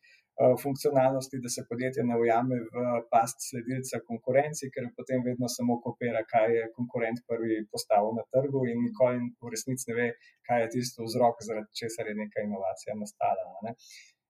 funkcionalnosti, 0.62 1.40
da 1.44 1.48
se 1.48 1.64
podjetje 1.70 2.04
ne 2.10 2.16
ujame 2.22 2.56
v 2.74 2.82
past 3.12 3.38
sledilca 3.48 3.98
konkurenci, 4.10 4.70
ker 4.74 4.90
potem 4.98 5.24
vedno 5.28 5.48
samo 5.56 5.80
kopira, 5.84 6.22
kaj 6.32 6.54
je 6.56 6.68
konkurent 6.76 7.24
prvi 7.30 7.64
postavil 7.72 8.14
na 8.18 8.24
trgu 8.34 8.62
in 8.70 8.84
nikoli 8.88 9.24
v 9.42 9.54
resnici 9.54 9.90
ne 9.90 9.96
ve, 9.98 10.06
kaj 10.46 10.62
je 10.62 10.70
tisto 10.76 11.08
vzrok, 11.08 11.42
zaradi 11.48 11.80
česar 11.80 12.06
je 12.10 12.14
neka 12.22 12.46
inovacija 12.46 12.94
nastala. 13.02 13.50
Ne? 13.66 13.74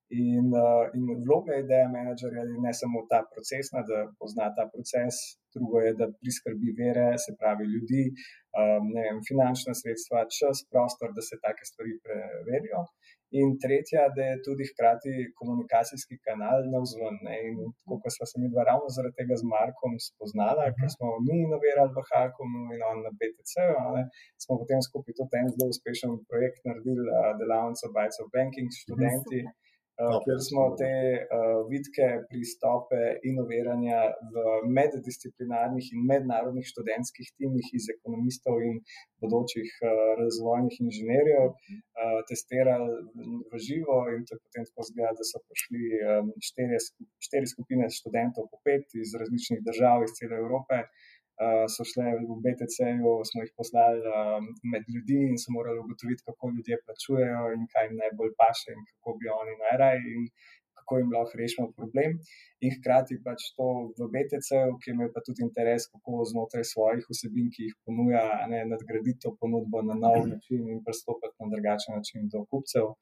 In, 0.09 0.47
uh, 0.57 0.89
in 0.97 1.05
vloga 1.21 1.59
ideja 1.61 1.89
menedžerja 1.93 2.47
je 2.49 2.61
ne 2.65 2.73
samo 2.73 3.03
ta 3.11 3.19
procesna, 3.33 3.83
da 3.91 4.07
pozna 4.21 4.47
ta 4.57 4.65
proces, 4.73 5.19
drugo 5.53 5.83
je, 5.85 5.93
da 6.01 6.09
priskrbi 6.21 6.73
vere, 6.79 7.11
se 7.25 7.35
pravi 7.41 7.67
ljudi, 7.75 8.05
um, 8.57 8.89
vem, 8.97 9.21
finančna 9.29 9.77
sredstva, 9.77 10.25
čas, 10.39 10.65
prostor, 10.71 11.13
da 11.17 11.25
se 11.29 11.37
take 11.45 11.69
stvari 11.71 11.99
preverijo. 12.05 12.87
In 13.37 13.49
tretja, 13.63 14.03
da 14.17 14.23
je 14.31 14.37
tudi 14.47 14.65
hkrati 14.71 15.13
komunikacijski 15.39 16.17
kanal 16.27 16.59
na 16.73 16.79
vzven. 16.85 17.19
In 17.45 17.57
kot 18.03 18.13
smo 18.17 18.25
se 18.31 18.37
mi 18.41 18.49
dva 18.55 18.63
ravno 18.71 18.89
zaradi 18.97 19.19
tega 19.21 19.35
z 19.43 19.45
Markom 19.53 19.93
spoznala, 20.09 20.65
uh 20.65 20.69
-huh. 20.69 20.77
ker 20.79 20.89
smo 20.97 21.07
mi 21.27 21.37
inovirali 21.47 21.93
v 21.97 22.01
Hakomu 22.11 22.63
in 22.75 22.81
on 22.91 22.99
na 23.07 23.13
BTC, 23.19 23.55
smo 24.43 24.53
potem 24.61 24.81
skupaj 24.89 25.13
tudi 25.19 25.35
en 25.41 25.49
zelo 25.53 25.69
uspešen 25.75 26.11
projekt 26.31 26.61
naredili, 26.69 27.05
delavnico 27.41 27.85
of 28.25 28.33
Banking 28.37 28.69
s 28.73 28.81
študenti. 28.85 29.41
Uh 29.43 29.49
-huh. 29.49 29.68
Uh, 29.99 30.17
kjer 30.25 30.39
smo 30.49 30.65
te 30.81 30.93
uh, 31.19 31.59
vidke 31.73 32.09
pristope 32.31 33.01
inoviranja 33.31 34.01
v 34.35 34.45
meddisciplinarnih 34.79 35.91
in 35.95 36.07
mednarodnih 36.13 36.67
študentskih 36.73 37.33
timih 37.37 37.67
iz 37.79 37.91
ekonomistov 37.97 38.63
in 38.69 38.79
bodočih 39.23 39.71
uh, 39.83 39.91
razvojnih 40.23 40.79
inženirjev 40.87 41.47
uh, 41.51 42.19
testirali 42.31 42.91
v 43.51 43.63
živo 43.67 43.99
in 44.15 44.25
to 44.27 44.37
je 44.37 44.43
potem 44.47 44.69
tako 44.71 44.89
zgleda, 44.91 45.13
da 45.19 45.25
so 45.31 45.43
prišli 45.47 45.83
um, 45.99 46.33
štiri, 46.49 46.79
štiri 47.27 47.47
skupine 47.55 47.91
študentov 48.01 48.51
po 48.53 48.63
pet 48.67 48.87
iz 49.03 49.15
različnih 49.21 49.65
držav 49.69 50.07
iz 50.07 50.15
cele 50.19 50.39
Evrope. 50.45 50.85
Uh, 51.39 51.65
so 51.71 51.85
šle 51.87 52.05
v 52.19 52.37
BTC-ju, 52.45 53.11
smo 53.31 53.45
jih 53.45 53.53
poslali 53.55 54.01
um, 54.11 54.47
med 54.73 54.89
ljudi 54.95 55.19
in 55.31 55.37
so 55.39 55.53
morali 55.55 55.79
ugotoviti, 55.79 56.25
kako 56.27 56.51
ljudje 56.55 56.81
plačujejo 56.85 57.43
in 57.55 57.67
kaj 57.73 57.87
jim 57.87 58.01
najbolj 58.03 58.33
paše, 58.41 58.75
in 58.75 58.83
kako 58.91 59.15
bi 59.21 59.31
oni 59.41 59.55
najraje 59.65 60.01
in 60.15 60.25
kako 60.89 60.99
jim 60.99 61.13
lahko 61.15 61.39
rešimo 61.43 61.67
problem. 61.79 62.19
In 62.65 62.75
hkrati 62.77 63.21
pač 63.27 63.41
to 63.57 63.67
v 64.01 64.09
BTC-ju, 64.15 64.79
ki 64.83 64.95
ima 64.95 65.07
pa 65.15 65.23
tudi 65.27 65.45
interes, 65.47 65.87
kako 65.93 66.25
znotraj 66.33 66.65
svojih 66.73 67.07
vsebin, 67.13 67.51
ki 67.55 67.69
jih 67.69 67.77
ponuja, 67.87 68.25
ne, 68.53 68.65
nadgraditi 68.73 69.23
to 69.25 69.37
ponudbo 69.41 69.83
na 69.91 69.99
nov 70.05 70.25
način 70.33 70.65
in 70.73 70.81
pristopiti 70.87 71.37
na 71.39 71.53
drugačen 71.55 72.01
način 72.01 72.27
do 72.35 72.43
kupcev. 72.51 72.97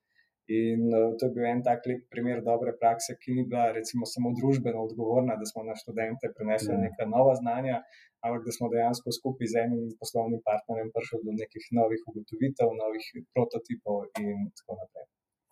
In 0.46 0.82
uh, 0.94 1.14
to 1.18 1.26
je 1.26 1.34
bil 1.34 1.46
en 1.50 1.62
tak 1.66 1.86
lep 1.90 2.04
primer 2.14 2.42
dobre 2.48 2.74
prakse, 2.80 3.16
ki 3.22 3.32
ni 3.38 3.44
bila, 3.50 3.70
recimo, 3.74 4.06
samo 4.06 4.30
družbeno 4.40 4.84
odgovorna, 4.88 5.34
da 5.40 5.46
smo 5.50 5.64
na 5.66 5.74
študente 5.74 6.30
prenesli 6.36 6.74
ja. 6.74 6.82
neka 6.84 7.06
nova 7.10 7.34
znanja, 7.40 7.80
ampak 8.26 8.42
da 8.46 8.52
smo 8.56 8.72
dejansko 8.74 9.14
skupaj 9.18 9.52
z 9.52 9.62
enim 9.66 9.84
poslovnim 10.00 10.40
partnerjem 10.48 10.90
prišli 10.94 11.22
do 11.26 11.32
nekih 11.42 11.64
novih 11.78 12.00
ugotovitev, 12.10 12.74
novih 12.82 13.06
prototipov 13.34 13.96
in 14.22 14.50
tako 14.58 14.72
naprej. 14.80 15.06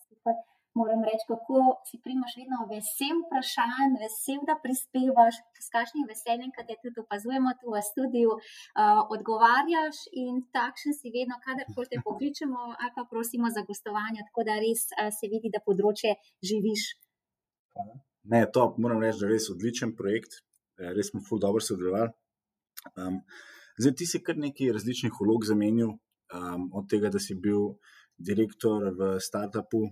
Super 0.08 0.36
moram 0.80 1.00
reči, 1.08 1.24
kako 1.32 1.58
si 1.88 1.96
primaš 2.04 2.32
vedno 2.40 2.58
vesel 2.72 3.16
vprašanj, 3.24 3.92
vesel, 4.02 4.40
da 4.48 4.54
prispevaš, 4.64 5.34
s 5.66 5.68
kakšnim 5.76 6.04
veseljem, 6.12 6.50
kad 6.56 6.64
te 6.68 6.76
tudi 6.82 6.98
opazujemo 7.04 7.50
tu 7.60 7.66
v 7.74 7.82
studiu, 7.90 8.30
uh, 8.34 9.00
odgovarjaš 9.14 9.96
in 10.22 10.42
takšen 10.56 10.92
si 10.98 11.14
vedno, 11.16 11.38
kadarkoli 11.46 11.90
te 11.92 11.98
pokličemo 12.06 12.60
ali 12.82 12.92
pa 12.96 13.02
prosimo 13.12 13.46
za 13.56 13.62
gostovanje, 13.70 14.26
tako 14.28 14.42
da 14.48 14.58
res 14.66 14.82
uh, 14.90 15.10
se 15.18 15.30
vidi, 15.32 15.48
da 15.54 15.62
področje 15.68 16.10
živiš. 16.50 16.82
Ne, 18.32 18.40
to 18.54 18.62
moram 18.82 19.02
reči, 19.04 19.20
da 19.20 19.26
je 19.26 19.34
res 19.36 19.50
odličen 19.54 19.90
projekt, 20.00 20.40
eh, 20.80 20.90
res 20.96 21.12
smo 21.12 21.20
ful 21.26 21.38
dobro 21.46 21.62
sodelovali. 21.62 22.10
Um, 22.92 23.20
zdaj, 23.78 23.94
ti 23.98 24.06
si 24.06 24.22
kar 24.22 24.38
nekaj 24.40 24.72
različnih 24.76 25.20
vlog 25.20 25.46
zamenil, 25.48 25.96
um, 26.34 26.70
od 26.72 26.88
tega, 26.90 27.10
da 27.10 27.22
si 27.22 27.34
bil 27.34 27.74
direktor 28.18 28.90
v 28.98 29.14
startupu, 29.20 29.88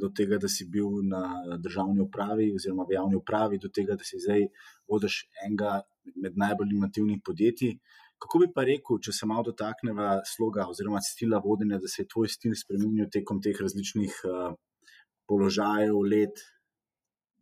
do 0.00 0.08
tega, 0.08 0.38
da 0.40 0.48
si 0.48 0.64
bil 0.72 1.02
na 1.04 1.22
državni 1.60 2.00
upravi 2.00 2.48
oziroma 2.54 2.86
v 2.88 2.96
javni 2.96 3.18
upravi, 3.18 3.58
do 3.60 3.68
tega, 3.68 3.96
da 3.96 4.04
si 4.08 4.20
zdaj 4.22 4.46
vodiš 4.88 5.26
enega 5.44 5.82
med 6.16 6.38
najbolj 6.40 6.72
inovativnih 6.72 7.20
podjetij. 7.24 7.76
Kako 8.22 8.40
bi 8.40 8.48
pa 8.54 8.64
rekel, 8.64 9.00
če 9.04 9.12
se 9.12 9.28
malo 9.28 9.50
dotakneva 9.50 10.22
sloga 10.24 10.64
oziroma 10.72 11.02
stila 11.04 11.42
vodenja, 11.44 11.76
da 11.82 11.90
se 11.92 12.02
je 12.02 12.08
tvoj 12.08 12.30
stil 12.32 12.54
spremenil 12.56 13.10
tekom 13.12 13.42
teh 13.44 13.58
različnih 13.60 14.20
uh, 14.24 14.54
položajev, 15.28 15.98
let? 16.08 16.40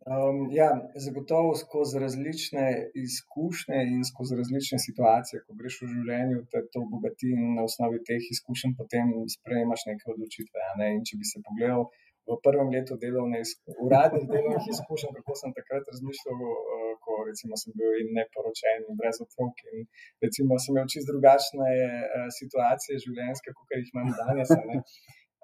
Um, 0.05 0.39
ja, 0.53 0.69
zagotovo 1.05 1.55
skozi 1.57 1.99
različne 1.99 2.65
izkušnje 3.05 3.79
in 3.93 4.03
skozi 4.11 4.35
različne 4.41 4.77
situacije, 4.87 5.39
ko 5.45 5.55
greš 5.59 5.79
v 5.81 5.87
življenju, 5.93 6.43
te 6.51 6.61
to 6.73 6.83
obogati 6.87 7.31
in 7.33 7.55
na 7.57 7.63
osnovi 7.69 8.03
teh 8.09 8.27
izkušenj 8.35 8.75
potem 8.81 9.09
sprejemaš 9.35 9.87
neke 9.89 10.11
odločitve. 10.13 10.67
Ne? 10.81 10.91
In 10.97 11.01
če 11.09 11.17
bi 11.21 11.25
se 11.31 11.41
pogledal, 11.47 11.87
v 12.29 12.37
prvem 12.45 12.69
letu 12.75 12.99
delovne, 13.05 13.41
uradnih 13.85 14.29
delovnih 14.29 14.69
izkušenj, 14.75 15.17
kako 15.17 15.39
sem 15.41 15.57
takrat 15.57 15.89
razmišljal, 15.93 16.45
uh, 16.53 16.87
ko 17.03 17.17
recimo, 17.31 17.57
sem 17.61 17.73
bil 17.77 18.13
neporočen 18.19 18.85
in 18.85 19.01
brez 19.01 19.17
otrok. 19.25 19.65
In 19.73 19.89
recimo, 20.25 20.61
sem 20.61 20.73
imel 20.73 20.89
čisto 20.93 21.13
drugačne 21.13 21.69
uh, 21.73 22.29
situacije 22.39 23.01
življenjske, 23.07 23.57
kot 23.57 23.77
jih 23.77 23.93
imam 23.93 24.13
danes. 24.21 24.53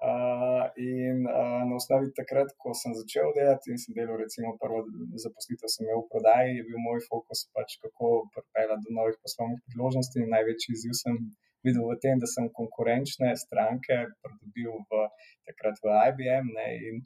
Uh, 0.02 0.66
in 0.82 1.22
uh, 1.30 1.62
na 1.68 1.76
osnovi 1.78 2.08
takrat, 2.18 2.48
ko 2.62 2.72
sem 2.74 2.90
začel 3.00 3.28
delati 3.36 3.70
in 3.70 3.78
sem 3.78 3.94
delal, 3.94 4.16
recimo, 4.18 4.56
prvo 4.58 4.80
zaposlitev, 5.24 5.70
sem 5.70 5.86
imel 5.86 6.00
v 6.02 6.10
prodaji, 6.10 6.56
je 6.56 6.64
bil 6.66 6.80
moj 6.82 6.98
fokus 7.06 7.44
pač, 7.54 7.76
kako 7.84 8.10
pripeljati 8.34 8.82
do 8.88 8.96
novih 8.98 9.14
poslovnih 9.22 9.60
priložnosti. 9.68 10.26
Največji 10.34 10.74
izziv 10.74 10.96
sem 11.02 11.20
videl 11.62 11.86
v 11.86 11.98
tem, 12.02 12.18
da 12.18 12.26
sem 12.26 12.50
konkurenčne 12.50 13.30
stranke 13.44 14.00
pridobil 14.24 14.82
v, 14.90 15.06
takrat 15.46 15.78
v 15.86 15.94
IBM. 16.10 16.50
Ne, 16.58 16.66
in, 16.88 16.98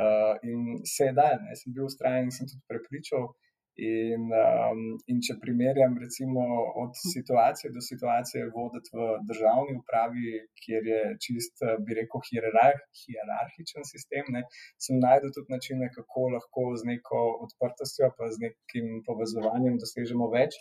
uh, 0.00 0.34
in 0.40 0.80
se 0.88 1.10
je 1.10 1.18
dal, 1.20 1.44
sem 1.52 1.76
bil 1.76 1.84
ustrajen 1.84 2.30
in 2.30 2.34
sem 2.38 2.48
tudi 2.48 2.64
prepričal. 2.72 3.28
In, 3.78 4.24
um, 4.34 4.78
in 5.06 5.20
če 5.22 5.36
primerjam, 5.38 5.92
recimo, 6.02 6.42
od 6.82 6.96
situacije 6.98 7.70
do 7.70 7.82
situacije 7.88 8.48
voditi 8.50 8.90
v 8.90 9.04
državni 9.28 9.76
upravi, 9.78 10.32
kjer 10.64 10.88
je 10.90 11.02
čist, 11.22 11.62
bi 11.86 11.94
rekel, 12.00 12.24
hierarh, 12.26 12.80
hierarhičen 13.02 13.86
sistem, 13.86 14.32
ne, 14.34 14.42
sem 14.82 14.98
najdel 15.04 15.30
tudi 15.36 15.54
načine, 15.54 15.90
kako 15.94 16.24
lahko 16.32 16.64
z 16.80 16.88
neko 16.90 17.20
odprtostjo, 17.44 18.08
pa 18.18 18.32
z 18.34 18.48
nekim 18.48 18.88
povezovanjem 19.06 19.78
dosežemo 19.84 20.26
več. 20.34 20.58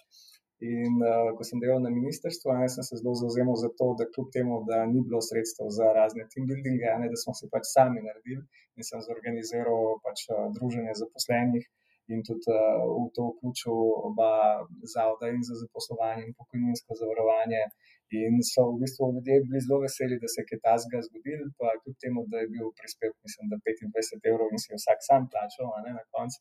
In 0.68 1.02
uh, 1.02 1.34
ko 1.38 1.46
sem 1.50 1.62
delal 1.62 1.82
na 1.82 1.90
ministrstvu, 1.94 2.54
ne, 2.60 2.70
sem 2.76 2.86
se 2.86 3.02
zelo 3.02 3.16
zauzemal 3.18 3.58
za 3.64 3.72
to, 3.82 3.90
da 3.98 4.10
kljub 4.14 4.30
temu, 4.38 4.62
da 4.70 4.84
ni 4.94 5.02
bilo 5.10 5.24
sredstev 5.26 5.74
za 5.74 5.90
razne 5.98 6.30
team 6.30 6.46
buildinge, 6.50 6.94
ne, 7.02 7.10
da 7.14 7.18
smo 7.24 7.34
se 7.38 7.50
pač 7.50 7.66
sami 7.74 8.06
naredili 8.06 8.46
in 8.78 8.86
sem 8.86 9.02
zorganiziral 9.10 9.98
pač 10.06 10.26
uh, 10.30 10.48
druženje 10.54 10.98
zaposlenih 11.02 11.66
in 12.14 12.24
tudi 12.28 12.50
uh, 12.54 12.84
v 13.04 13.06
to 13.16 13.24
vključil 13.32 13.78
oba 14.10 14.32
zavoda 14.96 15.30
in 15.34 15.42
za 15.50 15.56
zaposlovanje 15.64 16.22
in 16.26 16.34
pokojninsko 16.40 16.92
zavarovanje. 17.02 17.64
In 18.22 18.34
so 18.52 18.62
v 18.72 18.80
bistvu 18.82 19.04
ljudje 19.16 19.44
bili 19.46 19.60
zelo 19.66 19.78
veseli, 19.86 20.22
da 20.22 20.28
se 20.32 20.40
je 20.40 20.48
kaj 20.50 20.60
tasga 20.68 21.00
zgodil, 21.08 21.42
pa 21.60 21.68
kljub 21.82 21.98
temu, 22.04 22.20
da 22.32 22.38
je 22.40 22.48
bil 22.54 22.68
prispevek, 22.80 23.18
mislim, 23.28 23.46
da 23.52 23.56
25 23.66 24.30
evrov 24.32 24.48
in 24.54 24.62
si 24.64 24.70
vsak 24.80 25.00
sam 25.08 25.28
plačal, 25.32 25.68
ne, 25.86 25.92
na 26.00 26.04
koncu 26.16 26.40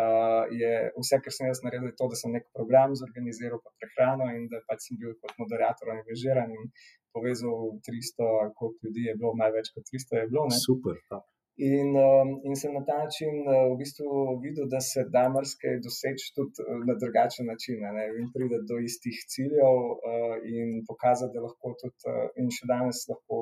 uh, 0.00 0.44
je 0.62 0.72
vse, 1.00 1.20
kar 1.24 1.32
sem 1.36 1.48
jaz 1.50 1.62
naredil, 1.64 1.92
to, 1.98 2.08
da 2.12 2.18
sem 2.20 2.34
nek 2.36 2.44
program 2.56 2.94
zorganiziral, 3.00 3.62
pa 3.64 3.72
prehrano 3.80 4.28
in 4.36 4.44
da 4.52 4.60
pač 4.68 4.88
sem 4.88 5.00
bil 5.00 5.14
kot 5.22 5.32
moderator 5.42 5.92
angažiran 5.96 6.52
in 6.58 6.68
povezal 7.16 7.56
300, 7.88 8.52
koliko 8.58 8.88
ljudi 8.88 9.08
je 9.08 9.16
bilo, 9.20 9.32
največ 9.42 9.72
kot 9.74 9.88
300 9.92 10.20
je 10.22 10.28
bilo. 10.32 10.44
Ne? 10.52 10.60
Super. 10.68 11.00
Ta. 11.08 11.22
In, 11.56 11.96
um, 11.96 12.40
in 12.44 12.56
sem 12.56 12.74
na 12.74 12.82
ta 12.84 12.98
način 13.04 13.38
uh, 13.48 13.72
v 13.72 13.76
bistvu 13.80 14.08
videl, 14.42 14.66
da 14.68 14.80
se 14.80 15.06
da 15.14 15.22
marsikaj 15.32 15.78
doseči 15.86 16.34
tudi 16.36 16.60
uh, 16.60 16.82
na 16.88 16.94
drugačen 17.00 17.48
način. 17.48 17.80
Ne? 17.96 18.04
In 18.20 18.28
pride 18.34 18.58
do 18.70 18.76
istih 18.88 19.16
ciljev, 19.32 19.78
uh, 19.94 20.36
in 20.44 20.82
pokazati, 20.90 21.32
da 21.34 21.46
lahko 21.46 21.72
tudi, 21.80 22.18
in 22.42 22.52
še 22.58 22.68
danes 22.72 23.06
lahko 23.08 23.40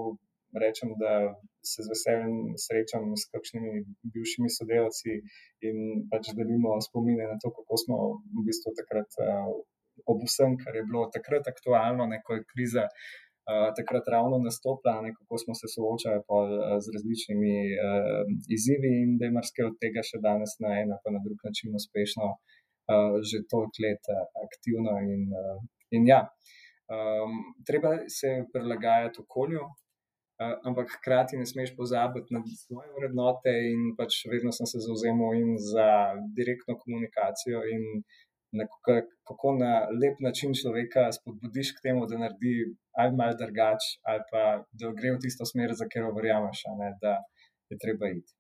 rečem, 0.63 0.95
da 1.03 1.13
se 1.67 1.83
z 1.83 1.91
veseljem 1.91 2.55
srečam 2.65 3.11
s 3.19 3.27
kakšnimi 3.35 3.83
bivšimi 4.15 4.51
sodelavci 4.57 5.19
in 5.67 6.07
pač 6.11 6.31
delimo 6.39 6.79
spomine 6.87 7.27
na 7.33 7.39
to, 7.43 7.51
kako 7.57 7.81
smo 7.83 7.99
v 8.31 8.47
bistvu 8.47 8.77
takrat 8.79 9.19
ob 10.07 10.23
vsem, 10.27 10.57
kar 10.63 10.77
je 10.77 10.85
bilo 10.87 11.09
takrat 11.17 11.49
aktualno, 11.51 12.07
neko 12.07 12.39
je 12.39 12.45
kriza. 12.53 12.87
Uh, 13.45 13.69
takrat 13.77 14.07
ravno 14.09 14.39
nastopila, 14.41 15.03
ne, 15.05 15.11
kako 15.13 15.39
smo 15.43 15.55
se 15.61 15.69
soočali 15.75 16.23
pol, 16.29 16.47
uh, 16.49 16.79
z 16.85 16.95
različnimi 16.95 17.57
uh, 17.77 18.23
izzivi, 18.57 18.93
in 19.05 19.11
da 19.21 19.29
je 19.29 19.35
marsikaj 19.37 19.67
od 19.69 19.77
tega 19.83 20.01
še 20.01 20.23
danes 20.25 20.55
na 20.65 20.71
en 20.81 20.95
ali 20.97 21.13
na 21.17 21.21
drug 21.27 21.45
način 21.45 21.77
uspešno, 21.77 22.31
uh, 22.33 23.19
že 23.29 23.43
toliko 23.53 23.85
let 23.85 24.09
uh, 24.15 24.25
aktivno. 24.47 24.97
In, 25.13 25.29
uh, 25.29 25.61
in 25.97 26.09
ja, 26.09 26.23
um, 26.89 27.37
treba 27.69 27.93
se 28.09 28.33
prilagajati 28.55 29.21
okolju, 29.27 29.69
ampak 30.69 30.89
hkrati 30.97 31.37
ne 31.39 31.47
smeš 31.47 31.77
pozabiti 31.77 32.35
na 32.35 32.41
svoje 32.65 32.89
vrednote, 32.97 33.53
in 33.71 33.93
pač 33.99 34.25
vedno 34.33 34.51
sem 34.57 34.67
se 34.67 34.81
zauzemal 34.83 35.37
in 35.39 35.55
za 35.73 35.89
direktno 36.39 36.75
komunikacijo 36.81 37.61
in 37.75 37.85
kako 39.29 39.49
na 39.59 39.73
lep 40.01 40.17
način 40.27 40.55
človeka 40.61 41.03
spodbudiš 41.17 41.73
k 41.77 41.83
temu, 41.87 42.07
da 42.07 42.21
naredi 42.23 42.55
ali 43.01 43.17
malo 43.19 43.35
drugače, 43.41 43.89
ali 44.09 44.23
pa 44.31 44.43
da 44.79 44.93
gre 44.99 45.15
v 45.15 45.21
tisto 45.25 45.45
smer, 45.51 45.69
za 45.79 45.85
katero 45.91 46.15
verjameš, 46.17 46.59
da 47.03 47.13
je 47.71 47.79
treba 47.85 48.07
iti. 48.19 48.33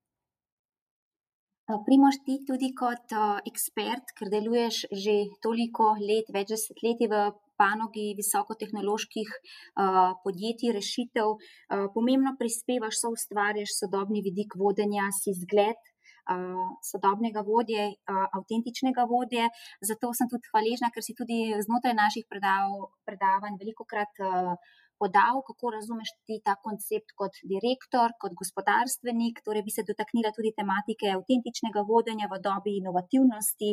Primoš 1.86 2.16
ti 2.26 2.34
tudi 2.48 2.68
kot 2.76 3.08
ekspert, 3.50 4.12
ker 4.18 4.28
deluješ 4.34 4.84
že 5.04 5.14
toliko 5.44 5.96
let, 6.08 6.28
več 6.36 6.52
desetletij 6.52 7.08
v 7.08 7.22
panogi 7.56 8.06
visokotehnoloških 8.18 9.30
podjetij, 10.24 10.74
rešitev, 10.76 11.28
pomembno 11.94 12.34
prispevaš, 12.40 13.00
so 13.00 13.14
ustvarjaš 13.16 13.78
sodobni 13.80 14.20
vidik 14.26 14.58
vodenja, 14.60 15.08
si 15.20 15.32
zgled 15.40 15.80
sodobnega 16.91 17.45
vodje, 17.47 17.91
avtentičnega 18.09 19.05
vodje. 19.11 19.49
Zato 19.83 20.12
sem 20.16 20.31
tudi 20.31 20.49
hvaležna, 20.53 20.91
ker 20.95 21.05
si 21.05 21.16
tudi 21.18 21.53
znotraj 21.66 21.95
naših 21.99 22.25
predav, 22.31 22.79
predavanj 23.09 23.61
veliko 23.61 23.85
krat 23.85 24.25
podal, 24.99 25.43
kako 25.49 25.70
razumeš 25.77 26.11
ti 26.27 26.41
ta 26.47 26.55
koncept 26.66 27.12
kot 27.20 27.35
direktor, 27.53 28.14
kot 28.22 28.33
gospodarstvenik. 28.41 29.43
Torej, 29.47 29.64
bi 29.66 29.75
se 29.77 29.87
dotaknila 29.91 30.31
tudi 30.37 30.55
tematike 30.59 31.12
avtentičnega 31.18 31.85
vodenja 31.91 32.31
v 32.33 32.41
dobi 32.47 32.79
inovativnosti. 32.81 33.70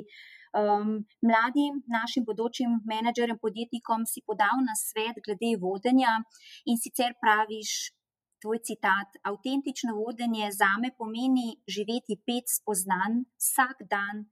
Um, 0.61 0.89
mladim, 1.29 1.79
našim 1.97 2.25
bodočim 2.27 2.81
menedžerjem, 2.91 3.39
podjetnikom 3.45 4.03
si 4.11 4.19
podal 4.27 4.65
na 4.67 4.75
svet 4.75 5.21
glede 5.25 5.53
vodenja 5.63 6.17
in 6.65 6.77
sicer 6.83 7.15
praviš. 7.23 7.93
Tvoj 8.41 8.59
citat: 8.65 9.17
Avtentično 9.29 9.93
vodenje 9.95 10.47
za 10.51 10.69
me 10.81 10.89
pomeni 10.97 11.49
živeti 11.73 12.15
pet 12.25 12.49
spoznanj 12.49 13.19
vsak 13.37 13.83
dan, 13.91 14.23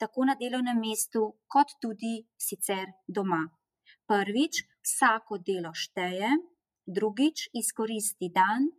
tako 0.00 0.24
na 0.24 0.34
delovnem 0.40 0.78
mestu, 0.80 1.24
kot 1.52 1.74
tudi 1.82 2.14
sicer 2.46 2.86
doma. 3.16 3.42
Prvič, 4.08 4.62
vsako 4.86 5.38
delo 5.50 5.74
šteje, 5.76 6.30
drugič, 6.98 7.50
izkoristi 7.60 8.30
dan, 8.38 8.70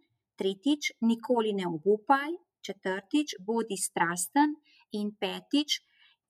tretjič, 0.42 0.92
nikoli 1.06 1.54
ne 1.54 1.70
obupaj, 1.70 2.34
četrtič, 2.66 3.38
bodi 3.46 3.78
strasten 3.78 4.58
in 4.98 5.14
petič, 5.22 5.84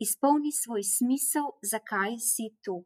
izpolni 0.03 0.51
svoj 0.51 0.84
smisel, 0.84 1.47
zakaj 1.64 2.20
si 2.20 2.51
tu. 2.60 2.82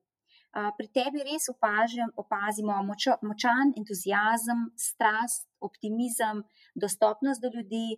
Pri 0.53 0.87
tebi 0.93 1.23
res 1.25 1.47
opažam, 1.49 2.11
opazimo 2.21 2.75
močo, 2.85 3.15
močan 3.25 3.71
entuzijazem, 3.79 4.67
strast, 4.77 5.47
optimizem, 5.65 6.43
dostopnost 6.77 7.41
do 7.41 7.49
ljudi, 7.55 7.97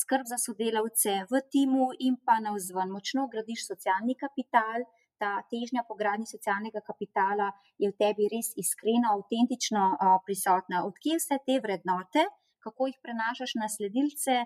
skrb 0.00 0.28
za 0.28 0.36
sodelavce 0.36 1.14
v 1.30 1.40
timu 1.48 1.88
in 1.98 2.18
pa 2.20 2.36
na 2.44 2.52
vzven. 2.52 2.92
Močno 2.92 3.24
gradiš 3.32 3.64
socialni 3.70 4.16
kapital, 4.20 4.84
ta 5.16 5.30
težnja 5.52 5.84
po 5.88 5.96
gradnji 5.96 6.28
socialnega 6.28 6.82
kapitala 6.84 7.48
je 7.80 7.88
v 7.88 7.96
tebi 7.96 8.28
res 8.32 8.52
iskreno, 8.60 9.14
avtentično 9.16 9.84
uh, 9.94 10.18
prisotna. 10.26 10.84
Odkje 10.88 11.16
vse 11.16 11.38
te 11.48 11.56
vrednote, 11.64 12.26
kako 12.66 12.90
jih 12.90 12.98
prenašaš 13.04 13.54
na 13.62 13.68
sledilce 13.72 14.36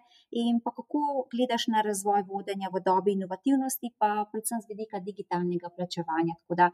in 0.43 0.61
kako 0.63 1.27
gledaš 1.33 1.67
na 1.75 1.83
razvoj 1.83 2.23
vodenja 2.31 2.71
v 2.71 2.83
dobi 2.87 3.17
inovativnosti, 3.19 3.91
pa 3.99 4.27
predvsem 4.31 4.63
z 4.63 4.71
vidika 4.73 5.01
digitalnega 5.03 5.73
plačevanja. 5.77 6.37
Tako 6.43 6.59
da 6.63 6.71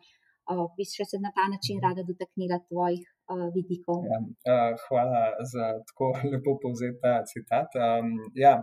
uh, 0.52 0.66
bi 0.76 0.86
še 0.88 1.06
se 1.10 1.20
na 1.22 1.30
ta 1.36 1.46
način 1.52 1.80
rada 1.82 2.04
dotaknila 2.06 2.58
tvojih 2.68 3.02
uh, 3.32 3.46
vidikov. 3.54 4.06
Ja, 4.10 4.18
uh, 4.22 4.74
hvala 4.86 5.22
za 5.52 5.68
tako 5.90 6.12
lepo 6.32 6.56
povzeti 6.62 6.98
ta 7.02 7.14
citat. 7.30 7.78
Um, 7.86 8.16
ja, 8.34 8.56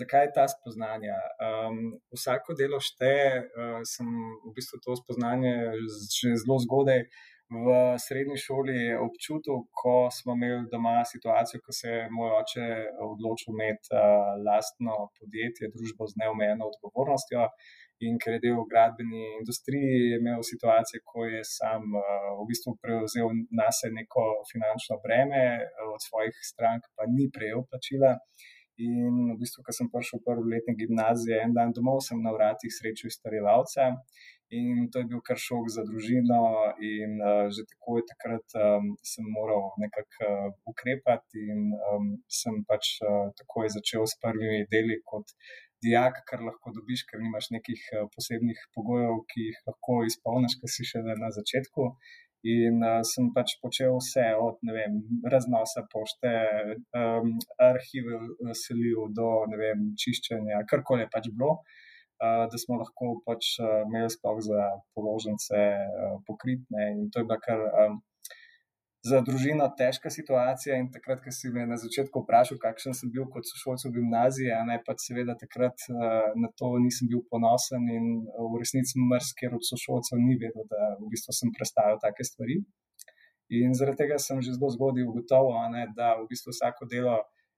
zakaj 0.00 0.30
ta 0.36 0.46
spoznanja? 0.50 1.18
Um, 1.48 1.82
vsako 2.16 2.56
delo 2.60 2.80
šteje, 2.90 3.42
uh, 3.42 3.82
sem 3.92 4.08
v 4.46 4.54
bistvu 4.56 4.82
to 4.84 4.96
spoznanje 5.02 5.56
že 6.20 6.38
zelo 6.44 6.58
zgodaj. 6.66 7.06
V 7.50 7.66
srednji 7.98 8.36
šoli 8.38 8.94
občutil, 8.94 9.64
ko 9.74 10.06
smo 10.14 10.36
imeli 10.36 10.68
doma 10.70 11.00
situacijo, 11.12 11.58
ko 11.66 11.74
se 11.74 11.88
je 11.90 12.04
moj 12.14 12.30
oče 12.36 12.66
odločil 13.06 13.56
imeti 13.56 13.90
uh, 13.90 14.38
lastno 14.46 15.08
podjetje, 15.18 15.72
družbo 15.74 16.06
z 16.06 16.22
neomejeno 16.22 16.70
odgovornostjo. 16.70 17.48
In 18.06 18.16
ker 18.16 18.32
je 18.32 18.40
del 18.40 18.56
v 18.56 18.68
gradbeni 18.70 19.22
industriji, 19.38 19.96
je 20.10 20.18
imel 20.20 20.40
situacijo, 20.50 21.02
ko 21.04 21.26
je 21.28 21.42
sam 21.44 21.82
uh, 21.92 22.30
v 22.38 22.46
bistvu 22.48 22.72
prevzel 22.80 23.28
na 23.58 23.68
sebe 23.76 23.98
neko 23.98 24.24
finančno 24.48 24.96
breme, 25.04 25.42
uh, 25.60 25.90
od 25.92 26.00
svojih 26.06 26.38
strank 26.52 26.88
pa 26.96 27.04
ni 27.16 27.28
prejel 27.34 27.60
plačila. 27.68 28.14
In 28.80 29.34
v 29.34 29.36
bistvu, 29.42 29.60
ko 29.66 29.76
sem 29.76 29.92
prišel 29.92 30.22
v 30.22 30.26
prvi 30.30 30.54
letnik 30.54 30.80
gimnazije, 30.80 31.42
en 31.44 31.52
dan 31.52 31.76
domov 31.76 32.00
sem 32.06 32.16
na 32.24 32.32
vratih 32.32 32.72
srečal 32.72 33.12
starejvalca. 33.12 33.92
In 34.56 34.88
to 34.90 35.04
je 35.04 35.06
bil 35.10 35.20
kar 35.22 35.38
šok 35.38 35.68
za 35.70 35.84
družino, 35.84 36.40
in 36.80 37.20
uh, 37.20 37.52
že 37.52 37.68
tako 37.68 38.00
je 38.00 38.08
takrat 38.08 38.56
um, 38.56 38.94
sem 39.12 39.28
moral 39.36 39.76
nekako 39.78 40.24
uh, 40.24 40.48
ukrepati, 40.72 41.44
in 41.52 41.68
um, 41.92 42.08
sem 42.26 42.64
pač 42.64 42.96
uh, 43.04 43.28
takoj 43.36 43.68
začel 43.76 44.08
s 44.08 44.16
prvimi 44.24 44.64
deli 44.72 44.98
kot 45.04 45.36
dijak, 45.84 46.22
kar 46.28 46.42
lahko 46.46 46.72
dobiš, 46.76 47.04
ker 47.10 47.22
nimaš 47.22 47.50
nekih 47.56 47.84
eh, 47.92 48.08
posebnih 48.14 48.64
pogojev, 48.76 49.20
ki 49.30 49.46
jih 49.50 49.60
lahko 49.68 50.00
izpolniš, 50.08 50.58
ker 50.60 50.72
si 50.74 50.88
še 50.88 51.04
na 51.04 51.30
začetku. 51.36 51.92
In 52.50 52.80
uh, 52.80 53.02
sem 53.04 53.26
pač 53.36 53.58
počel 53.60 53.98
vse, 53.98 54.22
od 54.40 54.62
vem, 54.64 54.94
raznosa 55.28 55.82
pošte, 55.92 56.30
um, 56.96 57.34
arhive 57.60 58.16
selil 58.56 59.10
do 59.12 59.28
vem, 59.60 59.90
čiščenja, 60.00 60.62
karkoli 60.70 61.04
je 61.04 61.10
pač 61.12 61.28
bilo, 61.34 61.58
uh, 61.60 62.46
da 62.48 62.62
smo 62.62 62.78
lahko 62.80 63.18
pač, 63.26 63.58
uh, 63.60 63.82
imeli 63.84 64.08
sploh 64.16 64.40
za 64.46 64.70
položnice 64.96 65.60
uh, 65.60 66.16
pokritne. 66.24 66.86
In 66.94 67.10
to 67.12 67.20
je 67.20 67.28
bilo 67.28 67.40
kar. 67.44 67.66
Um, 67.84 68.00
za 69.02 69.20
družino 69.24 69.64
težka 69.78 70.10
situacija. 70.12 70.76
In 70.80 70.90
takrat, 70.92 71.22
ko 71.24 71.32
si 71.32 71.48
me 71.52 71.64
na 71.68 71.78
začetku 71.80 72.22
vprašal, 72.24 72.60
kakšen 72.60 72.96
sem 72.96 73.12
bil 73.14 73.24
kot 73.32 73.48
sošolc 73.48 73.86
v 73.86 73.94
gimnaziji, 73.96 74.52
ne 74.68 74.76
pa 74.84 74.96
seveda 75.00 75.36
takrat 75.40 75.86
uh, 75.88 76.34
na 76.36 76.52
to 76.60 76.74
nisem 76.84 77.08
bil 77.08 77.24
ponosen 77.32 77.88
in 77.88 78.10
v 78.26 78.60
resnici 78.60 79.00
mrzker 79.00 79.56
od 79.56 79.64
sošolcev 79.64 80.20
ni 80.20 80.36
vedel, 80.40 80.68
da 80.68 80.94
v 81.00 81.08
bistvu 81.12 81.36
sem 81.36 81.52
predstavil 81.56 82.00
take 82.04 82.26
stvari. 82.28 82.60
In 83.60 83.74
zaradi 83.74 84.04
tega 84.04 84.20
sem 84.22 84.42
že 84.44 84.54
zelo 84.54 84.70
zgodaj 84.70 85.08
ugotovil, 85.08 85.56
ne, 85.74 85.88
da 85.96 86.14
v 86.20 86.28
bistvu 86.30 86.54
vsako 86.54 86.86
delo 86.90 87.16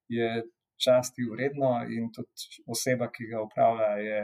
je 0.08 0.44
časti 0.82 1.26
vredno 1.30 1.82
in 1.94 2.08
tudi 2.14 2.62
oseba, 2.66 3.10
ki 3.12 3.28
ga 3.30 3.42
upravlja, 3.42 3.90
je 4.02 4.22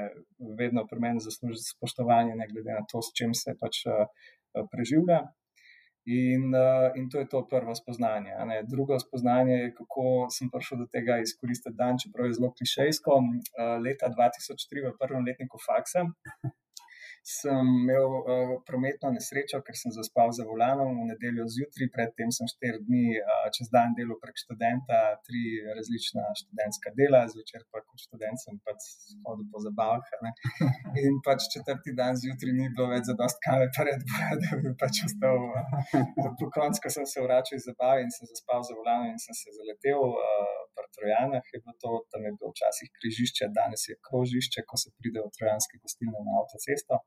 vedno 0.59 0.87
pri 0.91 1.03
meni 1.03 1.21
zaslužiti 1.23 1.75
spoštovanje, 1.75 2.39
ne 2.39 2.47
glede 2.51 2.73
na 2.73 2.87
to, 2.91 3.03
s 3.03 3.15
čim 3.15 3.35
se 3.35 3.55
pač 3.59 3.85
uh, 3.87 4.07
preživlja. 4.73 5.27
In, 6.09 6.55
uh, 6.57 6.89
in 6.97 7.11
to 7.13 7.21
je 7.21 7.29
to 7.29 7.43
prvo 7.49 7.75
spoznanje. 7.77 8.33
Drugo 8.65 8.97
spoznanje 8.99 9.53
je, 9.53 9.75
kako 9.75 10.05
sem 10.33 10.49
prišel 10.51 10.79
do 10.79 10.87
tega 10.89 11.19
izkoristiti 11.21 11.77
dan, 11.77 12.01
čeprav 12.01 12.27
je 12.27 12.39
zelo 12.39 12.53
klišejsko. 12.57 13.13
Uh, 13.13 13.75
leta 13.85 14.09
2003, 14.09 14.87
v 14.89 14.95
prvem 14.97 15.29
letniku 15.29 15.61
faksa, 15.61 16.07
sem 17.29 17.67
imel 17.83 18.09
uh, 18.19 18.53
prometno 18.69 19.11
nesrečo, 19.13 19.61
ker 19.67 19.77
sem 19.77 19.93
zaspal 19.93 20.33
za 20.33 20.47
volanom 20.49 20.95
v 20.97 21.09
nedeljo 21.11 21.45
zjutraj, 21.55 21.91
predtem 21.97 22.33
sem 22.33 22.49
štiri 22.49 22.81
dni 22.87 23.19
uh, 23.21 23.49
čez 23.57 23.69
dan 23.75 23.93
delal 23.99 24.17
prek 24.23 24.41
študenta, 24.41 25.01
tri 25.27 25.43
različna 25.77 26.25
študentska 26.41 26.95
dela, 26.97 27.21
zvečer 27.33 27.67
pa 27.69 27.83
kot 27.85 28.01
študent 28.07 28.41
sem 28.41 28.57
pač 28.65 28.89
hodil 29.27 29.45
po 29.53 29.61
zabavah. 29.67 30.09
Ne. 30.25 30.33
In 31.05 31.21
pač 31.27 31.51
četrti 31.53 31.93
dan 31.99 32.17
zjutraj 32.17 32.57
ni 32.57 32.71
bilo 32.73 32.89
več 32.95 33.11
za 33.11 33.17
dost 33.21 33.43
kave, 33.45 33.69
pred 33.77 34.09
da 34.09 34.57
bi 34.65 34.73
pač 34.81 35.05
ostal. 35.11 35.45
Uh, 35.53 36.33
po 36.41 36.49
koncu, 36.57 36.81
ko 36.85 36.95
sem 36.97 37.05
se 37.13 37.27
vračal 37.27 37.61
iz 37.61 37.69
zabave 37.69 38.07
in 38.07 38.15
sem 38.15 38.31
zaspal 38.33 38.65
za 38.65 38.73
volanom 38.79 39.13
in 39.13 39.21
sem 39.21 39.37
se 39.37 39.53
zaletel. 39.61 40.01
Uh, 40.01 40.57
Pri 40.79 40.87
Trojanah 40.95 41.47
je 41.53 41.59
bilo 41.59 41.75
to, 41.83 41.93
tam 42.13 42.23
je 42.23 42.31
bilo 42.39 42.53
včasih 42.53 42.89
križišče, 42.97 43.49
danes 43.57 43.83
je 43.91 43.97
krožišče, 44.07 44.63
ko 44.71 44.79
se 44.79 44.93
pride 44.95 45.19
od 45.27 45.33
Trojanske 45.35 45.81
gostilne 45.83 46.21
na 46.23 46.37
avtocesto. 46.39 47.01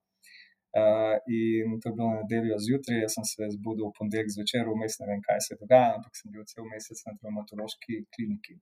Uh, 0.72 1.18
in 1.28 1.80
to 1.84 1.90
je 1.90 1.96
bilo 1.98 2.10
nedeljo 2.16 2.56
zjutraj, 2.66 3.02
jaz 3.04 3.16
sem 3.18 3.26
se 3.28 3.48
zbudil 3.56 3.90
v 3.90 3.96
ponedeljek 3.98 4.30
zvečer, 4.38 4.70
vmes 4.72 4.94
ne 5.02 5.08
vem, 5.10 5.24
kaj 5.26 5.42
se 5.44 5.50
je 5.54 5.58
dogajalo, 5.64 5.98
ampak 6.00 6.20
sem 6.20 6.32
bil 6.32 6.46
cel 6.48 6.68
mesec 6.70 7.02
na 7.08 7.16
traumatološki 7.18 7.98
kliniki. 8.16 8.56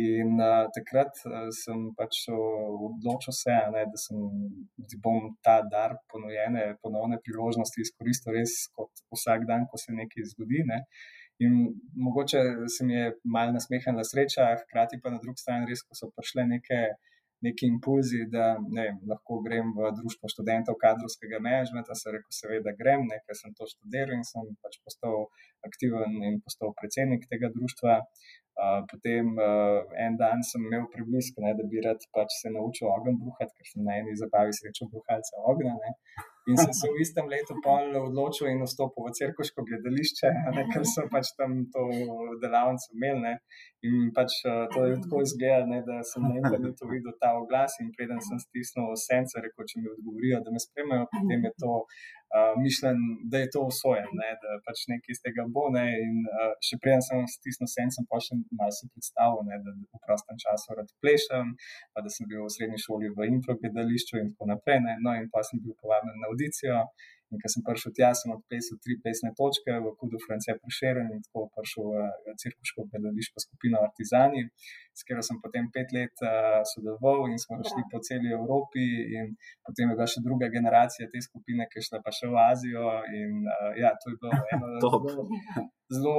In 0.00 0.40
uh, 0.40 0.64
takrat 0.74 1.20
uh, 1.28 1.50
sem 1.54 1.82
pač 1.98 2.22
odločil 2.32 3.36
se, 3.36 3.58
ne, 3.74 3.84
da, 3.92 4.00
sem, 4.00 4.22
da 4.80 5.00
bom 5.04 5.28
ta 5.44 5.58
dar 5.74 5.98
ponujene, 6.10 6.64
ponovne 6.82 7.20
priložnosti 7.28 7.84
izkoristil 7.84 8.32
res 8.38 8.56
kot 8.72 9.04
vsak 9.14 9.44
dan, 9.50 9.68
ko 9.70 9.78
se 9.82 9.92
nekaj 9.92 10.30
zgodi. 10.32 10.64
Ne. 10.72 10.80
In 11.44 11.60
mogoče 12.06 12.40
se 12.72 12.88
mi 12.88 12.96
je 12.96 13.12
mal 13.36 13.52
nasmehnila 13.52 14.08
sreča, 14.08 14.48
hkrati 14.64 15.02
pa 15.04 15.12
na 15.12 15.20
drugi 15.20 15.44
strani 15.44 15.68
res, 15.68 15.84
ko 15.84 16.00
so 16.00 16.08
prišle 16.16 16.48
neke 16.56 16.80
neki 17.44 17.68
impulzi, 17.68 18.22
da 18.32 18.46
ne, 18.78 18.86
lahko 19.10 19.40
grem 19.44 19.72
v 19.76 19.90
društvo 19.98 20.30
študentov 20.32 20.78
kadrovskega 20.80 21.40
menedžmenta. 21.46 21.96
Se 21.98 22.14
rekel, 22.14 22.32
seveda 22.40 22.72
grem, 22.80 23.04
nekaj 23.10 23.40
sem 23.40 23.54
to 23.58 23.68
študiral 23.72 24.16
in 24.16 24.24
sem 24.24 24.48
pač 24.64 24.78
postal 24.84 25.28
aktiven 25.68 26.16
in 26.28 26.40
postal 26.44 26.72
predsednik 26.80 27.28
tega 27.32 27.52
društva. 27.56 28.00
Uh, 28.56 28.80
potem 28.88 29.34
uh, 29.36 29.82
en 30.00 30.14
dan 30.16 30.40
sem 30.50 30.62
imel 30.64 30.86
približek, 30.94 31.36
da 31.58 31.64
bi 31.68 31.82
rad 31.84 32.00
pač 32.16 32.38
se 32.40 32.48
naučil 32.54 32.88
ogenj 32.88 33.18
bruhati, 33.20 33.52
ker 33.52 33.68
sem 33.68 33.84
na 33.84 33.98
eni 34.00 34.16
zabavi 34.16 34.56
srečal 34.56 34.88
bruhalca 34.92 35.44
ognja. 35.52 35.76
In 36.46 36.56
sem 36.56 36.72
se 36.78 36.86
v 36.86 37.00
istem 37.02 37.26
letu 37.26 37.54
odločil 38.06 38.46
in 38.46 38.62
vstopil 38.62 39.08
v 39.08 39.14
crkveško 39.18 39.64
gledališče, 39.66 40.28
ne, 40.54 40.62
ker 40.70 40.84
so 40.86 41.02
pač 41.10 41.32
tam 41.38 41.64
to 41.74 41.82
delavnico 42.42 42.92
imeli. 42.94 43.20
Ne. 43.24 43.34
In 43.86 44.10
pač 44.14 44.32
uh, 44.46 44.66
to 44.72 44.84
je 44.86 44.94
tako 45.02 45.22
izgledalo, 45.26 45.80
da 45.88 45.96
sem 46.10 46.22
na 46.22 46.34
internetu 46.40 46.88
videl 46.90 47.14
ta 47.22 47.34
oglas 47.38 47.76
in 47.82 47.90
preden 47.96 48.22
sem 48.24 48.38
stisnil 48.42 48.94
sence, 48.98 49.34
rekel, 49.42 49.66
če 49.68 49.82
mi 49.82 49.90
odgovorijo, 49.92 50.40
da 50.44 50.54
me 50.54 50.62
spremljajo, 50.62 51.08
potem 51.12 51.44
je 51.46 51.52
to 51.62 51.72
uh, 51.76 52.54
mišljen, 52.62 53.02
da 53.30 53.42
je 53.42 53.50
to 53.54 53.62
usojen, 53.70 54.08
ne, 54.20 54.30
da 54.42 54.56
pač 54.66 54.86
nekaj 54.92 55.14
iz 55.14 55.22
tega 55.26 55.46
bo. 55.54 55.66
Ne, 55.76 55.84
in 56.02 56.22
uh, 56.24 56.54
še 56.66 56.80
prej 56.82 56.98
sem 57.08 57.26
stisnil 57.36 57.70
sen, 57.74 57.92
sem 57.94 58.08
pa 58.10 58.22
še 58.22 58.38
malo 58.58 58.74
si 58.74 58.90
predstavil, 58.94 59.44
ne, 59.50 59.60
da 59.66 59.74
v 59.76 60.02
prostem 60.06 60.40
času 60.46 60.78
rad 60.78 60.90
plešem, 61.02 61.54
pa 61.94 62.06
da 62.06 62.12
sem 62.12 62.30
bil 62.30 62.42
v 62.46 62.50
srednji 62.56 62.82
šoli 62.86 63.12
v 63.18 63.30
improgledališču 63.34 64.22
in 64.22 64.32
tako 64.32 64.50
naprej. 64.54 64.82
Ne, 64.88 64.98
no, 65.04 65.14
in 65.20 65.30
pa 65.32 65.44
sem 65.46 65.62
bil 65.62 65.76
povabljen 65.82 66.18
na 66.22 66.32
audicijo. 66.36 66.84
In 67.34 67.40
ko 67.42 67.48
sem 67.50 67.62
prišel 67.66 67.90
tja, 67.96 68.08
sem 68.14 68.30
odpisal 68.30 68.78
tri 68.78 68.94
pesne 69.02 69.32
točke 69.34 69.74
v 69.82 69.90
Kudu, 69.98 70.18
France, 70.22 70.54
Prešeren 70.62 71.08
in 71.10 71.24
tako 71.24 71.48
prišel 71.56 71.88
v 72.22 72.34
cirkuško 72.42 72.84
gledališko 72.92 73.42
skupino 73.42 73.80
Artizani, 73.82 74.44
s 74.94 75.02
katero 75.02 75.24
sem 75.26 75.40
potem 75.42 75.66
pet 75.74 75.90
let 75.96 76.22
uh, 76.22 76.62
sodeloval 76.70 77.26
in 77.32 77.40
smo 77.42 77.58
šli 77.66 77.82
po 77.90 77.98
celi 78.06 78.30
Evropi. 78.30 78.86
In 79.18 79.34
potem 79.66 79.90
je 79.90 79.98
bila 79.98 80.06
še 80.14 80.22
druga 80.22 80.50
generacija 80.54 81.10
te 81.10 81.24
skupine, 81.26 81.66
ki 81.66 81.82
je 81.82 81.88
šla 81.88 82.02
pa 82.06 82.14
še 82.14 82.30
v 82.30 82.38
Azijo. 82.46 82.86
In 83.18 83.42
uh, 83.42 83.74
ja, 83.82 83.90
to 83.98 84.14
je 84.14 84.22
bilo 84.22 84.40
eno 84.54 84.72
zelo, 84.78 85.26
zelo, 85.98 86.16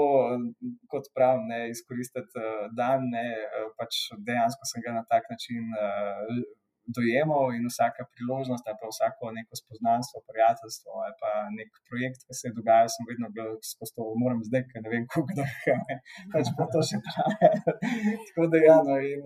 kot 0.91 1.07
pravim, 1.15 1.55
izkoristiti 1.71 2.43
uh, 2.43 2.67
dan. 2.75 3.07
Ne, 3.15 3.25
uh, 3.47 3.71
pač 3.79 4.09
dejansko 4.27 4.67
sem 4.67 4.83
ga 4.83 4.99
na 4.99 5.07
tak 5.07 5.31
način. 5.31 5.71
Uh, 5.71 6.66
dojemal 6.95 7.51
in 7.55 7.63
vsaka 7.71 8.01
priložnost, 8.13 8.63
pa 8.79 8.87
vsako 8.93 9.31
neko 9.37 9.53
spoznanstvo, 9.61 10.23
prijateljstvo 10.31 10.91
ali 11.03 11.15
pa 11.21 11.31
nek 11.57 11.71
projekt, 11.89 12.19
ki 12.27 12.33
se 12.39 12.45
je 12.47 12.55
dogajal, 12.59 12.87
sem 12.93 13.09
vedno 13.11 13.27
bil 13.35 13.49
skozi 13.71 13.93
to, 13.95 14.03
moram 14.23 14.39
zdaj, 14.47 14.63
ker 14.69 14.79
ne 14.85 14.89
vem, 14.93 15.05
kako 15.13 15.31
je, 15.39 15.75
pač 16.33 16.51
pa 16.57 16.67
to 16.73 16.83
še 16.89 16.99
traja. 17.07 17.51
Tako 18.27 18.47
da, 18.51 18.57
ja, 18.69 18.77
no, 18.87 18.95
in, 19.11 19.21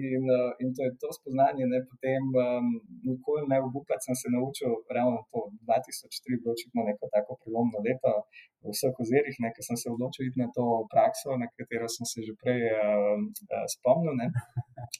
in, 0.00 0.24
in 0.62 0.68
to 0.76 0.86
je 0.86 0.92
to 1.02 1.10
spoznanje, 1.18 1.64
ne 1.74 1.80
potem 1.90 2.22
um, 2.44 2.70
nikoli 3.08 3.46
ne 3.52 3.58
obupati, 3.66 4.06
sem 4.06 4.16
se 4.22 4.34
naučil 4.36 4.78
ravno 4.96 5.24
to 5.32 5.46
2003, 5.66 6.40
bilo 6.40 6.54
očitno 6.56 6.86
neko 6.90 7.10
tako 7.14 7.38
prelomno 7.42 7.78
leto. 7.86 8.14
V 8.60 8.74
vseh 8.74 8.98
ozirih, 9.02 9.36
ker 9.56 9.64
sem 9.64 9.78
se 9.80 9.88
odločil 9.88 10.28
iti 10.28 10.40
na 10.40 10.48
to 10.56 10.64
prakso, 10.92 11.36
na 11.40 11.48
katero 11.48 11.88
sem 11.88 12.04
se 12.04 12.24
že 12.26 12.34
prej 12.42 12.60
uh, 12.68 13.16
uh, 13.16 13.66
spomnil. 13.74 14.12
Ne. 14.20 14.28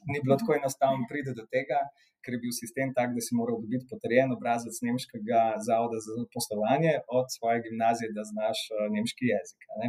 Ni 0.09 0.23
bilo 0.25 0.39
tako 0.41 0.57
enostavno 0.57 1.05
priti 1.11 1.37
do 1.37 1.45
tega, 1.53 1.83
ker 2.25 2.37
je 2.37 2.41
bil 2.45 2.53
sistem 2.57 2.93
tak, 2.97 3.15
da 3.17 3.21
si 3.27 3.37
moral 3.39 3.59
dobiti 3.65 3.89
potrjen 3.93 4.33
obrazec 4.37 4.77
Nemškega 4.87 5.43
zavoda 5.69 5.99
za 6.07 6.17
poslovanje 6.35 6.93
od 7.19 7.27
svoje 7.37 7.63
gimnazije, 7.67 8.09
da 8.17 8.25
znaš 8.33 8.59
uh, 8.71 8.87
nemški 8.95 9.31
jezik. 9.33 9.61
Ne. 9.81 9.89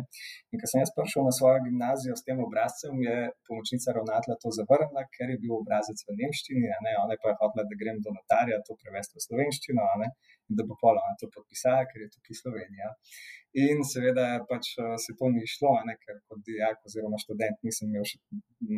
In 0.52 0.62
ko 0.62 0.72
sem 0.72 0.84
jaz 0.84 0.94
prišel 0.98 1.28
na 1.28 1.34
svojo 1.40 1.60
gimnazijo 1.68 2.16
s 2.18 2.26
tem 2.28 2.40
obrazcem, 2.48 2.96
je 3.08 3.18
pomočnica 3.48 3.98
ravnatla 3.98 4.40
to 4.44 4.54
zavrnila, 4.60 5.04
ker 5.16 5.28
je 5.34 5.42
bil 5.44 5.56
obrazec 5.60 6.00
v 6.08 6.18
nemščini, 6.22 6.68
ona 7.04 7.20
pa 7.22 7.34
je 7.34 7.40
hotela, 7.42 7.68
da 7.70 7.82
grem 7.82 8.00
do 8.06 8.14
notarja 8.18 8.64
to 8.68 8.78
prevesti 8.82 9.20
v 9.20 9.26
slovenščino 9.28 9.88
in 10.52 10.58
da 10.60 10.64
bo 10.68 10.76
polno 10.82 11.14
to 11.20 11.30
podpisala, 11.36 11.88
ker 11.90 12.04
je 12.04 12.10
tukaj 12.16 12.36
Slovenija. 12.44 12.90
In 13.60 13.82
seveda 13.84 14.26
pač 14.48 14.70
eh, 14.80 14.94
se 15.04 15.14
to 15.20 15.28
ni 15.32 15.44
šlo, 15.54 15.74
ne, 15.88 15.98
ker 16.04 16.22
kot 16.30 16.40
dijak 16.48 16.86
oziroma 16.88 17.20
študent 17.20 17.58
nisem 17.68 17.90
imel 17.90 18.06
še 18.08 18.20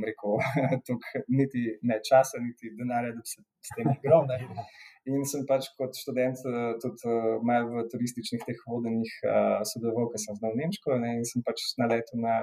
rekel, 0.08 0.40
niti 1.40 1.66
ne 1.90 2.00
časa, 2.08 2.42
niti 2.42 2.72
denarja, 2.80 3.12
da 3.14 3.22
bi 3.22 3.34
se 3.34 3.43
s 3.64 3.76
tem 3.78 3.92
igral. 3.94 4.28
Ne. 4.30 4.66
In 5.12 5.26
sem 5.28 5.42
pač 5.48 5.68
kot 5.80 5.98
študent 6.00 6.44
eh, 6.48 6.74
tudi 6.80 7.08
uh, 7.12 7.40
malo 7.44 7.74
v 7.74 7.88
turističnih 7.92 8.44
teh 8.48 8.60
vodenih 8.72 9.16
uh, 9.28 9.58
sodeloval, 9.68 10.08
ker 10.14 10.22
sem 10.24 10.38
znal 10.38 10.54
nemško 10.60 10.96
ne, 11.04 11.18
in 11.20 11.26
sem 11.28 11.44
pač 11.44 11.66
naletel 11.82 12.22
na 12.24 12.36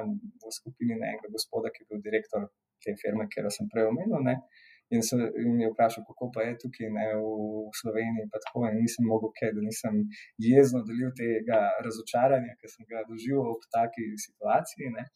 skupini 0.58 0.98
na 1.00 1.14
enega 1.14 1.32
gospoda, 1.36 1.72
ki 1.72 1.86
je 1.86 1.88
bil 1.88 2.02
direktor 2.04 2.50
te 2.84 2.92
firme, 3.00 3.24
kjer 3.32 3.48
sem 3.54 3.70
prej 3.72 3.88
omenil. 3.88 4.20
Ne. 4.28 4.36
In 4.92 5.04
se 5.06 5.16
mi 5.16 5.62
je 5.62 5.70
vprašal, 5.70 6.04
kako 6.04 6.28
pa 6.34 6.44
je 6.44 6.58
tukaj 6.64 6.88
ne, 6.92 7.06
v 7.16 7.72
Sloveniji. 7.80 8.28
Tako, 8.34 8.66
in 8.68 8.80
nisem 8.82 9.08
mogel, 9.08 9.30
kaj, 9.38 9.54
da 9.56 9.64
nisem 9.64 10.00
jezno 10.42 10.82
delil 10.88 11.12
tega 11.16 11.60
razočaranja, 11.86 12.56
ki 12.60 12.72
sem 12.72 12.88
ga 12.90 13.06
doživel 13.08 13.54
v 13.54 13.70
taki 13.76 14.08
situaciji. 14.26 14.92
Ne. 14.98 15.06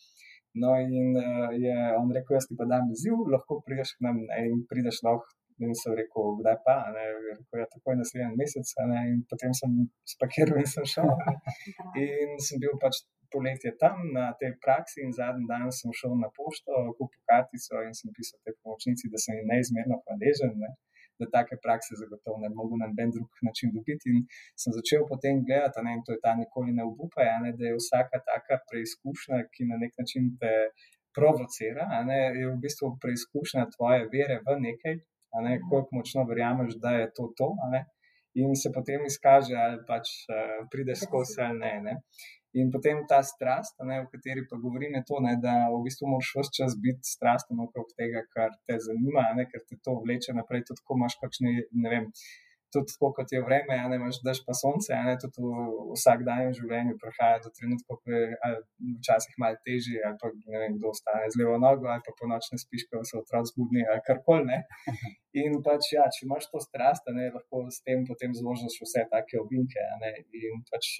No, 0.63 0.77
in 0.79 1.19
uh, 1.19 1.51
je 1.59 1.77
on 1.99 2.13
rekel, 2.15 2.39
jaz 2.39 2.47
ti 2.49 2.57
pa 2.57 2.69
dam 2.71 2.89
izziv, 2.95 3.19
lahko 3.35 3.59
prideš 3.67 3.97
k 3.99 4.07
nam 4.07 4.23
ne, 4.29 4.45
in 4.49 4.63
prideš 4.71 5.03
lahko. 5.05 5.27
In 5.63 5.75
sem 5.79 5.95
rekel, 5.95 6.33
kdaj 6.41 6.57
pa, 6.67 6.77
ne, 6.95 7.03
rekel, 7.31 7.61
ja, 7.63 7.67
tako 7.71 7.93
je 7.93 8.01
naslednji 8.01 8.39
mesec. 8.41 8.71
Ne, 8.91 9.03
in 9.13 9.21
potem 9.31 9.53
sem 9.55 9.75
spakiral 10.15 10.59
in 10.63 10.71
sem 10.71 10.87
šel. 10.95 11.11
In 12.05 12.41
sem 12.47 12.59
bil 12.63 12.75
pač 12.83 13.05
poletje 13.35 13.71
tam 13.83 13.99
na 14.17 14.25
tej 14.41 14.55
praksi, 14.65 15.03
in 15.05 15.13
zadnji 15.19 15.47
dan 15.51 15.71
sem 15.79 15.91
šel 16.01 16.15
na 16.25 16.31
pošto, 16.39 16.73
kupil 16.99 17.21
kartico 17.31 17.83
in 17.87 17.95
sem 17.99 18.11
pisal 18.17 18.39
tej 18.47 18.55
pomočnici, 18.63 19.11
da 19.13 19.19
sem 19.25 19.39
jim 19.39 19.47
neizmerno 19.53 20.01
hvaležen. 20.03 20.55
Ne. 20.63 20.71
Da 21.23 21.27
take 21.35 21.57
prakse 21.65 21.95
zagotovo 22.03 22.43
ne 22.43 22.51
mogo 22.59 22.75
na 22.79 22.89
noben 22.91 23.11
drug 23.15 23.31
način 23.49 23.71
dobiti. 23.75 24.11
In 24.11 24.27
sem 24.63 24.75
začel 24.79 25.07
potem 25.11 25.45
gledati, 25.47 25.85
ne, 25.87 25.95
in 25.97 26.03
to 26.07 26.15
je 26.15 26.23
ta 26.27 26.35
nikoli 26.43 26.75
ne 26.79 26.83
obupaj, 26.91 27.31
ne, 27.45 27.55
da 27.59 27.71
je 27.71 27.79
vsaka 27.79 28.19
taka 28.31 28.59
preizkušnja, 28.71 29.39
ki 29.55 29.71
na 29.71 29.79
nek 29.83 29.95
način 30.03 30.35
te 30.41 30.53
provocira, 31.15 31.87
ne, 32.11 32.19
je 32.41 32.47
v 32.51 32.57
bistvu 32.65 32.97
preizkušnja 33.03 33.69
tvoje 33.77 34.09
vere 34.15 34.41
v 34.47 34.59
nekaj, 34.67 34.99
ne, 35.43 35.59
koliko 35.71 35.99
močno 35.99 36.25
verjameš, 36.31 36.79
da 36.83 36.95
je 37.01 37.11
to 37.17 37.33
to. 37.39 37.51
In 38.35 38.55
se 38.59 38.71
potem 38.75 39.05
izkaže, 39.07 39.55
ali 39.55 39.83
pač 39.89 40.11
uh, 40.27 40.65
prideš 40.71 41.05
skozi 41.07 41.43
ali 41.47 41.59
ne. 41.59 41.75
ne. 41.87 41.95
In 42.55 42.71
potem 42.71 43.01
ta 43.11 43.19
strast, 43.27 43.81
ne, 43.83 43.97
o 44.05 44.07
kateri 44.11 44.45
pa 44.51 44.57
govorim, 44.63 44.95
je 44.95 45.03
to, 45.09 45.19
ne, 45.23 45.33
da 45.43 45.55
v 45.73 45.81
bistvu 45.87 46.07
moraš 46.07 46.31
vse 46.39 46.53
čas 46.59 46.77
biti 46.85 47.11
strasten 47.11 47.59
okrog 47.65 47.89
tega, 47.99 48.23
kar 48.35 48.55
te 48.67 48.79
zanima, 48.79 49.25
ne, 49.39 49.49
ker 49.51 49.65
te 49.67 49.79
to 49.83 49.97
vleče 50.05 50.37
naprej. 50.39 50.63
Tudi 50.69 50.85
ko 50.87 50.99
imaš 50.99 51.19
kakšne, 51.23 51.55
ne 51.83 51.95
vem, 51.95 52.07
tudi 52.75 52.93
tako 52.93 53.13
kot 53.17 53.33
je 53.35 53.41
vreme, 53.47 53.77
ne 53.91 53.99
imaš 54.01 54.21
daš 54.27 54.41
pa 54.47 54.57
sonce, 54.59 54.95
ne, 55.07 55.15
tudi 55.23 55.43
v 55.45 55.95
vsak 55.95 56.25
dan 56.29 56.49
v 56.49 56.57
življenju 56.59 56.97
prihaja 57.03 57.43
do 57.45 57.53
trenutka, 57.57 57.99
ko 58.01 58.15
je 58.15 58.55
včasih 59.01 59.39
malo 59.43 59.61
težje, 59.67 60.01
ali 60.07 60.19
pa 60.21 60.33
ne 60.35 60.63
vem, 60.63 60.79
kdo 60.79 60.93
ostane 60.95 61.31
z 61.33 61.41
levo 61.43 61.59
nogo, 61.67 61.91
ali 61.93 62.05
pa 62.07 62.17
po 62.19 62.31
noč 62.31 62.51
ne 62.53 62.59
spiš, 62.63 62.89
ko 62.91 63.05
se 63.07 63.19
otrok 63.21 63.51
zbudi, 63.53 63.85
ali 63.91 64.05
karkoli. 64.09 64.61
In 65.45 65.57
pač, 65.67 65.89
ja, 65.97 66.05
če 66.15 66.27
imaš 66.29 66.51
to 66.51 66.61
strast, 66.63 67.09
ne, 67.15 67.31
lahko 67.35 67.65
s 67.77 67.83
tem 67.87 68.05
potem 68.07 68.35
zložiš 68.39 68.77
vse 68.85 69.03
take 69.11 69.41
ovinke. 69.41 69.83
Ne, 70.03 70.13
in 70.39 70.61
pač 70.71 70.93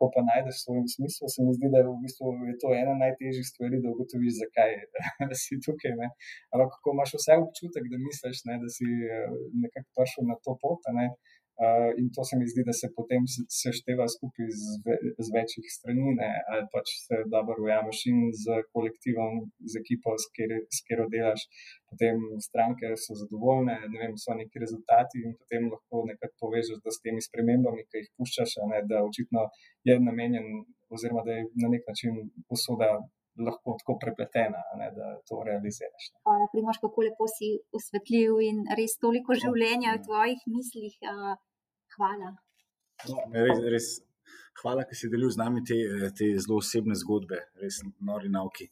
ko 0.00 0.08
pa 0.14 0.22
najdeš 0.24 0.62
svoj 0.64 0.80
smisel, 0.94 1.28
se 1.32 1.44
mi 1.44 1.52
zdi, 1.56 1.68
da 1.72 1.82
je, 1.82 1.86
v 1.88 1.96
bistvu, 2.04 2.32
je 2.48 2.54
to 2.62 2.72
ena 2.82 2.94
najtežjih 3.02 3.46
stvari, 3.52 3.82
da 3.84 3.92
ugotoviš, 3.92 4.38
zakaj 4.42 4.72
si 5.42 5.60
tukaj. 5.66 5.92
Ampak, 6.54 6.78
ko 6.82 6.94
imaš 6.96 7.12
vse 7.18 7.36
občutek, 7.44 7.84
da 7.92 8.00
misliš, 8.06 8.40
ne, 8.48 8.56
da 8.62 8.68
si 8.76 8.88
eh, 8.88 9.36
nekako 9.64 9.88
prišel 10.00 10.24
na 10.32 10.36
to 10.44 10.56
pot. 10.62 10.88
Ne, 10.96 11.06
Uh, 11.60 11.92
in 12.00 12.06
to 12.16 12.22
se 12.24 12.34
mi 12.40 12.46
zdi, 12.48 12.62
da 12.68 12.72
se 12.72 12.88
potem 12.98 13.22
sešteva 13.62 14.06
skupaj 14.14 14.46
z, 14.60 14.62
ve, 14.84 14.94
z 15.24 15.28
večjih 15.36 15.66
strani, 15.76 16.14
ne? 16.20 16.30
ali 16.52 16.62
pač 16.72 16.92
se 17.06 17.18
dobro 17.34 17.56
ujameš 17.64 17.98
in 18.08 18.20
z 18.42 18.62
kolektivom, 18.72 19.34
z 19.70 19.82
ekipo, 19.82 20.14
s 20.16 20.24
katero 20.32 21.04
delaš. 21.12 21.44
Potem 21.92 22.16
stranke 22.48 22.94
so 23.02 23.18
zadovoljne, 23.22 23.76
ne 23.92 23.98
vem, 24.02 24.14
so 24.22 24.38
neki 24.38 24.62
rezultati 24.64 25.20
in 25.20 25.36
potem 25.40 25.68
lahko 25.74 26.00
nekako 26.08 26.46
povežeš 26.46 26.80
s 26.96 27.04
temi 27.04 27.20
spremembami, 27.28 27.84
ki 27.90 28.04
jih 28.04 28.08
puščaš, 28.16 28.56
ne? 28.72 28.80
da 28.88 29.04
očitno 29.10 29.44
je 29.84 29.98
namenjen, 30.08 30.48
oziroma 30.88 31.26
da 31.28 31.36
je 31.36 31.44
na 31.60 31.74
nek 31.76 31.84
način 31.92 32.22
usoda. 32.48 32.88
Lahko 33.40 33.76
tako 33.80 33.94
prepletena, 34.02 34.58
ne, 34.76 34.88
da 34.96 35.06
to 35.28 35.36
realiziraš. 35.48 36.08
Hvala, 36.26 36.48
Primoš, 36.52 36.80
kako 36.82 37.04
lepo 37.06 37.28
si 37.30 37.48
osvetlil 37.78 38.40
in 38.44 38.58
res 38.76 38.98
toliko 39.04 39.36
življenja 39.44 39.94
v 39.94 40.02
tvojih 40.08 40.42
mislih. 40.56 40.96
Uh, 41.06 41.38
hvala. 42.00 42.32
No, 43.08 43.20
res, 43.34 43.60
res, 43.74 43.88
hvala, 44.60 44.84
ker 44.88 44.98
si 44.98 45.08
delil 45.12 45.30
z 45.32 45.40
nami 45.40 45.62
te, 45.66 45.78
te 46.16 46.28
zelo 46.40 46.58
osebne 46.60 46.96
zgodbe, 46.98 47.38
res 47.62 47.80
nori 48.10 48.32
nauki. 48.32 48.68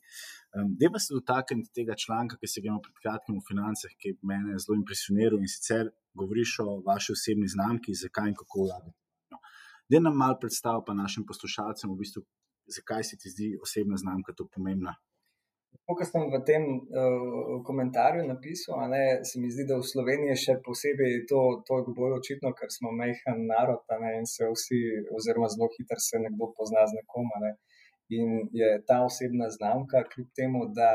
Um, 0.57 0.75
Deva 0.81 1.01
se 1.01 1.15
dotakniti 1.17 1.73
tega 1.81 1.97
članka, 1.97 2.39
ki 2.41 2.49
se 2.49 2.63
ga 2.65 2.71
imamo 2.71 2.85
pred 2.85 3.01
kratkim 3.03 3.39
v 3.39 3.45
financah, 3.49 3.93
ki 4.01 4.15
je 4.17 4.61
zelo 4.65 4.77
impresioniral 4.79 5.41
in 5.41 5.51
sicer 5.53 5.93
govoriš 6.19 6.59
o 6.65 6.79
vaši 6.87 7.15
osebni 7.17 7.49
znamki, 7.49 7.97
zakaj 7.97 8.33
in 8.33 8.39
kako 8.39 8.67
vlagati. 8.67 8.97
No. 9.33 9.41
Da 9.89 10.01
nam 10.05 10.17
malo 10.17 10.39
predstavi 10.41 10.85
pa 10.87 10.97
našim 10.97 11.27
poslušalcem, 11.29 11.93
v 11.93 12.01
bistvu, 12.01 12.25
zakaj 12.79 13.05
se 13.11 13.21
ti 13.21 13.33
zdi 13.33 13.53
osebna 13.63 14.01
znamka 14.01 14.35
to 14.37 14.49
pomembna. 14.55 14.97
Kot 15.89 16.05
sem 16.05 16.27
v 16.29 16.39
tem 16.45 16.65
uh, 16.69 17.53
komentarju 17.65 18.27
napisal, 18.29 18.83
ne, 18.93 19.25
se 19.25 19.41
mi 19.41 19.49
zdi, 19.49 19.65
da 19.71 19.79
v 19.81 19.87
Sloveniji 19.89 20.35
še 20.43 20.57
posebej 20.67 21.23
to, 21.31 21.41
to 21.65 21.79
je 21.81 21.95
bolj 21.97 22.19
očitno, 22.19 22.53
ker 22.59 22.69
smo 22.73 22.93
majhen 22.93 23.47
narod 23.49 23.97
ne, 24.03 24.11
in 24.19 24.29
se 24.29 24.51
vsi, 24.53 24.81
oziroma 25.17 25.49
zelo 25.55 25.71
hitro 25.77 25.97
se 26.09 26.21
nekdo 26.21 26.51
pozna 26.59 26.85
z 26.91 26.99
nekom. 26.99 27.33
Ne. 27.45 27.55
In 28.19 28.29
je 28.61 28.69
ta 28.89 29.01
osebna 29.07 29.49
znamka, 29.57 30.05
kljub 30.13 30.29
temu, 30.37 30.67
da 30.77 30.93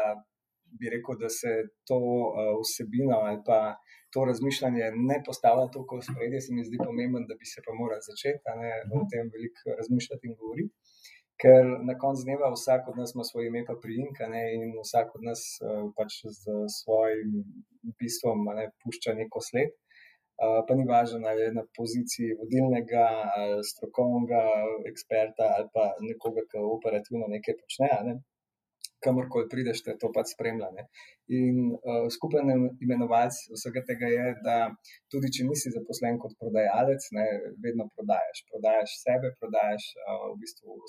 bi 0.78 0.94
rekel, 0.94 1.18
da 1.26 1.30
se 1.30 1.52
to 1.90 1.98
uh, 1.98 2.54
vsebino 2.62 3.18
ali 3.18 3.42
pa 3.48 3.60
to 4.14 4.26
razmišljanje 4.30 4.94
ne 5.10 5.18
postavlja 5.26 5.68
tako 5.74 5.98
v 6.00 6.06
spredje, 6.10 6.42
se 6.46 6.54
mi 6.54 6.66
zdi 6.70 6.78
pomemben, 6.86 7.26
da 7.30 7.34
bi 7.40 7.50
se 7.50 7.66
pa 7.66 7.74
moral 7.82 8.02
začeti 8.10 8.58
ne, 8.62 8.74
o 8.94 9.06
tem 9.10 9.30
veliko 9.34 9.74
razmišljati 9.80 10.30
in 10.30 10.38
govoriti 10.38 10.74
ker 11.42 11.66
na 11.90 11.96
koncu 12.00 12.26
dneva 12.28 12.52
vsak 12.54 12.90
od 12.92 12.98
nas 13.02 13.14
ima 13.16 13.24
svoje 13.28 13.48
ime, 13.48 13.64
pa 13.68 13.76
priimka 13.84 14.28
in 14.58 14.76
vsak 14.82 15.16
od 15.18 15.24
nas 15.30 15.42
uh, 15.60 15.88
pač 15.98 16.22
z 16.40 16.44
svojim 16.80 17.32
bistvom 18.00 18.46
ne, 18.60 18.70
pušča 18.84 19.16
neko 19.22 19.42
sled. 19.50 19.72
pa 20.68 20.76
ni 20.76 20.84
važno, 20.90 21.20
ali 21.30 21.42
je 21.46 21.52
na 21.56 21.64
poziciji 21.78 22.36
vodilnega, 22.40 23.06
ali 23.38 23.64
strokovnega 23.72 24.42
eksperta, 24.92 25.46
ali 25.58 25.68
pa 25.76 25.84
nekoga, 26.10 26.42
ki 26.50 26.64
operativno 26.78 27.30
nekaj 27.36 27.56
počne. 27.62 27.90
Ne? 28.08 28.16
Kamorkoli 29.04 29.48
prideš, 29.52 29.84
te 29.86 29.96
to 30.02 30.10
pač 30.16 30.34
spremlja. 30.34 30.70
Ne? 30.78 30.88
In 31.40 31.60
uh, 31.76 32.08
skupen 32.16 32.52
imenovalec 32.86 33.38
vsega 33.56 33.84
tega 33.90 34.10
je, 34.18 34.26
da 34.48 34.58
tudi 35.12 35.32
če 35.38 35.48
nisi 35.50 35.72
zaposlen 35.76 36.20
kot 36.24 36.36
prodajalec, 36.42 37.08
ne, 37.18 37.28
vedno 37.64 37.88
prodajaš. 37.96 38.44
Prodajaš 38.52 38.98
sebe, 39.06 39.36
prodajaš 39.40 39.92
uh, 40.00 40.28
v 40.34 40.40
bistvu 40.44 40.80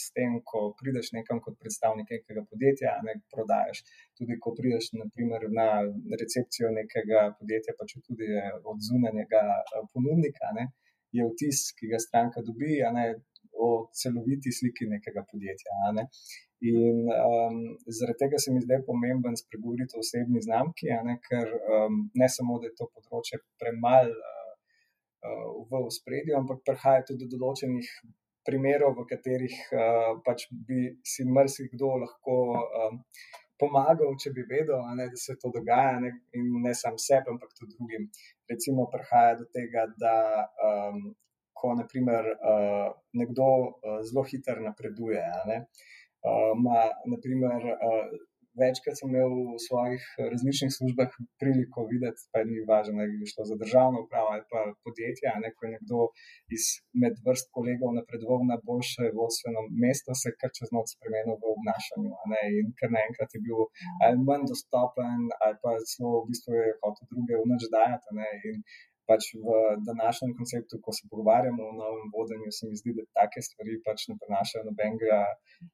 s 0.00 0.12
tem, 0.16 0.36
ko 0.50 0.62
prideš 0.80 1.12
nekam 1.16 1.40
kot 1.44 1.58
predstavnik 1.62 2.10
nekega 2.14 2.44
podjetja, 2.50 2.96
ne 3.06 3.16
prodajaš. 3.34 3.82
Tudi 4.18 4.38
ko 4.42 4.54
prideš 4.58 4.92
naprimer, 4.98 5.48
na 5.56 5.68
recepcijo 6.22 6.72
nekega 6.76 7.26
podjetja, 7.38 7.76
pa 7.78 7.88
če 7.90 8.02
tudi 8.06 8.30
od 8.72 8.84
zunanjega 8.88 9.42
eh, 9.60 9.88
ponudnika, 9.94 10.54
ne, 10.58 10.70
je 11.16 11.26
vtis, 11.32 11.70
ki 11.78 11.90
ga 11.92 11.98
stranka 12.02 12.44
dobi, 12.46 12.78
ne, 12.96 13.08
o 13.60 13.90
celoviti 13.92 14.52
sliki 14.52 14.86
nekega 14.90 15.24
podjetja. 15.30 15.90
Ne. 15.96 16.06
In 16.70 17.06
um, 17.08 17.60
zaradi 17.98 18.18
tega 18.20 18.38
se 18.38 18.52
mi 18.52 18.60
zdaj 18.60 18.82
pomemben 18.86 19.36
spregovoriti 19.36 19.96
o 19.96 20.02
osebni 20.04 20.42
znamki, 20.44 20.90
ne, 21.08 21.16
ker 21.26 21.54
um, 21.56 22.02
ne 22.14 22.28
samo, 22.28 22.58
da 22.60 22.68
je 22.68 22.76
to 22.80 22.88
področje 22.92 23.40
premalo 23.60 24.12
uh, 24.12 25.54
v 25.70 25.82
spredju, 25.96 26.36
ampak 26.36 26.60
prihaja 26.68 27.06
tudi 27.10 27.28
do 27.30 27.40
določenih 27.40 27.88
primerov, 28.46 28.96
v 28.98 29.06
katerih 29.10 29.56
uh, 29.72 30.10
pač 30.24 30.46
bi 30.50 30.88
si 31.04 31.26
marsikdo 31.28 31.92
lahko 32.02 32.36
um, 32.56 33.00
pomagal, 33.60 34.14
če 34.20 34.32
bi 34.36 34.44
vedel, 34.48 34.80
ne, 34.96 35.08
da 35.12 35.20
se 35.20 35.36
to 35.40 35.52
dogaja, 35.54 35.98
ne, 36.00 36.12
in 36.36 36.46
ne 36.64 36.72
samo 36.76 37.00
sebi, 37.00 37.32
ampak 37.32 37.52
tudi 37.58 37.76
drugim. 37.76 38.08
Recimo, 38.50 38.88
prihaja 38.92 39.36
do 39.42 39.46
tega, 39.52 39.84
da 40.00 40.16
um, 40.68 41.10
ko 41.60 41.74
naprimer, 41.76 42.30
uh, 42.40 42.88
nekdo 43.20 43.50
uh, 43.68 44.00
zelo 44.08 44.24
hitro 44.30 44.60
napreduje. 44.64 45.24
Ne, 45.50 45.58
uh, 46.24 46.52
ma, 46.56 46.86
naprimer, 47.12 47.68
uh, 47.76 48.16
večkrat 48.62 48.96
sem 48.98 49.08
imel 49.10 49.30
v 49.52 49.58
svojih 49.66 50.02
različnih 50.32 50.72
službah 50.78 51.10
priliko 51.40 51.86
videti, 51.92 52.22
pa 52.32 52.38
ni 52.48 52.58
važno, 52.70 52.98
da 52.98 53.04
je 53.06 53.30
šlo 53.32 53.44
za 53.50 53.56
državno 53.62 53.96
upravo 54.04 54.28
ali 54.34 54.44
pa 54.52 54.60
podjetje. 54.84 55.26
Ne, 55.42 55.50
ko 55.56 55.60
je 55.66 55.74
nekdo 55.76 55.98
iz 56.56 56.64
med 57.02 57.14
vrst 57.26 57.46
kolegov 57.56 57.90
napredoval 57.98 58.42
na 58.52 58.56
boljše 58.68 59.04
vodstveno 59.18 59.62
mesto, 59.82 60.10
se 60.22 60.28
kar 60.40 60.50
čez 60.58 60.68
noč 60.76 60.86
spremenil 60.96 61.36
v 61.42 61.44
obnašanju. 61.56 62.10
Ne, 62.32 62.42
in 62.58 62.66
ker 62.78 62.90
naenkrat 62.96 63.30
je 63.36 63.40
bil 63.46 63.58
ali 64.04 64.16
manj 64.28 64.44
dostopen, 64.52 65.20
ali 65.44 65.56
pa 65.62 65.70
celo 65.92 66.12
v 66.22 66.28
bistvu 66.30 66.50
je 66.60 66.66
hotel 66.82 67.06
druge 67.12 67.34
vnaždajati 67.44 68.08
pač 69.10 69.22
v 69.42 69.46
današnjem 69.90 70.32
konceptu, 70.38 70.78
ko 70.84 70.90
se 70.96 71.02
pogovarjamo 71.10 71.62
o 71.70 71.76
novem 71.82 72.06
vodenju, 72.14 72.50
se 72.56 72.68
mi 72.68 72.76
zdi, 72.80 72.94
da 72.98 73.04
take 73.18 73.42
stvari 73.46 73.74
pač 73.86 74.06
ne 74.10 74.14
prenašajo 74.20 74.62
nobenega, 74.68 75.18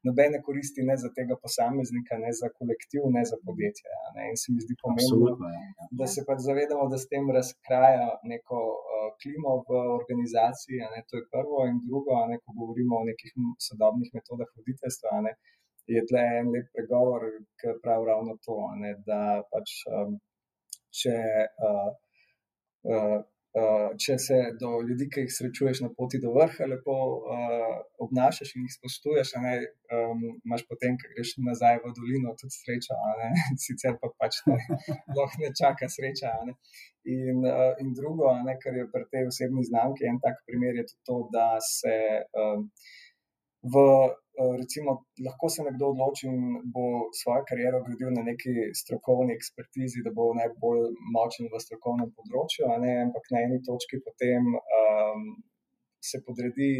nobene 0.08 0.40
koristi, 0.46 0.86
ne 0.90 0.96
za 1.02 1.10
tega 1.18 1.36
posameznika, 1.44 2.20
ne 2.24 2.32
za 2.40 2.48
kolektiv, 2.58 3.08
ne 3.16 3.24
za 3.30 3.38
podjetje. 3.46 3.90
Ne? 4.16 4.30
In 4.32 4.38
se 4.42 4.54
mi 4.54 4.64
zdi 4.64 4.76
pomembno, 4.84 5.50
ja, 5.56 5.64
ja. 5.66 5.88
da 6.00 6.08
se 6.14 6.24
pač 6.28 6.40
zavedamo, 6.48 6.88
da 6.92 7.00
s 7.02 7.10
tem 7.12 7.28
razkraja 7.38 8.08
neko 8.32 8.62
uh, 8.76 9.10
klimo 9.20 9.58
v 9.68 9.82
organizaciji. 9.98 10.80
To 11.10 11.20
je 11.20 11.28
prvo, 11.34 11.66
in 11.70 11.82
drugo, 11.88 12.16
ne, 12.30 12.40
ko 12.44 12.56
govorimo 12.60 13.02
o 13.02 13.06
nekih 13.10 13.36
sodobnih 13.68 14.14
metodah 14.16 14.48
voditeljstva. 14.56 15.20
Ne? 15.26 15.36
Je 15.96 16.02
tle 16.08 16.22
en 16.40 16.48
lep 16.54 16.72
pregovor, 16.74 17.28
ki 17.60 17.76
pravi 17.84 18.08
ravno 18.10 18.34
to, 18.46 18.56
ne, 18.80 18.96
da 19.06 19.20
pač 19.52 19.76
um, 19.92 20.16
če 20.96 21.14
uh, 21.68 21.92
uh, 22.86 23.18
uh, 23.56 23.92
če 24.02 24.16
se 24.22 24.38
do 24.60 24.72
ljudi, 24.88 25.08
ki 25.12 25.24
jih 25.24 25.32
srečuješ 25.32 25.82
na 25.84 25.90
poti 25.98 26.20
do 26.22 26.32
vrha, 26.34 26.68
lepo 26.70 26.96
uh, 26.96 27.76
obnašaš 28.06 28.52
in 28.56 28.66
jih 28.66 28.74
spoštuješ, 28.76 29.32
ne, 29.44 29.54
um, 29.98 30.26
imaš 30.48 30.66
potem, 30.70 30.98
ki 31.00 31.12
greš 31.14 31.36
nazaj 31.46 31.80
v 31.84 31.94
dolino, 31.98 32.34
tudi 32.40 32.56
srečo, 32.56 32.98
sicer 33.66 33.96
pa 34.02 34.12
pač 34.20 34.42
ne, 34.50 34.58
lahko 35.16 35.42
ne 35.44 35.52
čaka 35.62 35.90
sreča. 35.96 36.34
Ne. 36.48 36.58
In, 37.06 37.42
uh, 37.46 37.72
in 37.82 37.94
drugo, 37.94 38.32
ne, 38.44 38.58
kar 38.62 38.76
je 38.76 38.86
pri 38.92 39.06
tej 39.12 39.30
osebni 39.30 39.64
znamki, 39.66 40.08
en 40.10 40.20
tak 40.22 40.42
primer 40.48 40.82
je 40.82 40.88
tudi 40.92 41.02
to, 41.10 41.24
da 41.34 41.48
se. 41.62 41.98
Um, 42.36 42.70
v, 43.66 43.82
recimo, 44.60 44.92
lahko 45.26 45.48
se 45.48 45.64
nekdo 45.64 45.90
odloči 45.94 46.28
in 46.28 46.40
bo 46.74 46.86
svojo 47.20 47.44
kariero 47.48 47.82
gradil 47.86 48.12
na 48.16 48.22
neki 48.26 48.70
strokovni 48.80 49.36
ekspertizi, 49.36 50.04
da 50.04 50.12
bo 50.18 50.28
najbolj 50.36 50.88
močen 51.16 51.48
v 51.52 51.60
strokovnem 51.64 52.12
področju, 52.18 52.68
ampak 52.68 53.30
na 53.32 53.44
eni 53.46 53.62
točki 53.64 54.02
potem 54.04 54.50
um, 54.56 55.28
se 56.10 56.22
podredi 56.26 56.70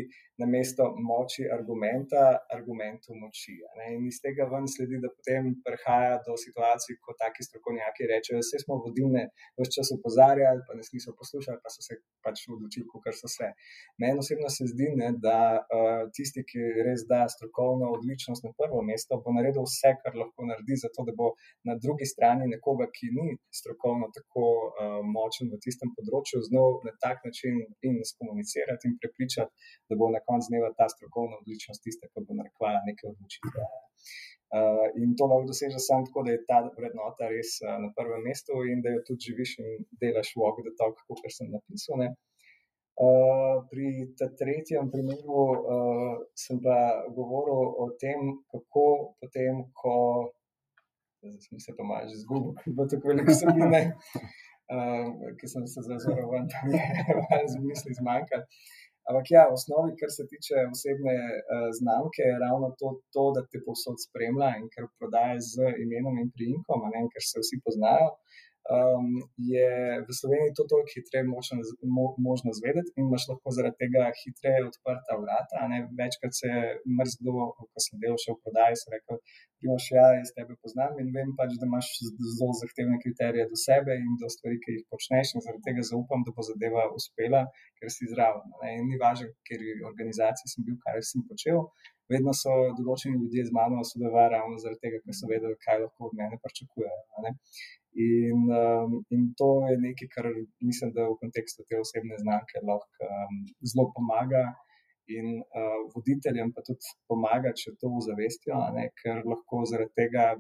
na 0.41 0.47
mesto 0.47 0.85
moči 1.11 1.43
argumenta, 1.57 2.23
argumentu 2.57 3.15
moči. 3.17 3.55
In 3.95 4.05
iz 4.11 4.19
tega 4.25 4.45
ven 4.53 4.67
sledi, 4.69 5.01
da 5.05 5.09
potem 5.17 5.55
prihaja 5.67 6.19
do 6.27 6.37
situacij, 6.45 6.99
ko 7.05 7.15
taki 7.23 7.47
strokovnjaki 7.47 8.09
rečejo, 8.13 8.43
da 8.45 8.61
smo 8.65 8.77
vodilne 8.85 9.23
vse 9.57 9.71
čas 9.77 9.93
upozarjali, 9.97 10.65
pa 10.69 10.77
nas 10.77 10.93
niso 10.93 11.15
poslušali, 11.21 11.63
pa 11.65 11.73
so 11.73 11.85
se 11.87 11.97
pač 12.25 12.45
odločili, 12.53 12.85
kar 13.05 13.17
so 13.17 13.31
se. 13.33 13.49
Meni 14.03 14.21
osebno 14.21 14.51
se 14.53 14.69
zdi, 14.73 14.91
ne, 15.01 15.09
da 15.27 15.39
uh, 15.57 16.05
tisti, 16.17 16.45
ki 16.51 16.85
res 16.89 17.07
da 17.09 17.23
strokovno 17.33 17.95
odličnost 17.97 18.45
na 18.45 18.53
prvo 18.61 18.83
mesto, 18.91 19.21
bo 19.25 19.33
naredil 19.39 19.65
vse, 19.65 19.95
kar 20.03 20.21
lahko 20.21 20.49
naredi, 20.51 20.77
zato 20.85 21.07
da 21.09 21.17
bo 21.17 21.33
na 21.69 21.79
drugi 21.81 22.09
strani 22.13 22.51
nekoga, 22.53 22.91
ki 22.97 23.13
ni 23.17 23.39
strokovno 23.61 24.13
tako 24.17 24.47
uh, 24.69 25.01
močen 25.17 25.49
v 25.55 25.61
tistem 25.65 25.97
področju, 25.97 26.45
znal 26.51 26.81
na 26.85 26.93
tak 27.01 27.25
način 27.25 27.63
in 27.89 28.03
skomunicirati 28.05 28.91
in 28.91 28.99
prepričati, 29.01 29.16
da 29.89 29.99
bo 29.99 30.11
na 30.15 30.21
konc 30.29 30.49
dneva 30.51 30.71
ta 30.79 30.89
strokovna 30.93 31.41
odličnost 31.43 31.83
tista, 31.85 32.09
ki 32.13 32.25
bo 32.29 32.39
narekovala 32.39 32.83
neke 32.89 33.09
odločitve. 33.13 33.67
Uh, 34.57 34.87
in 35.03 35.17
to 35.19 35.27
lahko 35.27 35.49
doseže 35.51 35.81
samo 35.83 36.07
tako, 36.07 36.23
da 36.27 36.31
je 36.37 36.45
ta 36.51 36.61
vrednota 36.79 37.27
res 37.33 37.57
uh, 37.65 37.81
na 37.83 37.91
prvem 37.97 38.23
mestu 38.29 38.63
in 38.71 38.79
da 38.85 38.93
jo 38.95 39.03
tudi 39.09 39.31
živiš 39.31 39.59
in 39.63 39.69
delaš 40.01 40.31
walk 40.39 40.63
the 40.63 40.73
talk, 40.79 41.03
kot 41.09 41.25
sem 41.39 41.51
napisal. 41.51 42.07
Uh, 42.97 43.67
pri 43.69 44.15
tretjem 44.39 44.87
primeru 44.93 45.41
uh, 45.53 46.15
sem 46.33 46.63
pa 46.65 46.79
govoril 47.19 47.75
o 47.83 47.91
tem, 48.01 48.39
kako 48.53 48.87
potem, 49.21 49.67
ko 49.77 49.97
sem 51.39 51.61
se 51.61 51.75
pa 51.77 51.85
malo 51.85 52.09
že 52.09 52.23
zgubil, 52.23 52.55
ker 52.57 52.73
bo 52.73 52.87
tako 52.87 53.11
veliko 53.11 53.35
vsebine, 53.35 53.83
uh, 54.73 55.07
ki 55.39 55.47
sem 55.51 55.67
se 55.67 55.83
zazoroval, 55.89 56.47
da 56.51 56.63
mi 56.71 56.79
je 56.79 57.19
malo 57.19 57.47
z 57.53 57.61
misli 57.67 57.99
zmanjkalo. 57.99 58.47
Ampak 59.07 59.27
ja, 59.31 59.43
v 59.47 59.55
osnovi, 59.55 59.93
kar 60.01 60.11
se 60.11 60.25
tiče 60.33 60.65
osebne 60.75 61.15
uh, 61.15 61.69
znamke, 61.79 62.25
je 62.27 62.41
ravno 62.43 62.73
to, 62.81 62.89
to, 63.15 63.25
da 63.37 63.45
te 63.51 63.61
posod 63.67 64.01
spremlja 64.03 64.51
in 64.61 64.67
ker 64.73 64.89
prodaja 64.99 65.37
z 65.51 65.71
imenom 65.85 66.19
in 66.23 66.33
priimkom, 66.35 66.89
ker 67.15 67.25
se 67.31 67.43
vsi 67.45 67.61
poznajo 67.67 68.09
um, 68.75 69.07
je 69.53 69.71
v 70.07 70.11
Sloveniji 70.19 70.57
to 70.57 70.65
toliko 70.71 70.91
hitreje 70.95 71.25
možno, 71.37 71.57
mo, 71.97 72.07
možno 72.29 72.51
zvedeti 72.59 72.91
in 72.97 73.05
imaš 73.09 73.25
lahko 73.31 73.49
zaradi 73.57 73.77
tega 73.83 74.03
hitreje 74.21 74.67
odprta 74.71 75.15
vrata. 75.23 75.67
Ne? 75.71 75.79
Večkrat 75.99 76.33
se 76.41 76.47
je 76.55 76.63
mrzlo, 76.99 77.47
ko 77.71 77.79
sem 77.87 78.01
delal 78.03 78.19
še 78.23 78.35
v 78.35 78.43
prodaji, 78.45 78.81
sem 78.81 78.95
rekel, 78.97 79.21
primoš, 79.59 79.89
ja, 79.97 80.07
jaz 80.19 80.31
tebe 80.37 80.59
poznam 80.63 80.99
in 81.03 81.11
vem 81.17 81.33
pač, 81.39 81.57
da 81.61 81.69
imaš 81.71 81.89
zelo 82.37 82.53
zahtevne 82.63 83.01
kriterije 83.05 83.49
do 83.53 83.59
sebe 83.67 83.99
in 84.03 84.15
do 84.23 84.31
stvari, 84.35 84.61
ki 84.63 84.79
jih 84.79 84.87
počneš 84.93 85.35
in 85.35 85.47
zaradi 85.47 85.67
tega 85.69 85.87
zaupam, 85.91 86.27
da 86.27 86.35
bo 86.37 86.47
zadeva 86.51 86.87
uspela, 86.99 87.47
ker 87.79 87.93
si 87.97 88.11
zraven. 88.13 88.49
Ne? 88.63 88.79
In 88.81 88.89
ni 88.91 89.01
važno, 89.03 89.31
ker 89.49 89.63
organizaciji 89.91 90.55
sem 90.55 90.67
bil, 90.67 90.79
kaj 90.85 91.05
sem 91.11 91.25
počel. 91.31 91.67
Vedno 92.13 92.33
so 92.39 92.53
določeni 92.79 93.19
ljudje 93.19 93.49
z 93.49 93.55
mano 93.55 93.83
sodelovali 93.87 94.37
ravno 94.37 94.61
zaradi 94.63 94.83
tega, 94.85 95.01
ker 95.03 95.17
so 95.19 95.31
vedeli, 95.31 95.59
kaj 95.65 95.81
lahko 95.83 96.11
od 96.11 96.15
mene 96.21 96.39
pričakujejo. 96.43 97.01
In, 97.97 98.45
um, 98.53 98.99
in 99.15 99.23
to 99.41 99.49
je 99.71 99.77
nekaj, 99.81 100.09
kar 100.15 100.27
mislim, 100.61 100.93
da 100.97 101.09
v 101.09 101.17
kontekstu 101.23 101.65
te 101.69 101.81
osebne 101.81 102.19
znamke 102.21 102.61
lahko 102.71 103.09
um, 103.09 103.39
zelo 103.73 103.87
pomaga. 103.97 104.45
In 105.17 105.27
uh, 105.39 105.79
voditeljem 105.95 106.51
pa 106.53 106.65
tudi 106.67 106.93
pomaga, 107.09 107.55
če 107.61 107.77
to 107.81 107.93
zavestijo, 108.09 108.59
ker 109.01 109.23
lahko 109.33 109.63
zaradi 109.71 109.95
tega 110.03 110.33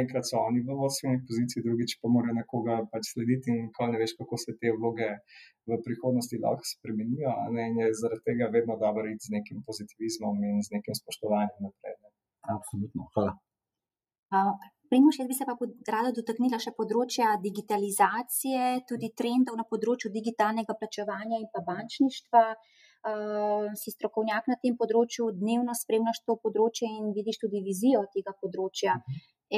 enkrat 0.00 0.24
so 0.28 0.38
oni 0.48 0.60
v 0.66 0.76
vodstveni 0.80 1.22
poziciji, 1.28 1.64
drugič 1.66 1.96
pa 2.00 2.10
morajo 2.14 2.36
nekoga 2.38 2.76
pač 2.92 3.10
slediti 3.12 3.50
in 3.60 3.72
ko 3.76 3.88
ne 3.90 3.98
veš, 4.02 4.14
kako 4.20 4.38
se 4.42 4.54
te 4.60 4.70
vloge 4.76 5.10
v 5.66 5.80
prihodnosti 5.86 6.38
lahko 6.44 6.70
spremenijo. 6.74 7.34
In 7.50 7.82
je 7.82 7.90
zaradi 8.02 8.26
tega 8.30 8.52
vedno 8.56 8.78
dobro 8.84 9.08
iti 9.10 9.26
z 9.26 9.34
nekim 9.36 9.64
pozitivizmom 9.66 10.38
in 10.50 10.62
z 10.62 10.78
nekim 10.78 10.94
spoštovanjem 11.02 11.58
naprej. 11.66 11.98
Ne. 12.02 12.14
Absolutno. 12.56 13.10
Hvala. 13.14 13.36
Primož, 14.90 15.18
jaz 15.18 15.28
bi 15.28 15.34
se 15.34 15.44
pa 15.48 15.54
rada 15.92 16.10
dotaknila 16.14 16.58
še 16.62 16.72
področja 16.78 17.34
digitalizacije, 17.42 18.66
tudi 18.90 19.12
trendov 19.20 19.58
na 19.60 19.66
področju 19.72 20.12
digitalnega 20.14 20.76
plačevanja 20.80 21.40
in 21.42 21.48
pa 21.52 21.62
bančništva. 21.70 22.48
Uh, 23.06 23.66
si 23.78 23.92
strokovnjak 23.94 24.48
na 24.50 24.56
tem 24.58 24.74
področju, 24.78 25.28
dnevno 25.38 25.74
spremljaš 25.78 26.24
to 26.26 26.34
področje 26.42 26.88
in 26.90 27.12
vidiš 27.14 27.38
tudi 27.44 27.60
vizijo 27.62 28.00
tega 28.14 28.32
področja. 28.40 28.96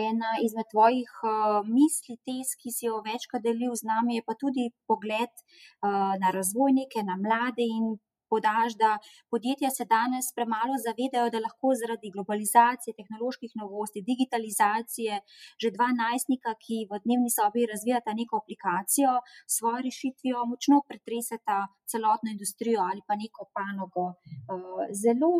Ena 0.01 0.35
izmed 0.45 0.69
tvojih 0.69 1.15
uh, 1.25 1.63
misli, 1.65 2.19
tes, 2.29 2.51
ki 2.61 2.73
si 2.75 2.85
jo 2.91 2.99
večkrat 3.07 3.47
delil 3.47 3.73
z 3.73 3.89
nami, 3.89 4.19
je 4.19 4.27
pa 4.27 4.37
tudi 4.43 4.67
pogled 4.91 5.33
uh, 5.33 6.13
na 6.21 6.35
razvojnike, 6.37 7.07
na 7.09 7.17
mlade 7.23 7.65
in 7.65 7.97
podaš, 8.33 8.77
da 8.83 8.91
podjetja 9.33 9.71
se 9.77 9.85
danes 9.95 10.27
premalo 10.37 10.75
zavedajo, 10.87 11.31
da 11.35 11.45
lahko 11.47 11.69
zaradi 11.81 12.13
globalizacije, 12.17 12.99
tehnoloških 13.01 13.53
novosti, 13.61 14.07
digitalizacije, 14.11 15.21
že 15.63 15.75
dva 15.77 15.89
najstnika, 16.03 16.55
ki 16.65 16.87
v 16.91 17.01
dnevni 17.05 17.31
sobi 17.39 17.67
razvijata 17.73 18.17
neko 18.21 18.35
aplikacijo, 18.43 19.13
svojo 19.57 19.81
rešitvijo 19.89 20.45
močno 20.51 20.79
pretreseta 20.89 21.59
celotno 21.93 22.29
industrijo 22.35 22.81
ali 22.91 23.01
pa 23.09 23.15
neko 23.23 23.43
panogo. 23.57 24.07
Eh, 24.53 24.83
zelo, 25.03 25.33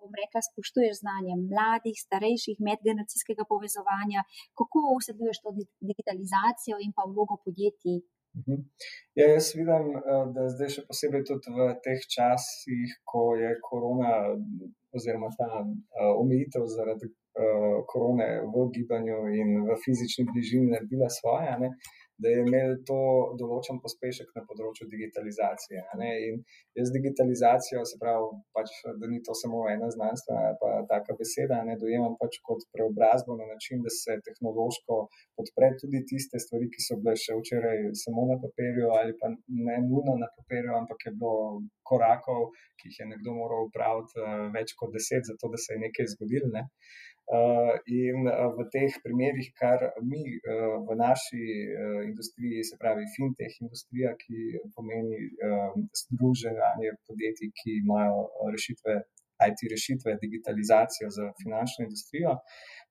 bom 0.00 0.12
rekla, 0.22 0.40
spoštuješ 0.48 0.94
znanje 1.02 1.34
mladih, 1.50 1.96
starejših, 2.06 2.56
medgeneracijskega 2.68 3.44
povezovanja, 3.52 4.20
kako 4.58 4.78
vsebuješ 5.00 5.38
to 5.44 5.50
digitalizacijo 5.88 6.76
in 6.84 6.92
pa 6.96 7.02
vlogo 7.12 7.36
podjetij 7.44 7.98
Mhm. 8.38 8.56
Ja, 9.18 9.26
jaz 9.28 9.54
vidim, 9.58 9.86
eh, 9.96 10.26
da 10.34 10.48
zdaj 10.54 10.68
še 10.74 10.82
posebej 10.90 11.24
tudi 11.30 11.54
v 11.56 11.70
teh 11.84 12.04
časih, 12.14 12.92
ko 13.10 13.22
je 13.42 13.50
korona 13.68 14.12
oziroma 14.94 15.30
ta 15.38 15.48
eh, 15.62 16.12
omejitev 16.22 16.66
zaradi 16.76 17.08
eh, 17.10 17.78
korone 17.90 18.28
v 18.52 18.66
gibanju 18.76 19.18
in 19.40 19.50
v 19.68 19.78
fizični 19.84 20.26
bližini 20.30 20.70
naredila 20.74 21.10
svoje, 21.18 21.56
ne, 21.62 21.72
da 22.22 22.32
je 22.32 22.44
imel 22.44 22.76
to 22.88 23.00
določen 23.40 23.80
pospešek 23.84 24.30
na 24.36 24.42
področju 24.48 24.88
digitalizacije. 24.92 25.82
In 26.28 26.40
jaz 26.78 26.92
digitalizacijo, 26.94 27.84
se 27.88 27.98
pravi, 28.02 28.28
pač, 28.56 28.72
da 29.00 29.10
ni 29.10 29.20
to 29.26 29.36
samo 29.38 29.62
ena 29.72 29.90
znanstvena 29.94 30.54
pa 30.62 30.72
taka 30.90 31.16
beseda, 31.18 31.60
ne 31.66 31.76
dojemam 31.80 32.16
pač 32.20 32.40
kot 32.46 32.66
preobrazbo 32.74 33.36
na 33.40 33.48
način, 33.52 33.82
da 33.86 33.92
se 33.94 34.18
tehnološko 34.28 35.00
podpre 35.40 35.72
tudi 35.82 36.04
tiste 36.12 36.40
stvari, 36.44 36.70
ki 36.72 36.86
so 36.86 37.00
bile 37.02 37.16
še 37.24 37.38
včeraj 37.40 37.90
samo 38.04 38.26
na 38.30 38.38
papirju 38.42 38.92
ali 39.00 39.16
pa 39.20 39.32
ne 39.32 39.76
nujno 39.86 40.16
na 40.20 40.30
papirju, 40.36 40.74
ampak 40.80 41.06
je 41.08 41.16
bilo 41.16 41.60
korakov, 41.90 42.50
ki 42.80 42.90
jih 42.90 43.00
je 43.02 43.06
nekdo 43.14 43.34
moral 43.36 43.66
upraviti 43.66 44.20
uh, 44.20 44.48
več 44.54 44.76
kot 44.78 44.92
deset, 44.94 45.26
zato 45.26 45.50
da 45.52 45.58
se 45.60 45.74
je 45.74 45.84
nekaj 45.86 46.12
zgodilo. 46.14 46.52
Ne. 46.54 46.62
Uh, 46.68 47.09
in 47.86 48.26
uh, 48.26 48.50
v 48.56 48.66
teh 48.74 48.96
primerih, 49.04 49.50
kar 49.60 49.84
mi 50.02 50.22
uh, 50.26 50.80
v 50.86 50.96
naši 50.98 51.44
industriji, 52.08 52.64
se 52.66 52.78
pravi 52.80 53.06
fintech 53.14 53.54
industrija, 53.62 54.16
ki 54.18 54.58
pomeni 54.74 55.30
združevanje 56.02 56.96
podjetij, 57.06 57.52
ki 57.60 57.76
imajo 57.84 58.26
rešitve, 58.54 58.98
IT 59.48 59.64
rešitve, 59.74 60.16
digitalizacijo 60.24 61.08
za 61.16 61.30
finančno 61.42 61.86
industrijo, 61.88 62.36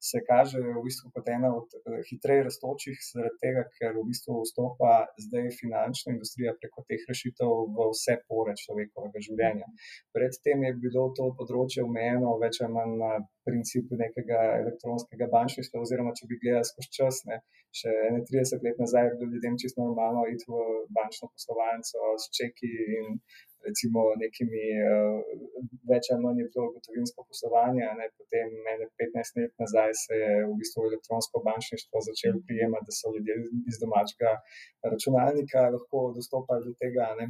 se 0.09 0.19
kaže 0.29 0.59
v 0.63 0.81
bistvu 0.85 1.11
kot 1.15 1.27
ena 1.27 1.49
od 1.59 1.73
hitreje 2.09 2.45
raztočih, 2.47 2.99
zaradi 3.11 3.39
tega, 3.43 3.63
ker 3.77 3.97
v 3.97 4.05
bistvu 4.09 4.37
vstopa 4.45 4.93
zdaj 5.25 5.49
finančna 5.59 6.15
industrija 6.15 6.55
preko 6.61 6.85
teh 6.87 7.03
rešitev 7.09 7.51
v 7.75 7.89
vse 7.91 8.15
pore 8.29 8.55
človekovega 8.61 9.23
življenja. 9.27 9.67
Predtem 10.15 10.63
je 10.67 10.73
bilo 10.85 11.09
to 11.17 11.27
področje 11.39 11.83
omejeno 11.83 12.37
več 12.43 12.61
ali 12.63 12.77
manj 12.77 12.95
na 13.03 13.11
principu 13.49 13.99
nekega 13.99 14.39
elektronskega 14.61 15.27
bančništva, 15.35 15.83
oziroma 15.83 16.15
če 16.17 16.29
bi 16.29 16.39
gledali 16.43 16.69
skozi 16.69 16.95
čas, 16.95 17.21
ne, 17.29 17.41
še 17.75 17.93
30 18.29 18.65
let 18.65 18.79
nazaj 18.81 19.07
je 19.07 19.13
bilo 19.17 19.31
ljudem 19.33 19.57
čisto 19.61 19.83
normalno 19.83 20.25
iti 20.31 20.47
v 20.47 20.63
bančno 20.95 21.29
poslovalnico 21.33 22.13
s 22.23 22.31
čeki 22.39 22.71
in 22.99 23.19
recimo 23.67 24.03
nekimi 24.23 24.63
uh, 24.83 25.19
več 25.91 26.09
ali 26.13 26.23
manj 26.23 26.41
je 26.41 26.47
bilo 26.53 26.67
gotovinsko 26.75 27.25
poslovanje, 27.29 27.85
ne, 27.99 28.07
potem 28.19 28.55
15 29.01 29.41
let 29.41 29.53
nazaj 29.63 29.93
se 30.03 30.21
je 30.21 30.31
v 30.45 30.55
bistvu 30.61 30.87
elektronsko 30.89 31.43
bančništvo 31.47 32.03
začelo 32.09 32.41
prijemati, 32.47 32.87
da 32.89 32.97
so 32.99 33.13
ljudje 33.15 33.35
iz 33.71 33.81
domačega 33.83 34.33
računalnika 34.93 35.67
lahko 35.75 36.05
dostopali 36.17 36.67
do 36.69 36.73
tega. 36.83 37.11
Ne. 37.19 37.29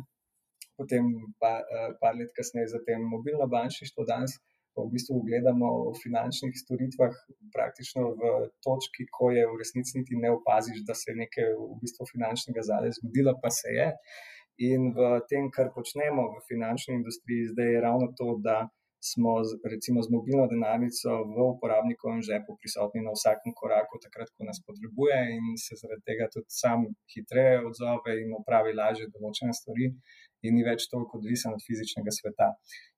Potem 0.80 1.10
pa 1.42 1.56
uh, 1.60 1.90
par 2.02 2.16
let 2.20 2.32
kasneje 2.38 2.74
zatem 2.76 3.10
mobilno 3.16 3.50
bančništvo 3.56 4.08
danes 4.14 4.38
pa 4.80 4.88
v 4.88 4.96
bistvu 4.96 5.20
gledamo 5.28 5.92
v 5.92 6.00
finančnih 6.00 6.56
storitvah, 6.56 7.14
praktično 7.56 8.16
v 8.16 8.22
točki, 8.64 9.10
ko 9.12 9.32
je 9.36 9.44
v 9.44 9.60
resnici 9.60 10.00
niti 10.00 10.16
ne 10.16 10.32
opaziš, 10.38 10.86
da 10.88 10.96
se 10.96 11.12
je 11.12 11.20
nekaj 11.20 11.52
v 11.60 11.80
bistvu 11.84 12.08
finančnega 12.14 12.64
zadaj 12.64 12.96
zgodilo, 13.00 13.36
pa 13.44 13.52
se 13.52 13.76
je. 13.76 13.88
In 14.60 14.92
v 14.92 15.22
tem, 15.32 15.48
kar 15.52 15.72
počnemo 15.72 16.26
v 16.36 16.44
finančni 16.50 17.00
industriji, 17.00 17.48
zdaj 17.54 17.70
je 17.74 17.82
ravno 17.82 18.12
to, 18.18 18.36
da 18.44 18.68
smo 19.00 19.32
recimo 19.74 20.02
z 20.04 20.12
mobilno 20.12 20.46
denarnico 20.54 21.10
v 21.36 21.38
uporabnikovem 21.56 22.22
žepu 22.30 22.58
prisotni 22.60 23.02
na 23.08 23.12
vsakem 23.16 23.56
koraku, 23.60 24.00
takrat, 24.06 24.30
ko 24.36 24.48
nas 24.50 24.60
potrebuje 24.68 25.20
in 25.36 25.44
se 25.66 25.80
zaradi 25.82 26.04
tega 26.10 26.28
tudi 26.34 26.50
sam 26.62 26.88
hitreje 27.14 27.62
odzove 27.70 28.16
in 28.24 28.36
opravi 28.40 28.76
lažje 28.82 29.08
določene 29.16 29.56
stvari 29.60 29.94
in 30.48 30.56
ni 30.56 30.64
več 30.64 30.86
toliko 30.92 31.20
odvisen 31.20 31.56
od 31.56 31.64
fizičnega 31.66 32.14
sveta. 32.16 32.48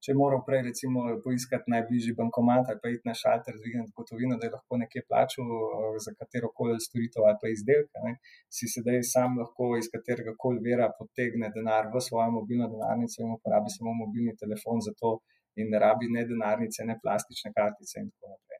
Če 0.05 0.13
moram 0.17 0.43
prej, 0.45 0.61
recimo, 0.67 1.05
poiskati 1.25 1.73
najbližji 1.73 2.13
bankomat 2.19 2.69
ali 2.69 2.81
pa 2.83 2.91
iti 2.93 3.09
na 3.09 3.15
šalter, 3.17 3.57
dvigniti 3.57 3.93
gotovino, 3.97 4.37
da 4.41 4.47
je 4.47 4.53
lahko 4.55 4.77
nekaj 4.81 5.05
plačal 5.09 5.49
eh, 5.49 5.97
za 6.05 6.13
katero 6.19 6.51
koli 6.57 6.77
storitev 6.87 7.25
ali 7.29 7.41
pa 7.41 7.53
izdelka, 7.53 8.05
ne, 8.05 8.15
si 8.57 8.69
sedaj 8.75 9.01
sam 9.13 9.37
lahko 9.41 9.73
iz 9.81 9.89
katerega 9.93 10.35
koli 10.43 10.61
vera 10.69 10.89
potegne 10.97 11.49
denar 11.57 11.89
v 11.93 12.01
svojo 12.07 12.29
mobilno 12.37 12.69
denarnico 12.73 13.21
in 13.21 13.33
uporabi 13.37 13.73
samo 13.73 13.97
mobilni 14.03 14.37
telefon 14.43 14.85
za 14.85 14.93
to 15.01 15.17
in 15.59 15.71
ne 15.73 15.79
rabi 15.79 16.11
ne 16.11 16.25
denarnice, 16.29 16.85
ne 16.85 16.99
plastične 17.03 17.51
kartice 17.57 17.99
in 18.03 18.11
tako 18.11 18.35
naprej. 18.35 18.59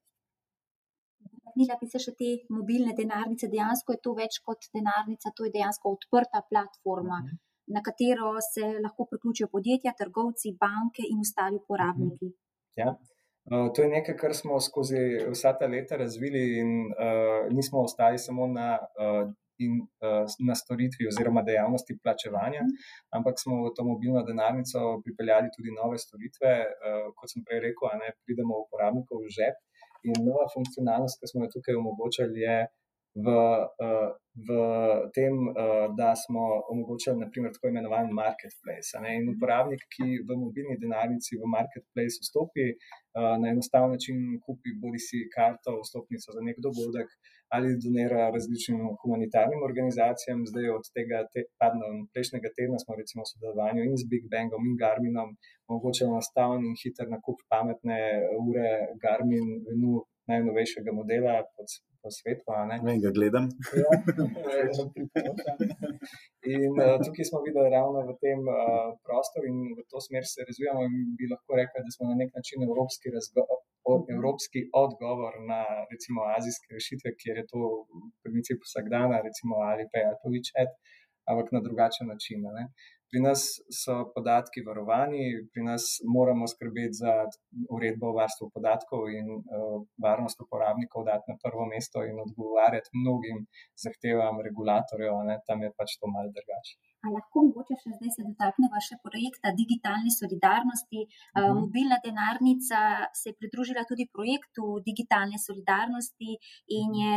Nila 1.60 1.76
bi 1.80 1.88
se 1.92 2.00
še 2.00 2.12
te 2.20 2.32
mobilne 2.58 2.94
denarnice, 2.96 3.50
dejansko 3.52 3.96
je 3.96 4.02
to 4.08 4.14
več 4.16 4.40
kot 4.46 4.68
denarnica, 4.76 5.34
to 5.36 5.48
je 5.48 5.56
dejansko 5.58 5.96
odprta 5.98 6.44
platforma. 6.50 7.18
Uh 7.22 7.26
mhm. 7.26 7.36
-huh 7.36 7.48
na 7.76 7.82
katero 7.88 8.32
se 8.54 8.64
lahko 8.84 9.06
priključijo 9.12 9.48
podjetja, 9.56 9.94
trgovci, 10.02 10.58
banke 10.66 11.04
in 11.12 11.20
ostali 11.26 11.60
uporabniki. 11.62 12.32
Ja. 12.82 12.96
To 13.76 13.84
je 13.84 13.90
nekaj, 13.90 14.16
kar 14.22 14.34
smo 14.38 14.60
skozi 14.62 15.02
vsa 15.34 15.54
ta 15.60 15.68
leta 15.68 15.98
razvili, 15.98 16.42
in 16.62 16.72
uh, 16.92 17.48
nismo 17.58 17.82
ostali 17.88 18.20
samo 18.22 18.48
na, 18.48 18.68
uh, 18.78 19.32
in, 19.66 19.80
uh, 20.06 20.26
na 20.48 20.56
storitvi 20.56 21.08
oziroma 21.12 21.44
dejavnosti 21.48 21.98
plačevanja, 22.04 22.64
ampak 23.18 23.40
smo 23.44 23.62
v 23.66 23.74
to 23.78 23.86
mobilno 23.88 24.24
denarnico 24.28 25.02
pripeljali 25.06 25.54
tudi 25.56 25.76
nove 25.82 25.98
storitve. 26.06 26.54
Uh, 26.62 27.10
kot 27.18 27.34
sem 27.34 27.46
prej 27.48 27.66
rekel, 27.68 27.96
ne 28.02 28.14
pridemo 28.26 28.64
uporabnikov 28.66 29.26
v 29.26 29.34
žep. 29.40 29.58
In 30.10 30.24
nova 30.26 30.48
funkcionalnost, 30.54 31.20
ki 31.22 31.30
smo 31.30 31.46
jo 31.46 31.54
tukaj 31.56 31.78
omogočili, 31.78 32.42
je 32.42 32.58
v, 33.26 33.28
uh, 33.86 34.10
v 34.48 34.50
tem, 35.16 35.36
da 36.00 36.14
smo 36.16 36.44
omogočili 36.72 37.20
naprimer, 37.20 37.52
tako 37.52 37.68
imenovan 37.68 38.14
marketplace. 38.16 38.96
Ne? 39.04 39.18
In 39.20 39.28
uporabnik, 39.34 39.84
ki 39.92 40.08
v 40.28 40.38
mobilni 40.40 40.78
denarnici 40.80 41.36
v 41.36 41.50
marketplace 41.52 42.24
vstopi, 42.24 42.72
na 43.14 43.52
enostaven 43.52 43.92
način 43.98 44.40
kupi 44.46 44.72
bodi 44.80 45.04
si 45.04 45.26
karto, 45.36 45.76
vstopnico 45.84 46.32
za 46.32 46.42
nek 46.48 46.64
dogodek 46.64 47.12
ali 47.56 47.78
donira 47.84 48.30
različnim 48.36 48.80
humanitarnim 49.02 49.64
organizacijam. 49.70 50.46
Zdaj 50.52 50.70
od 50.78 50.86
tega, 50.98 51.18
te, 51.34 51.44
padno, 51.62 51.88
prejšnjega 52.14 52.50
tedna 52.58 52.78
smo 52.84 52.96
recimo 53.02 53.26
v 53.26 53.32
sodelovanju 53.32 53.82
in 53.88 53.96
z 54.02 54.08
Big 54.14 54.26
Bangom 54.34 54.70
in 54.70 54.78
Garminom 54.84 55.30
omogočili 55.70 56.10
enostaven 56.12 56.64
in 56.70 56.80
hiter 56.82 57.08
nakup 57.16 57.44
pametne 57.52 58.00
ure 58.48 58.70
Garmin 59.04 59.48
Venu 59.68 60.06
najnovejšega 60.32 60.92
modela 61.00 61.36
po 62.02 62.10
svetu. 62.18 62.50
Ne, 62.88 62.94
ga 63.04 63.10
gledam. 63.18 63.46
Ja, 63.84 63.92
in 66.56 66.74
uh, 66.86 66.98
tukaj 67.06 67.26
smo 67.30 67.40
videli 67.48 67.70
ravno 67.78 68.00
v 68.10 68.12
tem 68.24 68.40
uh, 68.50 68.90
prostoru 69.06 69.46
in 69.52 69.58
v 69.78 69.80
to 69.92 69.98
smer 70.08 70.24
se 70.34 70.40
razvijamo. 70.50 70.82
Bi 71.18 71.26
lahko 71.34 71.52
rekli, 71.62 71.86
da 71.86 71.92
smo 71.96 72.04
na 72.12 72.16
nek 72.22 72.30
način 72.38 72.58
evropski, 72.68 73.08
evropski 74.16 74.60
odgovor 74.84 75.34
na 75.52 75.62
recimo 75.92 76.20
azijske 76.38 76.68
rešitve, 76.78 77.10
kjer 77.22 77.36
je 77.42 77.46
to 77.54 77.62
v 77.92 77.94
principu 78.26 78.64
vsak 78.70 78.86
dan, 78.94 79.10
recimo 79.28 79.54
ali 79.70 79.84
pa 79.92 79.98
je 80.04 80.10
to 80.22 80.28
večet, 80.38 80.70
ampak 81.30 81.48
na 81.56 81.62
drugačen 81.68 82.06
način. 82.14 82.40
Ne. 82.58 82.66
Pri 83.12 83.20
nas 83.20 83.42
so 83.76 83.96
podatki 84.16 84.62
varovani, 84.68 85.24
pri 85.52 85.64
nas 85.68 85.88
moramo 86.16 86.48
skrbeti 86.48 87.00
za 87.00 87.16
uredbo 87.78 88.12
o 88.12 88.16
varstvu 88.20 88.48
podatkov 88.56 89.10
in 89.12 89.28
uh, 89.36 89.82
varnost 90.06 90.40
uporabnikov 90.46 91.04
dati 91.10 91.34
na 91.34 91.36
prvo 91.44 91.66
mesto 91.74 92.06
in 92.08 92.22
odgovarjati 92.26 92.96
mnogim 93.02 93.44
zahtevam 93.86 94.40
regulatorjev, 94.48 95.20
tam 95.48 95.68
je 95.68 95.74
pač 95.82 96.00
to 96.00 96.14
malce 96.14 96.40
drugače. 96.40 96.80
Ali 97.04 97.14
lahko 97.18 97.44
mogoče 97.48 97.78
še 97.82 97.92
zdaj 97.98 98.12
se 98.16 98.26
dotaknemo 98.28 98.82
še 98.88 98.98
projekta 99.06 99.54
digitalne 99.62 100.12
solidarnosti? 100.16 101.02
Uh 101.06 101.42
-huh. 101.42 101.56
Mobilna 101.60 101.98
denarnica 102.06 102.80
se 103.20 103.30
je 103.30 103.38
pridružila 103.40 103.84
tudi 103.92 104.06
projektu 104.18 104.66
digitalne 104.90 105.38
solidarnosti 105.48 106.32
in 106.80 106.90
je 107.04 107.16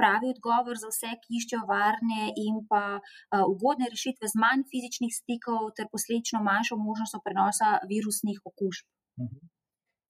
pravi 0.00 0.26
odgovor 0.34 0.76
za 0.82 0.88
vse, 0.92 1.10
ki 1.22 1.38
iščejo 1.40 1.62
varne 1.74 2.22
in 2.46 2.54
pa 2.70 2.84
uh, 2.98 3.44
ugodne 3.52 3.86
rešitve 3.94 4.26
z 4.32 4.36
manj 4.44 4.62
fizičnih 4.72 5.12
stikov 5.20 5.60
ter 5.76 5.86
posledično 5.94 6.38
manjšo 6.50 6.76
možnostjo 6.88 7.20
prenosa 7.26 7.68
virusnih 7.92 8.38
okužb. 8.50 8.86
-huh. 9.18 9.28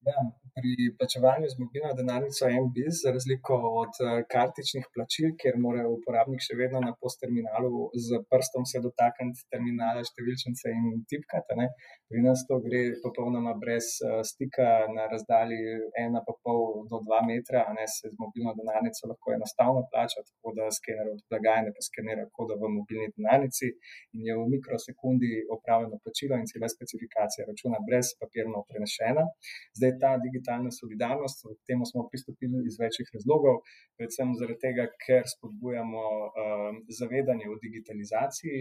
Ja, 0.09 0.19
pri 0.57 0.71
plačevanju 0.97 1.47
z 1.53 1.55
mobilno 1.63 1.91
denarnico 1.99 2.43
MBIS, 2.65 2.95
za 3.03 3.09
razliko 3.15 3.53
od 3.81 3.93
uh, 3.99 4.11
kartičnih 4.33 4.85
plačil, 4.93 5.27
kjer 5.39 5.55
mora 5.65 5.83
uporabnik 5.95 6.41
še 6.47 6.55
vedno 6.61 6.79
na 6.87 6.93
postterminalu 7.01 7.89
z 8.05 8.21
prstom 8.31 8.63
se 8.71 8.79
dotakniti 8.85 9.43
terminala, 9.51 10.03
številčnice 10.09 10.71
in 10.79 10.85
tipkati, 11.11 11.57
ne? 11.59 11.67
pri 12.07 12.21
nas 12.23 12.45
to 12.47 12.59
gre 12.63 12.81
popolnoma 13.03 13.53
brez 13.63 13.89
uh, 13.99 14.21
stika 14.29 14.69
na 14.95 15.09
razdalji 15.11 15.59
1,5 16.03 16.55
do 16.91 17.01
2 17.09 17.19
metra, 17.31 17.65
a 17.67 17.75
ne 17.75 17.87
se 17.91 18.13
z 18.13 18.15
mobilno 18.23 18.55
denarnico 18.59 19.11
lahko 19.11 19.35
enostavno 19.35 19.83
plača, 19.91 20.23
tako 20.29 20.55
da 20.55 20.69
skener 20.77 21.11
od 21.11 21.19
blagajne 21.27 21.75
pa 21.75 21.83
skenira 21.89 22.29
kodo 22.31 22.55
v 22.63 22.71
mobilni 22.77 23.09
denarnici 23.17 23.73
in 24.15 24.23
je 24.29 24.39
v 24.39 24.47
mikrosekundi 24.55 25.33
opravljeno 25.57 25.99
plačilo 26.03 26.39
in 26.39 26.47
cela 26.47 26.71
specifikacija 26.71 27.49
računa 27.51 27.83
brez 27.87 28.15
papirno 28.21 28.63
prenešena. 28.69 29.27
Zdaj 29.75 29.95
ta 29.99 30.15
digitalna 30.23 30.44
solidarnost, 30.79 31.37
k 31.59 31.61
temu 31.69 31.83
smo 31.91 32.07
pristopili 32.11 32.57
iz 32.69 32.75
večjih 32.83 33.07
razlogov, 33.15 33.55
predvsem 33.97 34.33
zaradi 34.39 34.59
tega, 34.65 34.83
ker 35.03 35.23
spodbujamo 35.33 36.03
um, 36.25 36.75
zavedanje 36.99 37.45
o 37.53 37.59
digitalizaciji 37.65 38.59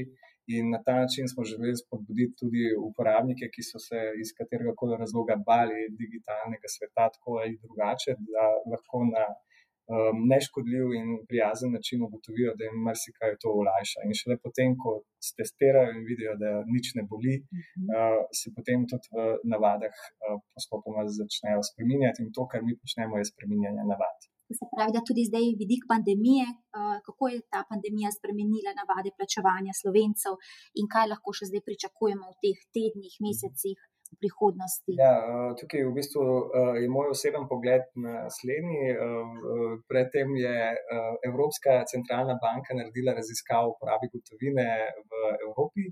in 0.54 0.64
na 0.74 0.80
ta 0.86 0.94
način 1.02 1.24
smo 1.32 1.44
želeli 1.50 1.76
spodbuditi 1.82 2.38
tudi 2.40 2.64
uporabnike, 2.88 3.44
ki 3.54 3.62
so 3.70 3.78
se 3.88 4.00
iz 4.22 4.28
katerega 4.38 4.72
koli 4.80 5.00
razloga 5.04 5.34
bali 5.50 5.80
digitalnega 6.00 6.68
sveta, 6.76 7.04
tako 7.14 7.30
ali 7.42 7.60
drugače, 7.64 8.12
da 8.32 8.44
lahko 8.72 8.98
na 9.14 9.24
um, 9.92 10.16
neškodljiv 10.32 10.86
in 11.00 11.08
prijazen 11.30 11.70
način 11.76 12.02
ugotovijo, 12.06 12.50
da 12.58 12.62
jim 12.64 12.78
marsikaj 12.88 13.32
to 13.42 13.48
olajša. 13.60 13.98
In 14.06 14.12
šele 14.20 14.36
potem, 14.46 14.76
ko 14.82 14.90
testirajo 15.38 15.90
in 15.96 16.02
vidijo, 16.10 16.34
da 16.42 16.50
nič 16.74 16.86
ne 16.98 17.02
boli, 17.10 17.34
uh, 17.40 18.20
se 18.38 18.52
potem 18.56 18.86
tudi 18.90 19.06
v 19.14 19.16
navadah 19.52 19.96
uh, 20.02 20.38
postopoma 20.54 21.02
začnejo 21.20 21.60
spreminjati 21.70 22.22
in 22.24 22.30
to, 22.36 22.42
kar 22.50 22.60
mi 22.66 22.78
počnemo, 22.82 23.18
je 23.20 23.30
spreminjanje 23.32 23.84
navad. 23.92 24.18
Se 24.58 24.66
pravi, 24.72 24.92
da 24.96 25.00
tudi 25.08 25.22
zdaj 25.30 25.46
vidik 25.62 25.82
pandemije, 25.92 26.46
uh, 26.52 26.96
kako 27.06 27.24
je 27.32 27.38
ta 27.52 27.60
pandemija 27.70 28.10
spremenila 28.18 28.76
navade 28.80 29.10
plačevanja 29.16 29.72
slovencev 29.80 30.36
in 30.80 30.86
kaj 30.94 31.06
lahko 31.12 31.32
še 31.38 31.48
zdaj 31.50 31.62
pričakujemo 31.68 32.24
v 32.32 32.36
teh 32.44 32.58
tednih, 32.76 33.14
mesecih 33.26 33.78
prihodnosti. 34.20 34.92
Ja, 34.98 35.12
tukaj 35.58 35.84
v 35.86 35.92
bistvu 35.96 36.22
je 36.80 36.88
moj 36.92 37.12
oseben 37.14 37.44
pogled 37.50 37.84
na 37.98 38.26
naslednji. 38.26 38.94
Predtem 39.90 40.36
je 40.40 40.56
Evropska 41.28 41.82
centralna 41.92 42.36
banka 42.44 42.76
naredila 42.78 43.16
raziskavo 43.20 43.70
o 43.70 43.74
uporabi 43.74 44.10
gotovine 44.14 44.68
v 45.10 45.12
Evropi 45.46 45.84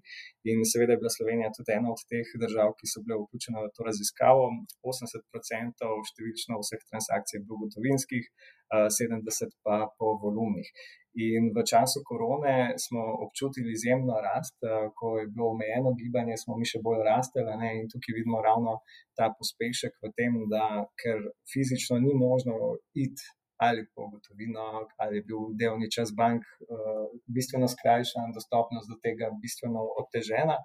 in 0.50 0.64
seveda 0.72 0.94
je 0.94 1.00
bila 1.02 1.12
Slovenija 1.16 1.52
tudi 1.56 1.74
ena 1.76 1.88
od 1.92 2.02
teh 2.10 2.26
držav, 2.44 2.74
ki 2.78 2.86
so 2.92 3.04
bile 3.04 3.20
vključene 3.22 3.58
v 3.64 3.72
to 3.76 3.86
raziskavo. 3.90 4.48
80% 4.82 5.92
številčno 6.10 6.60
vseh 6.62 6.82
transakcij 6.90 7.38
je 7.38 7.44
bilo 7.46 7.62
gotovinskih, 7.64 8.24
70% 8.72 9.56
pa 9.66 9.86
po 9.98 10.16
volumnih. 10.22 10.68
In 11.14 11.50
v 11.52 11.60
času 11.68 12.00
korone 12.08 12.72
smo 12.80 13.02
občutili 13.24 13.74
izjemno 13.76 14.16
rast, 14.26 14.56
ko 14.96 15.18
je 15.18 15.26
bilo 15.28 15.50
omejeno 15.52 15.92
gibanje, 16.00 16.38
smo 16.40 16.56
mi 16.56 16.64
še 16.64 16.80
bolj 16.86 17.02
rasteli. 17.04 17.52
Ne? 17.60 17.72
In 17.80 17.90
tukaj 17.92 18.16
vidimo 18.16 18.40
ravno 18.40 18.78
ta 19.18 19.28
pospešek 19.36 19.98
v 20.00 20.12
tem, 20.16 20.38
da 20.48 20.64
ker 21.02 21.20
fizično 21.52 22.00
ni 22.00 22.16
možno 22.16 22.56
iti 22.96 23.28
ali 23.66 23.82
po 23.94 24.08
gotovino, 24.12 24.64
ali 25.02 25.18
je 25.18 25.26
bil 25.28 25.40
delni 25.60 25.88
čas 25.96 26.08
bank 26.20 26.42
uh, 26.46 27.04
bistveno 27.36 27.68
skrajšan, 27.74 28.34
dostopnost 28.38 28.90
do 28.92 28.96
tega 29.04 29.26
bistveno 29.42 29.82
otežena. 30.02 30.58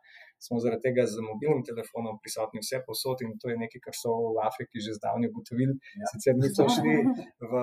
Smo 0.46 0.60
zaradi 0.64 0.86
tega 0.88 1.04
z 1.10 1.24
mobilnim 1.30 1.64
telefonom 1.70 2.20
prisotni 2.24 2.62
vse 2.62 2.78
posod 2.88 3.24
in 3.26 3.32
to 3.42 3.50
je 3.50 3.56
nekaj, 3.64 3.82
kar 3.86 3.96
so 4.02 4.12
v 4.36 4.44
Afriki 4.50 4.84
že 4.86 4.98
zdavnaj 5.00 5.32
ugotovili. 5.32 5.74
Ja. 6.02 6.10
Sicer 6.12 6.36
niso 6.38 6.68
šli 6.76 6.94
v 7.52 7.54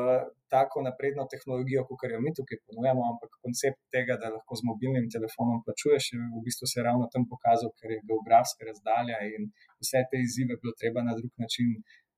tako 0.55 0.83
napredno 0.89 1.23
tehnologijo, 1.33 1.85
kot 1.89 2.11
jo 2.15 2.21
mi 2.25 2.33
tukaj 2.39 2.59
ponujemo, 2.67 3.03
ampak 3.13 3.31
koncept 3.45 3.81
tega, 3.95 4.19
da 4.23 4.33
lahko 4.37 4.59
z 4.61 4.67
mobilnim 4.71 5.07
telefonom 5.17 5.63
plačuješ, 5.67 6.05
je 6.15 6.19
v 6.35 6.43
bistvu 6.47 6.67
se 6.73 6.87
ravno 6.89 7.07
tam 7.15 7.23
pokazal, 7.33 7.71
ker 7.79 7.95
je 7.95 8.05
geografska 8.11 8.67
razdalja 8.71 9.19
in 9.31 9.51
vse 9.83 10.03
te 10.11 10.17
izzive 10.27 10.59
bilo 10.63 10.75
treba 10.81 11.07
na 11.09 11.15
drug 11.19 11.35
način 11.45 11.71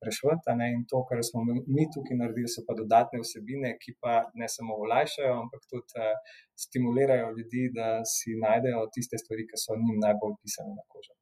rešiti. 0.07 0.55
In 0.75 0.83
to, 0.91 0.99
kar 1.09 1.21
smo 1.29 1.45
mi 1.77 1.85
tukaj 1.95 2.17
naredili, 2.21 2.49
so 2.55 2.65
pa 2.67 2.75
dodatne 2.81 3.21
vsebine, 3.25 3.71
ki 3.83 3.97
pa 4.03 4.15
ne 4.41 4.49
samo 4.55 4.77
olajšajo, 4.85 5.35
ampak 5.43 5.63
tudi 5.71 6.01
uh, 6.01 6.17
stimulirajo 6.65 7.29
ljudi, 7.39 7.63
da 7.79 7.89
si 8.15 8.37
najdejo 8.47 8.83
tiste 8.95 9.21
stvari, 9.23 9.47
ki 9.51 9.63
so 9.63 9.79
njim 9.85 9.99
najbolj 10.07 10.37
pisane 10.43 10.75
na 10.79 10.85
kožo. 10.93 11.15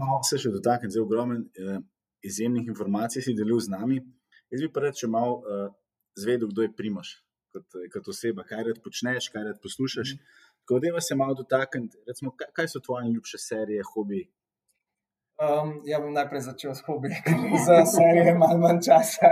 Malo 0.00 0.20
se 0.28 0.36
še 0.42 0.52
dotaknem, 0.52 0.92
zelo 0.92 1.06
ogromen 1.08 1.46
eh, 1.56 1.78
izjemnih 2.28 2.66
informacij 2.68 3.24
si 3.24 3.32
delil 3.32 3.56
z 3.64 3.72
nami. 3.72 4.02
Jaz 4.52 4.60
bi 4.60 4.68
pa 4.72 4.82
rekel, 4.84 4.98
če 5.00 5.08
malo 5.08 5.38
uh, 5.40 5.68
zvedel, 6.20 6.50
kdo 6.52 6.66
je 6.66 6.74
primaš 6.76 7.14
kot, 7.52 7.78
kot 7.94 8.08
oseba, 8.12 8.44
kaj 8.48 8.66
rad 8.68 8.80
počneš, 8.84 9.30
kaj 9.32 9.46
rad 9.48 9.60
poslušaš. 9.64 10.14
Mm. 10.14 10.50
Tako 10.62 10.78
da 10.84 11.00
se 11.00 11.16
malo 11.18 11.34
dotaknem, 11.34 11.88
kaj, 12.38 12.50
kaj 12.56 12.68
so 12.68 12.80
tvoje 12.84 13.10
ljubše 13.14 13.38
serije, 13.38 13.82
hobiji, 13.94 14.28
Um, 15.42 15.82
ja, 15.90 15.98
bom 15.98 16.12
najprej 16.14 16.42
začel 16.46 16.70
s 16.70 16.86
hobijem, 16.86 17.18
za 17.66 17.82
serijo 17.94 18.34
malo 18.38 18.58
manj 18.62 18.78
časa. 18.86 19.26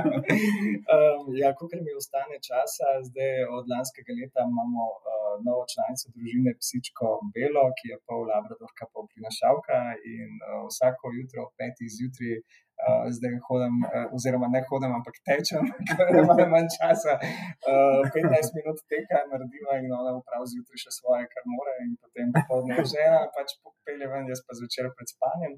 um, 0.94 1.20
ja, 1.40 1.48
koliko 1.56 1.76
mi 1.84 1.96
ostane 2.00 2.36
časa, 2.48 2.86
zdaj 3.08 3.48
od 3.56 3.64
lanskega 3.72 4.12
leta 4.18 4.44
imamo 4.52 4.84
uh, 4.92 5.34
novo 5.46 5.64
članico 5.72 6.06
družine 6.14 6.52
Psičko 6.60 7.08
Belo, 7.32 7.64
ki 7.78 7.84
je 7.92 7.96
pol 8.06 8.20
Labradorka, 8.30 8.84
pol 8.92 9.08
prinašalka 9.12 9.78
in 10.16 10.30
uh, 10.36 10.68
vsako 10.68 11.04
jutro 11.18 11.38
ob 11.46 11.52
petih 11.60 11.88
zjutraj 11.96 12.36
Uh, 12.82 13.06
zdaj 13.14 13.36
hodim, 13.46 13.76
uh, 13.86 14.14
oziroma 14.16 14.48
ne 14.50 14.60
hodim, 14.66 14.90
ampak 14.98 15.18
tečem, 15.28 15.68
ker 15.88 16.08
imam 16.18 16.40
manj 16.50 16.68
časa. 16.74 17.14
Uh, 17.62 18.02
15 18.10 18.56
minut 18.58 18.80
teka 18.90 19.20
narediva 19.30 19.76
in 19.78 19.92
ona 19.94 20.16
upravi 20.18 20.50
zjutraj 20.50 20.82
še 20.82 20.94
svoje, 20.98 21.28
kar 21.30 21.46
mora, 21.46 21.76
in 21.84 21.92
potem 22.02 22.32
popoldne 22.34 22.82
že 22.82 22.98
ena, 23.04 23.20
pač 23.36 23.54
popelje 23.62 24.08
ven, 24.10 24.26
jaz 24.32 24.42
pa 24.46 24.58
zvečer 24.58 24.90
pred 24.98 25.12
spanjem. 25.14 25.54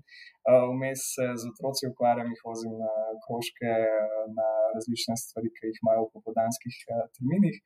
Vmes 0.74 1.00
uh, 1.00 1.14
se 1.14 1.30
z 1.40 1.48
otroci 1.48 1.88
ukvarjam, 1.88 2.28
jih 2.34 2.44
vozim 2.44 2.76
na 2.82 2.92
krožke, 3.24 3.72
na 4.38 4.48
različne 4.76 5.16
stvari, 5.24 5.48
ki 5.56 5.72
jih 5.72 5.80
imajo 5.80 6.04
v 6.04 6.12
popodanskih 6.18 6.76
uh, 6.92 7.06
terminih. 7.16 7.56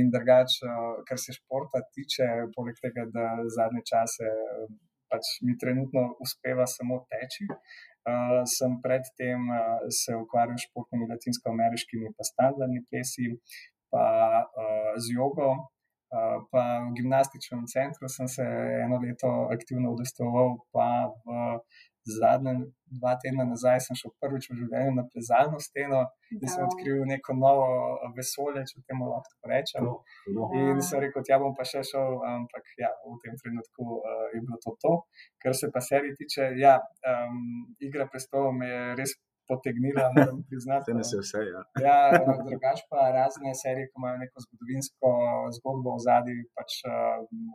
In 0.00 0.08
drugač, 0.14 0.56
uh, 0.64 1.04
kar 1.08 1.20
se 1.20 1.36
športa 1.36 1.84
tiče, 1.92 2.30
poleg 2.56 2.80
tega, 2.80 3.04
da 3.12 3.28
zadnje 3.58 3.84
čase. 3.92 4.32
Uh, 4.32 4.74
Pač 5.12 5.28
mi 5.46 5.52
trenutno 5.60 6.00
uspeva 6.24 6.64
samo 6.66 6.96
teči, 7.12 7.44
Uh, 8.04 8.42
sem 8.44 8.74
predtem 8.84 9.46
uh, 9.48 9.84
se 9.88 10.12
ukvarjal 10.12 10.58
s 10.60 10.66
športnimi 10.68 11.08
latinsko-ameriškimi, 11.08 12.10
pa 12.16 12.26
standardni 12.28 12.82
plesi, 12.90 13.30
pa 13.88 14.04
uh, 14.44 14.90
z 15.00 15.16
jogo. 15.16 15.54
Uh, 16.14 16.44
pa 16.52 16.84
v 16.84 16.92
gimnastičnem 16.94 17.64
centru 17.66 18.06
sem 18.12 18.28
se 18.30 18.44
eno 18.84 19.00
leto 19.02 19.30
aktivno 19.50 19.96
udeleževal, 19.96 20.60
pa 20.70 20.88
v 21.24 21.38
zadnjem 22.04 22.64
dva 23.00 23.14
tedna 23.22 23.44
nazaj 23.48 23.80
sem 23.86 23.98
šel 23.98 24.12
prvič 24.22 24.48
v 24.50 24.56
življenju 24.60 24.92
na 24.96 25.04
plezalno 25.10 25.58
steno 25.66 26.02
in 26.36 26.46
sem 26.46 26.64
odkril 26.66 27.02
neko 27.08 27.36
novo 27.38 27.66
vesolje, 28.16 28.64
če 28.70 28.84
temu 28.88 29.08
lahko 29.10 29.50
rečem. 29.50 29.88
In 30.60 30.82
sem 30.84 31.02
rekel, 31.04 31.24
ja 31.30 31.40
bom 31.42 31.56
pa 31.58 31.66
še 31.68 31.82
šel, 31.90 32.20
ampak 32.30 32.74
ja, 32.80 32.92
v 33.04 33.18
tem 33.24 33.38
trenutku 33.40 33.88
uh, 33.98 34.26
je 34.34 34.42
bilo 34.44 34.60
to 34.64 34.76
to. 34.84 34.94
Kar 35.42 35.56
se 35.56 35.70
pa 35.74 35.82
serije 35.84 36.18
tiče, 36.20 36.52
ja, 36.60 36.76
um, 37.10 37.40
igra 37.80 38.08
prestolov 38.10 38.54
me 38.58 38.70
je 38.70 38.82
res 39.00 39.16
potegnila, 39.50 40.04
moram 40.16 40.38
priznati. 40.48 40.94
Ne 40.98 41.04
se 41.10 41.16
vse, 41.22 41.40
ja. 41.54 41.60
ja 41.86 41.98
drugač 42.48 42.78
pa 42.90 43.00
razne 43.18 43.50
serije, 43.62 43.86
ki 43.90 43.96
imajo 44.00 44.16
neko 44.24 44.36
zgodovinsko 44.44 45.10
zgodbo 45.56 45.96
v 45.96 46.04
zadnji, 46.08 46.36
pač 46.56 46.70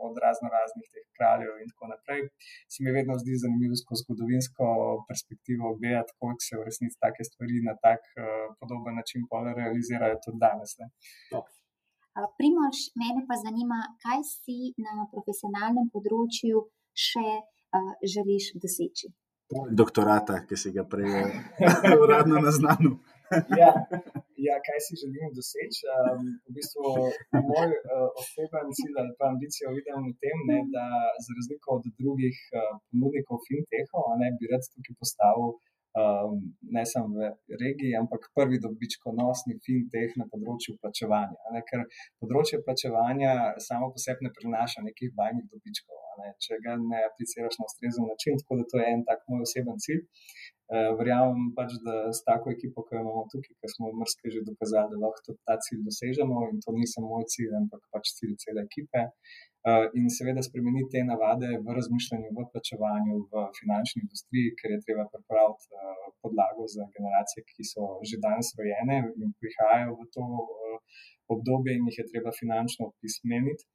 od 0.07 0.15
razno 0.25 0.47
raznih 0.57 0.87
teh 0.93 1.05
kraljev 1.17 1.53
in 1.63 1.69
tako 1.73 1.91
naprej. 1.93 2.21
Se 2.71 2.77
mi 2.83 2.95
vedno 2.97 3.13
zdi 3.21 3.41
zanimivo 3.43 3.75
skozi 3.81 4.05
zgodovinsko 4.05 4.65
perspektivo 5.09 5.75
gledati, 5.79 6.15
kako 6.17 6.41
se 6.47 6.59
v 6.59 6.65
resnici 6.69 6.97
take 7.03 7.23
stvari 7.29 7.61
na 7.69 7.75
tak 7.85 8.01
podoben 8.59 8.95
način 9.01 9.21
realizirajo 9.61 10.15
tudi 10.25 10.39
danes. 10.45 10.71
Primož, 12.39 12.77
mene 13.01 13.21
pa 13.29 13.35
zanima, 13.45 13.79
kaj 14.03 14.19
si 14.33 14.57
na 14.85 15.07
profesionalnem 15.13 15.87
področju 15.93 16.67
še 17.05 17.27
uh, 17.39 17.91
želiš 18.13 18.53
doseči? 18.63 19.13
Doktorata, 19.81 20.45
ki 20.47 20.55
si 20.61 20.69
ga 20.75 20.83
prej 20.85 21.09
uradno 22.03 22.41
naznanil. 22.45 22.99
ja, 23.61 23.71
ja, 24.47 24.55
kaj 24.65 24.79
si 24.85 24.97
želim 25.01 25.29
doseči? 25.37 25.85
Um, 25.93 26.21
v 26.49 26.53
bistvu 26.57 26.85
moj 27.49 27.69
uh, 27.69 28.09
oseben 28.21 28.67
cilj 28.77 28.95
ali 29.01 29.13
pa 29.19 29.29
ambicijo 29.33 29.73
vidim 29.77 30.07
v 30.09 30.13
tem, 30.21 30.37
ne, 30.49 30.59
da 30.73 30.85
za 31.25 31.31
razliko 31.37 31.77
od 31.77 31.85
drugih 31.99 32.37
uh, 32.57 32.73
ponudnikov 32.89 33.37
fintechov, 33.47 34.17
ne 34.21 34.29
bi 34.37 34.49
rad 34.49 34.63
tukaj 34.73 34.95
postavil 35.01 35.53
um, 35.99 36.39
ne 36.75 36.83
samo 36.91 37.15
v 37.17 37.29
regiji, 37.61 37.95
ampak 38.01 38.29
prvi 38.37 38.59
dobičkonosni 38.65 39.57
fintech 39.65 40.15
na 40.21 40.27
področju 40.31 40.77
plačevanja. 40.83 41.37
Ne, 41.55 41.63
ker 41.69 41.85
področje 42.21 42.61
plačevanja 42.65 43.33
samo 43.67 43.91
po 43.93 44.03
sebi 44.05 44.27
ne 44.27 44.33
prinaša 44.37 44.85
nekih 44.87 45.13
bajnih 45.19 45.47
dobičkov, 45.53 46.03
ne, 46.21 46.33
če 46.45 46.61
ga 46.65 46.77
ne 46.83 47.03
apliciraš 47.09 47.59
na 47.59 47.69
ustrezen 47.71 48.09
način. 48.11 48.39
Tako 48.43 48.61
da 48.61 48.69
to 48.73 48.83
je 48.83 48.93
en 48.93 49.05
tak 49.09 49.25
moj 49.31 49.45
oseben 49.47 49.81
cilj. 49.85 50.05
Uh, 50.69 50.91
verjamem 50.99 51.47
pač, 51.57 51.71
da 51.85 51.93
s 52.13 52.21
tako 52.27 52.51
ekipo, 52.53 52.83
ki 52.85 52.93
jo 52.93 52.99
imamo 53.01 53.23
tukaj, 53.31 53.55
ki 53.57 53.69
smo 53.73 53.87
mrske 54.01 54.33
že 54.35 54.43
dokazali, 54.49 54.91
da 54.93 54.99
lahko 55.01 55.33
ta 55.47 55.55
cilj 55.65 55.79
dosežemo 55.87 56.43
in 56.51 56.59
to 56.65 56.75
ni 56.75 56.85
samo 56.91 57.09
moj 57.13 57.25
cilj, 57.33 57.55
ampak 57.61 57.81
pač 57.95 58.11
cilj 58.19 58.35
cele 58.43 58.65
ekipe. 58.67 59.01
Uh, 59.69 59.87
in 59.97 60.05
seveda 60.17 60.43
spremeniti 60.45 60.91
te 60.93 61.01
navade 61.07 61.49
v 61.65 61.73
razmišljanju, 61.77 62.29
v 62.37 62.45
plačevanju, 62.53 63.17
v 63.31 63.47
finančni 63.57 64.03
industriji, 64.05 64.53
ker 64.59 64.75
je 64.75 64.83
treba 64.85 65.07
pripraviti 65.15 65.73
uh, 65.73 66.05
podlago 66.21 66.69
za 66.75 66.85
generacije, 66.93 67.47
ki 67.49 67.65
so 67.71 67.89
že 68.11 68.21
danes 68.27 68.53
rojene 68.59 69.01
in 69.23 69.33
prihajajo 69.41 69.97
v 69.97 70.07
to 70.13 70.29
obdobje 71.33 71.75
in 71.75 71.89
jih 71.89 71.99
je 72.01 72.09
treba 72.13 72.31
finančno 72.41 72.93
pismeniti. 73.01 73.65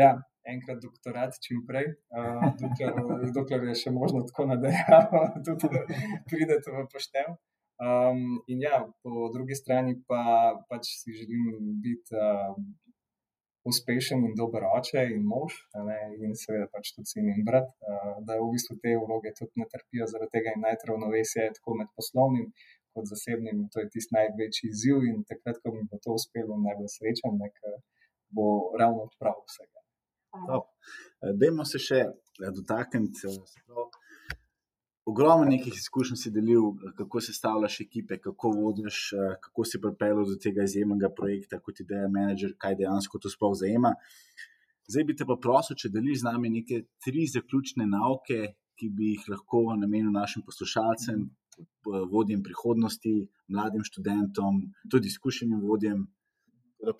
Ja, 0.00 0.10
enkrat 0.48 0.78
doktorat, 0.82 1.36
čim 1.44 1.62
prej, 1.68 1.88
uh, 2.16 2.44
dokler, 2.60 3.32
dokler 3.36 3.66
je 3.70 3.78
še 3.84 3.92
možno 3.94 4.22
tako 4.28 4.48
nadaljevati, 4.50 5.42
tudi 5.62 5.82
pridete 6.30 6.72
v 6.72 6.84
poštev. 6.92 7.34
Um, 7.82 8.38
in 8.52 8.62
ja, 8.62 8.78
po 9.02 9.28
drugi 9.34 9.56
strani 9.58 9.96
pa 10.06 10.22
pač 10.70 10.88
si 11.00 11.14
želim 11.18 11.80
biti 11.82 12.14
uh, 12.14 12.54
uspešen 13.68 14.22
in 14.28 14.36
dober 14.38 14.66
oče 14.68 15.02
in 15.14 15.24
mož, 15.26 15.56
ne, 15.88 15.98
in 16.22 16.36
seveda 16.38 16.68
pač 16.70 16.92
tudi 16.96 17.10
sin 17.10 17.28
in 17.32 17.42
brat, 17.48 17.68
uh, 17.82 18.14
da 18.26 18.38
v 18.38 18.52
bistvu 18.54 18.78
te 18.84 18.94
vloge 18.98 19.34
tudi 19.38 19.62
ne 19.62 19.66
trpijo 19.74 20.08
zaradi 20.12 20.36
tega 20.36 20.54
in 20.56 20.64
najti 20.66 20.90
ravnovesje 20.90 21.48
tako 21.58 21.76
med 21.80 21.90
poslovnim 21.98 22.48
kot 22.94 23.08
zasebnim. 23.12 23.66
To 23.74 23.82
je 23.82 23.90
tisti 23.92 24.16
največji 24.18 24.72
izziv 24.72 25.06
in 25.10 25.22
takrat, 25.28 25.60
ko 25.62 25.74
mi 25.74 25.84
bo 25.90 26.00
to 26.04 26.16
uspelo, 26.18 26.60
najbolj 26.66 26.90
srečen, 26.96 27.38
ker 27.58 27.78
bo 28.36 28.48
ravno 28.80 29.08
odpravil 29.10 29.46
vsega. 29.48 29.81
Eh, 30.32 31.32
dajmo 31.38 31.64
se 31.68 31.80
še 31.82 32.00
eh, 32.04 32.52
dotakniti. 32.56 33.28
Eh, 33.28 34.36
ogromno 35.12 35.48
nekih 35.50 35.74
izkušenj 35.76 36.18
si 36.20 36.30
delil, 36.32 36.70
kako 36.96 37.20
se 37.20 37.34
stavljaš 37.34 37.80
ekipe, 37.84 38.20
kako 38.22 38.52
vodiš, 38.54 39.00
kako 39.42 39.64
si 39.66 39.80
pripeljal 39.82 40.28
do 40.28 40.36
tega 40.40 40.62
izjemnega 40.68 41.10
projekta, 41.16 41.58
kot 41.58 41.80
ideja 41.82 42.06
menedžer, 42.08 42.54
kaj 42.64 42.76
dejansko 42.78 43.18
to 43.18 43.32
sploh 43.32 43.56
zajema. 43.58 43.96
Zdaj 44.86 45.06
bi 45.08 45.16
te 45.18 45.26
pa 45.26 45.34
prosil, 45.42 45.76
če 45.80 45.90
deliš 45.90 46.22
z 46.22 46.28
nami 46.28 46.52
neke 46.54 46.84
tri 47.02 47.26
zaključne 47.32 47.88
nauke, 47.90 48.54
ki 48.78 48.92
bi 48.94 49.10
jih 49.16 49.26
lahko 49.34 49.64
namenil 49.80 50.14
našim 50.14 50.46
poslušalcem, 50.46 51.26
vodjem 52.14 52.46
prihodnosti, 52.46 53.16
mladim 53.50 53.82
študentom, 53.84 54.62
tudi 54.90 55.10
izkušenim 55.10 55.66
vodjem, 55.66 56.06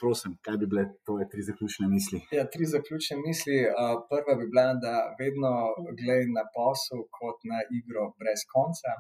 prosim, 0.01 0.35
kaj 0.47 0.57
bi 0.61 0.67
bile 0.73 0.85
tvoje 1.07 1.29
tri 1.33 1.43
zaključne 1.43 1.89
misli? 1.95 2.21
Ja, 2.39 2.45
tri 2.55 2.67
zaključne 2.75 3.17
misli. 3.27 3.57
Prva 4.11 4.35
bi 4.41 4.47
bila, 4.53 4.67
da 4.85 4.95
vedno 5.21 5.53
gledaj 6.01 6.29
na 6.39 6.45
posel 6.57 7.01
kot 7.19 7.39
na 7.51 7.59
igro 7.79 8.05
brez 8.21 8.45
konca. 8.55 8.95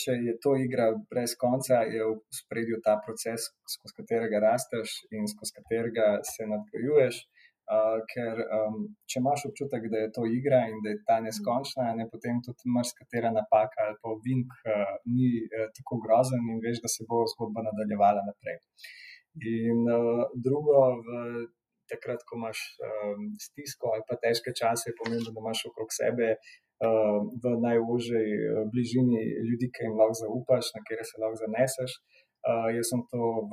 Če 0.00 0.12
je 0.26 0.34
to 0.44 0.54
igra 0.66 0.86
brez 1.12 1.36
konca, 1.44 1.82
je 1.94 2.04
v 2.08 2.16
spredju 2.40 2.80
ta 2.84 2.96
proces, 3.06 3.50
skozi 3.74 3.98
katerega 4.00 4.40
rasteš 4.48 4.94
in 5.16 5.28
skozi 5.34 5.56
katerega 5.60 6.08
se 6.32 6.48
nadgrajuješ. 6.54 7.24
Uh, 7.72 8.00
ker 8.10 8.40
um, 8.52 8.78
če 9.08 9.20
imaš 9.20 9.44
občutek, 9.48 9.84
da 9.92 10.00
je 10.00 10.08
to 10.16 10.24
igra 10.28 10.58
in 10.68 10.80
da 10.84 10.90
je 10.90 10.98
ta 11.08 11.20
neskončna, 11.24 11.92
ne, 11.96 12.08
potem 12.10 12.40
tudi 12.44 12.72
marsikatera 12.74 13.30
napaka 13.32 13.86
ali 13.86 13.94
pa 14.02 14.16
vink 14.26 14.50
uh, 14.66 14.90
ni 15.14 15.28
uh, 15.46 15.68
tako 15.78 16.00
grozen 16.02 16.42
in 16.52 16.58
veš, 16.64 16.82
da 16.84 16.90
se 16.90 17.06
bo 17.08 17.22
zgodba 17.32 17.62
nadaljevala 17.68 18.26
naprej. 18.26 18.58
Uh, 18.58 18.90
In 19.40 19.88
uh, 19.88 20.28
drugo, 20.36 21.00
v, 21.00 21.08
takrat, 21.88 22.20
ko 22.28 22.36
imaš 22.36 22.58
um, 22.84 23.32
stisko 23.40 23.92
ali 23.94 24.04
pa 24.08 24.18
težke 24.20 24.52
čase, 24.52 24.90
je 24.90 24.98
pomembno, 25.00 25.32
da 25.32 25.40
imaš 25.40 25.64
okrog 25.70 25.90
sebe 25.96 26.28
uh, 26.36 27.18
v 27.42 27.54
najožji 27.64 28.26
bližini 28.72 29.22
ljudi, 29.48 29.70
ki 29.72 29.88
jim 29.88 29.96
lahko 30.00 30.18
zaupaš, 30.20 30.72
na 30.76 30.84
kere 30.88 31.04
se 31.08 31.20
lahko 31.22 31.40
zaneseš. 31.44 31.96
Uh, 32.42 32.68
jaz 32.76 32.90
sem 32.90 33.00
to 33.10 33.22
v 33.50 33.52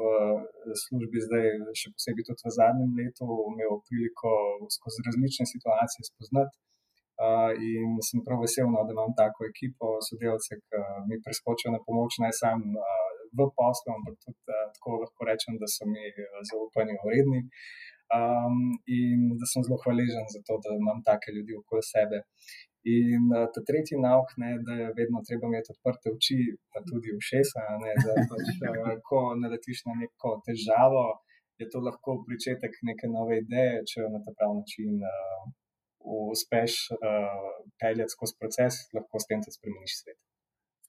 službi 0.83 1.21
zdaj, 1.27 1.47
še 1.79 1.93
posebej 1.95 2.25
tudi 2.27 2.43
v 2.47 2.53
zadnjem 2.57 2.95
letu, 2.99 3.27
imel 3.51 3.77
priliko 3.87 4.31
skozi 4.75 5.05
različne 5.07 5.45
situacije 5.53 6.09
spoznati. 6.11 6.57
Uh, 7.19 7.51
in 7.59 7.99
sem 8.07 8.23
prav 8.25 8.39
vesel, 8.43 8.67
no, 8.71 8.81
da 8.87 8.95
imam 8.95 9.11
tako 9.15 9.45
ekipo, 9.47 9.99
sodelavce, 10.07 10.57
ki 10.57 10.83
mi 11.07 11.19
preskočijo 11.23 11.73
na 11.75 11.79
pomoč, 11.85 12.17
naj 12.23 12.33
sam 12.41 12.63
uh, 12.79 12.98
v 13.37 13.47
poslu, 13.59 13.89
ampak 13.97 14.15
tudi 14.23 14.41
uh, 14.55 14.65
tako 14.75 14.99
lahko 15.03 15.29
rečem, 15.29 15.59
da 15.61 15.67
so 15.75 15.87
mi 15.93 16.03
uh, 16.09 16.41
zaupanje 16.49 16.95
vredni. 17.05 17.41
Um, 18.09 18.57
in 18.89 19.19
da 19.39 19.45
sem 19.45 19.61
zelo 19.65 19.77
hvaležen 19.83 20.25
za 20.33 20.39
to, 20.47 20.57
da 20.63 20.73
imam 20.73 21.03
take 21.05 21.29
ljudi 21.35 21.53
okoli 21.61 21.83
sebe. 21.93 22.17
In 22.97 23.23
uh, 23.29 23.45
ta 23.53 23.61
tretji 23.67 23.99
nauk, 24.07 24.31
ne, 24.41 24.51
da 24.65 24.73
je 24.81 24.87
vedno 24.99 25.21
treba 25.27 25.45
imeti 25.49 25.73
odprte 25.75 26.13
oči, 26.15 26.39
pa 26.71 26.81
tudi 26.89 27.13
ušesa. 27.19 27.65
Ne, 27.83 27.91
da, 28.05 28.15
pač, 28.31 28.47
uh, 28.71 28.93
ko 29.09 29.19
naletiš 29.41 29.83
na 29.89 29.93
neko 30.01 30.31
težavo, 30.47 31.05
je 31.61 31.67
to 31.71 31.83
lahko 31.87 32.17
začetek 32.31 32.73
neke 32.89 33.11
nove 33.11 33.41
ideje, 33.43 33.83
če 33.89 34.01
jo 34.01 34.09
na 34.15 34.23
ta 34.25 34.33
pravi 34.37 34.61
način 34.61 35.03
uh, 35.03 35.43
uspeš 36.33 36.79
uh, 36.95 37.45
peljati 37.81 38.15
skozi 38.15 38.39
proces, 38.41 38.81
lahko 38.95 39.21
s 39.21 39.29
tem 39.29 39.43
tudi 39.45 39.57
spremeniš 39.59 39.99
svet. 40.01 40.19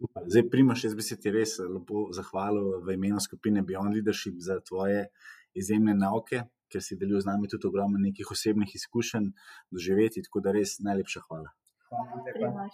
Super. 0.00 0.22
Zdaj, 0.32 0.46
Primoš, 0.50 0.84
jaz 0.84 0.94
bi 0.96 1.04
se 1.04 1.16
ti 1.20 1.30
res 1.34 1.58
lepo 1.60 2.06
zahvalil 2.16 2.78
v 2.86 2.94
imenu 2.96 3.20
skupine 3.20 3.60
Beyond 3.60 3.98
Leadership 3.98 4.38
za 4.40 4.56
tvoje 4.64 5.10
izjemne 5.52 5.92
nauke, 5.92 6.46
ker 6.72 6.80
si 6.80 6.96
delil 6.96 7.20
z 7.20 7.28
nami 7.28 7.50
tudi 7.52 7.68
ogromno 7.68 8.00
nekih 8.00 8.32
osebnih 8.32 8.72
izkušenj, 8.80 9.28
doživeti. 9.68 10.24
Tako 10.24 10.40
da 10.46 10.56
res 10.56 10.78
najlepša 10.80 11.26
hvala. 11.28 11.52
Hvala, 11.90 12.24
hvala. 12.38 12.68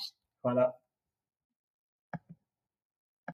hvala. 0.47 0.73